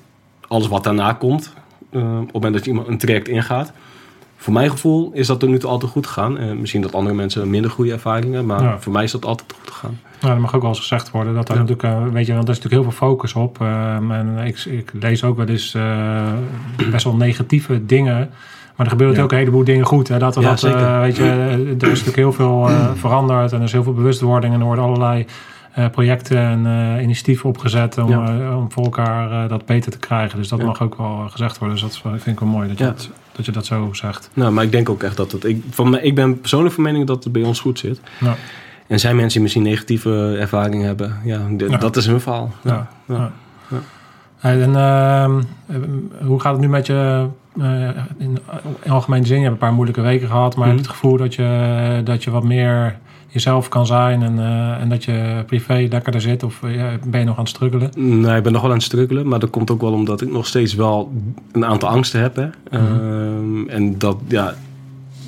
[0.47, 1.53] alles wat daarna komt,
[1.89, 3.71] eh, op het moment dat iemand een traject ingaat.
[4.37, 6.37] Voor mijn gevoel is dat er nu toe altijd goed gegaan.
[6.37, 8.79] Eh, misschien dat andere mensen minder goede ervaringen, maar Ja.
[8.79, 9.99] voor mij is dat altijd goed gegaan.
[10.21, 11.33] Nou, dat mag ook wel eens gezegd worden.
[11.33, 11.61] Dat er Ja.
[11.63, 13.61] natuurlijk, weet je, want er is natuurlijk heel veel focus op.
[13.61, 15.77] ehm, en ik, ik lees ook wel eens
[16.91, 18.29] best wel negatieve dingen.
[18.75, 19.23] Maar er gebeuren Ja.
[19.23, 20.07] ook een heleboel dingen goed.
[20.07, 20.17] Hè?
[20.19, 21.23] Dat, er Ja, dat, eh, weet je,
[21.65, 23.51] er is natuurlijk heel veel eh, veranderd.
[23.51, 24.53] En er is heel veel bewustwording.
[24.53, 25.25] En er worden allerlei
[25.73, 28.57] eh, projecten en initiatieven opgezet om, Ja.
[28.57, 30.37] om voor elkaar dat beter te krijgen.
[30.37, 31.77] Dus dat mag ook wel gezegd worden.
[31.77, 34.29] Dus dat vind ik wel mooi dat je, dat, dat je dat zo zegt.
[34.33, 35.43] Nou, maar ik denk ook echt dat het.
[35.45, 37.99] Ik, van, ik ben persoonlijk van mening dat het bij ons goed zit.
[38.19, 38.35] Ja.
[38.87, 41.39] En zijn mensen die misschien negatieve ervaringen hebben, ja,
[41.79, 42.53] dat is hun verhaal.
[42.63, 42.87] Ja.
[43.07, 43.31] Ja.
[43.67, 43.77] Ja.
[44.37, 45.77] Hey, en ehm, eh,
[46.25, 47.27] hoe gaat het nu met je
[47.59, 47.81] eh,
[48.17, 48.37] in,
[48.81, 49.35] in algemene zin?
[49.37, 50.75] Je hebt een paar moeilijke weken gehad, maar Mhm.
[50.75, 52.97] heb je het gevoel dat je, dat je wat meer
[53.27, 56.43] jezelf kan zijn en, eh, en dat je privé lekkerder zit?
[56.43, 57.89] Of eh, ben je nog aan het struggelen?
[57.95, 60.31] Nee, ik ben nog wel aan het struggelen, maar dat komt ook wel omdat ik
[60.31, 61.11] nog steeds wel
[61.51, 62.35] een aantal angsten heb.
[62.35, 62.47] Hè.
[62.71, 64.53] Ehm, en dat, ja,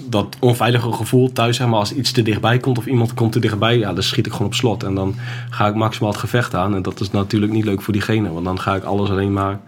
[0.10, 3.40] dat onveilige gevoel thuis, zeg maar, als iets te dichtbij komt of iemand komt te
[3.40, 4.84] dichtbij, ja, dan schiet ik gewoon op slot.
[4.84, 5.16] En dan
[5.50, 6.76] ga ik maximaal het gevecht aan.
[6.76, 9.60] En dat is natuurlijk niet leuk voor diegene, want dan ga ik alles alleen maar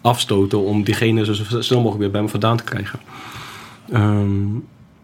[0.00, 2.98] afstoten om diegene zo snel mogelijk weer bij me vandaan te krijgen.
[3.92, 4.46] Ehm,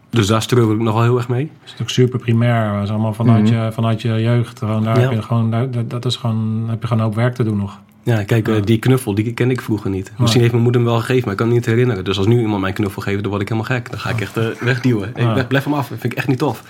[0.09, 1.43] dus daar struggle ik nog wel heel erg mee.
[1.45, 2.73] Dat is natuurlijk super primair.
[2.73, 3.53] Dat is allemaal vanuit, Mhm.
[3.63, 4.59] je, vanuit je jeugd.
[4.59, 5.01] Gewoon, daar Ja.
[5.01, 7.57] heb je gewoon, daar, dat- is gewoon, heb je gewoon een hoop werk te doen
[7.57, 7.79] nog.
[8.03, 8.61] Ja, kijk, eh, Ja.
[8.61, 10.11] die knuffel, die ken ik vroeger niet.
[10.17, 12.03] Misschien heeft mijn moeder hem wel gegeven, maar ik kan het niet herinneren.
[12.03, 13.89] Dus als nu iemand mij een knuffel geeft, dan word ik helemaal gek.
[13.89, 15.07] Dan ga ik echt eh, wegduwen.
[15.07, 16.63] Ik blijf, blijf hem af, dat vind ik echt niet tof.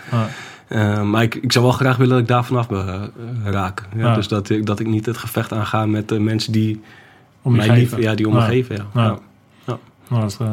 [0.67, 2.67] Eh, maar ik, ik zou wel graag willen dat ik daar vanaf
[3.43, 3.83] raak.
[4.15, 6.81] Dus dat ik, dat ik niet het gevecht aanga met mensen die
[7.45, 8.01] Om je geven.
[8.01, 8.45] ja, die om me Ja.
[8.45, 8.75] geven.
[8.75, 9.01] Ja.
[9.01, 9.17] Ja.
[9.65, 9.77] Ja.
[10.09, 10.47] Nou, dat, eh,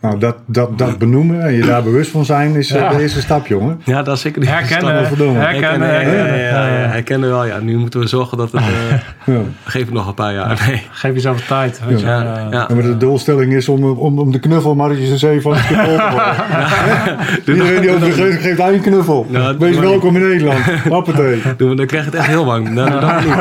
[0.00, 2.88] Maar Nou, dat, dat, dat benoemen en je daar bewust van zijn is eh, Ja.
[2.88, 3.80] de eerste stap, jongen.
[3.84, 4.48] Ja, dat is zeker niet.
[4.50, 5.38] Herkennen, verdomme.
[5.38, 6.88] herkennen, Herkennen, ja, ja, ja, ja, ja.
[6.88, 7.44] herkennen wel.
[7.46, 8.60] Ja, nu moeten we zorgen dat het...
[8.60, 8.98] eh,
[9.34, 9.40] Ja.
[9.64, 10.62] geef het nog een paar jaar.
[10.68, 10.82] Nee.
[10.90, 11.80] Geef jezelf de tijd.
[11.88, 12.06] Weet je.
[12.06, 15.66] Ja, maar de doelstelling is om, om, om de knuffel Marretjes de Zee van het
[15.66, 16.08] kapot te
[17.44, 17.56] worden.
[17.56, 19.26] Iedereen die over de geeft, geeft hij een knuffel.
[19.58, 20.60] Wees welkom in Nederland.
[20.88, 21.42] Hoppatee.
[21.56, 22.68] Doen we- Dan krijg je het echt heel bang.
[22.68, 23.34] Nou, dat niet.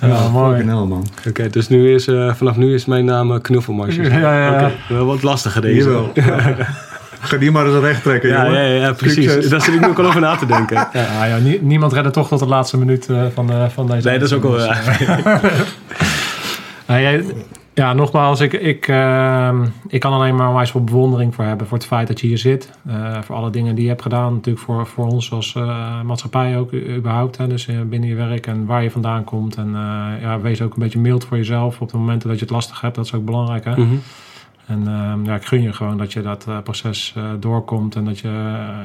[0.00, 0.50] Ja, mooi.
[0.56, 1.06] Fucking hell, man.
[1.28, 4.02] Oké, dus nu is, eh, vanaf nu is mijn naam eh, Knuffelmarsje.
[4.02, 4.70] Ja, ja, ja.
[4.88, 5.78] Wel wat lastiger deze.
[5.88, 6.12] Jawel.
[7.20, 8.60] Ga die maar eens recht trekken, Ja, jongen.
[8.60, 9.32] ja, ja, ja, precies.
[9.32, 9.48] Succes.
[9.48, 10.76] Daar zit ik nu ook al over na te denken.
[10.76, 10.90] Ja.
[10.92, 14.08] Ja, ja, nie- niemand redde toch tot de laatste minuut eh, van, de, van deze.
[14.08, 14.66] Nee, dat is ook wel Dus.
[16.86, 17.24] Nou, jij-
[17.74, 21.78] ja, nogmaals, ik, ik, ehm, ik kan alleen maar onwijs veel bewondering voor hebben voor
[21.78, 22.70] het feit dat je hier zit.
[22.86, 26.58] Eh, voor alle dingen die je hebt gedaan, natuurlijk voor, voor ons als eh, maatschappij
[26.58, 27.36] ook überhaupt.
[27.36, 29.56] Hè, dus eh, binnen je werk en waar je vandaan komt.
[29.56, 29.70] En
[30.20, 32.80] ja, wees ook een beetje mild voor jezelf op de momenten dat je het lastig
[32.80, 32.94] hebt.
[32.94, 33.64] Dat is ook belangrijk.
[33.64, 33.76] Hè?
[33.76, 33.94] Mhm.
[34.66, 38.28] En ehm, ja, ik gun je gewoon dat je dat proces doorkomt en dat je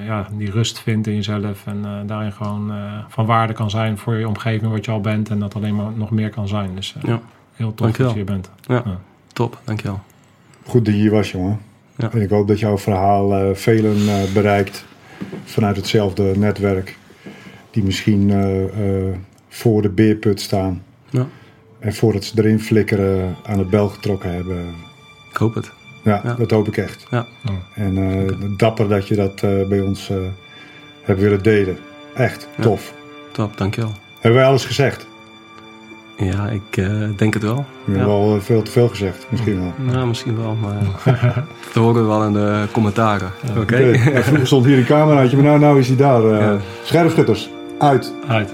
[0.06, 2.72] ja, die rust vindt in jezelf en daarin gewoon
[3.08, 5.92] van waarde kan zijn voor je omgeving wat je al bent en dat alleen maar
[5.96, 6.76] nog meer kan zijn.
[6.76, 7.20] Dus Ja.
[7.60, 8.14] Heel tof Dankjewel.
[8.14, 8.50] dat je hier bent.
[8.86, 9.00] Ja.
[9.34, 10.00] Top, dankjewel.
[10.66, 11.60] Goed dat je hier was, jongen.
[11.96, 12.12] Ja.
[12.12, 14.86] En ik hoop dat jouw verhaal eh, velen eh, bereikt
[15.44, 16.98] vanuit hetzelfde netwerk.
[17.72, 18.64] Die misschien eh,
[19.08, 19.16] eh,
[19.50, 20.84] voor de beerput staan.
[21.10, 21.28] Ja.
[21.80, 24.66] En voordat ze erin flikkeren aan het bel getrokken hebben.
[25.32, 25.72] Ik hoop het.
[26.04, 26.34] Ja, Ja.
[26.34, 27.06] dat hoop ik echt.
[27.12, 27.28] Ja.
[27.76, 30.18] En eh, dapper dat je dat eh, bij ons eh,
[31.04, 31.78] hebt willen delen.
[32.16, 32.64] Echt, Ja.
[32.64, 32.94] tof.
[33.32, 33.92] Top, dankjewel.
[34.20, 35.08] Hebben wij alles gezegd?
[36.20, 37.66] Ja, ik eh, denk het wel.
[37.86, 39.94] We hebben al eh, veel te veel gezegd, misschien wel.
[39.94, 40.78] Nou, misschien wel, maar
[41.74, 43.32] dat horen we wel in de commentaren.
[43.58, 43.78] Oké.
[43.78, 46.24] Ja, Vroeger stond hier een cameraatje, maar nou, nou is hij daar.
[46.26, 46.58] eh Ja.
[46.84, 47.50] Scherpschutters,
[47.80, 48.14] uit.
[48.28, 48.54] Uit.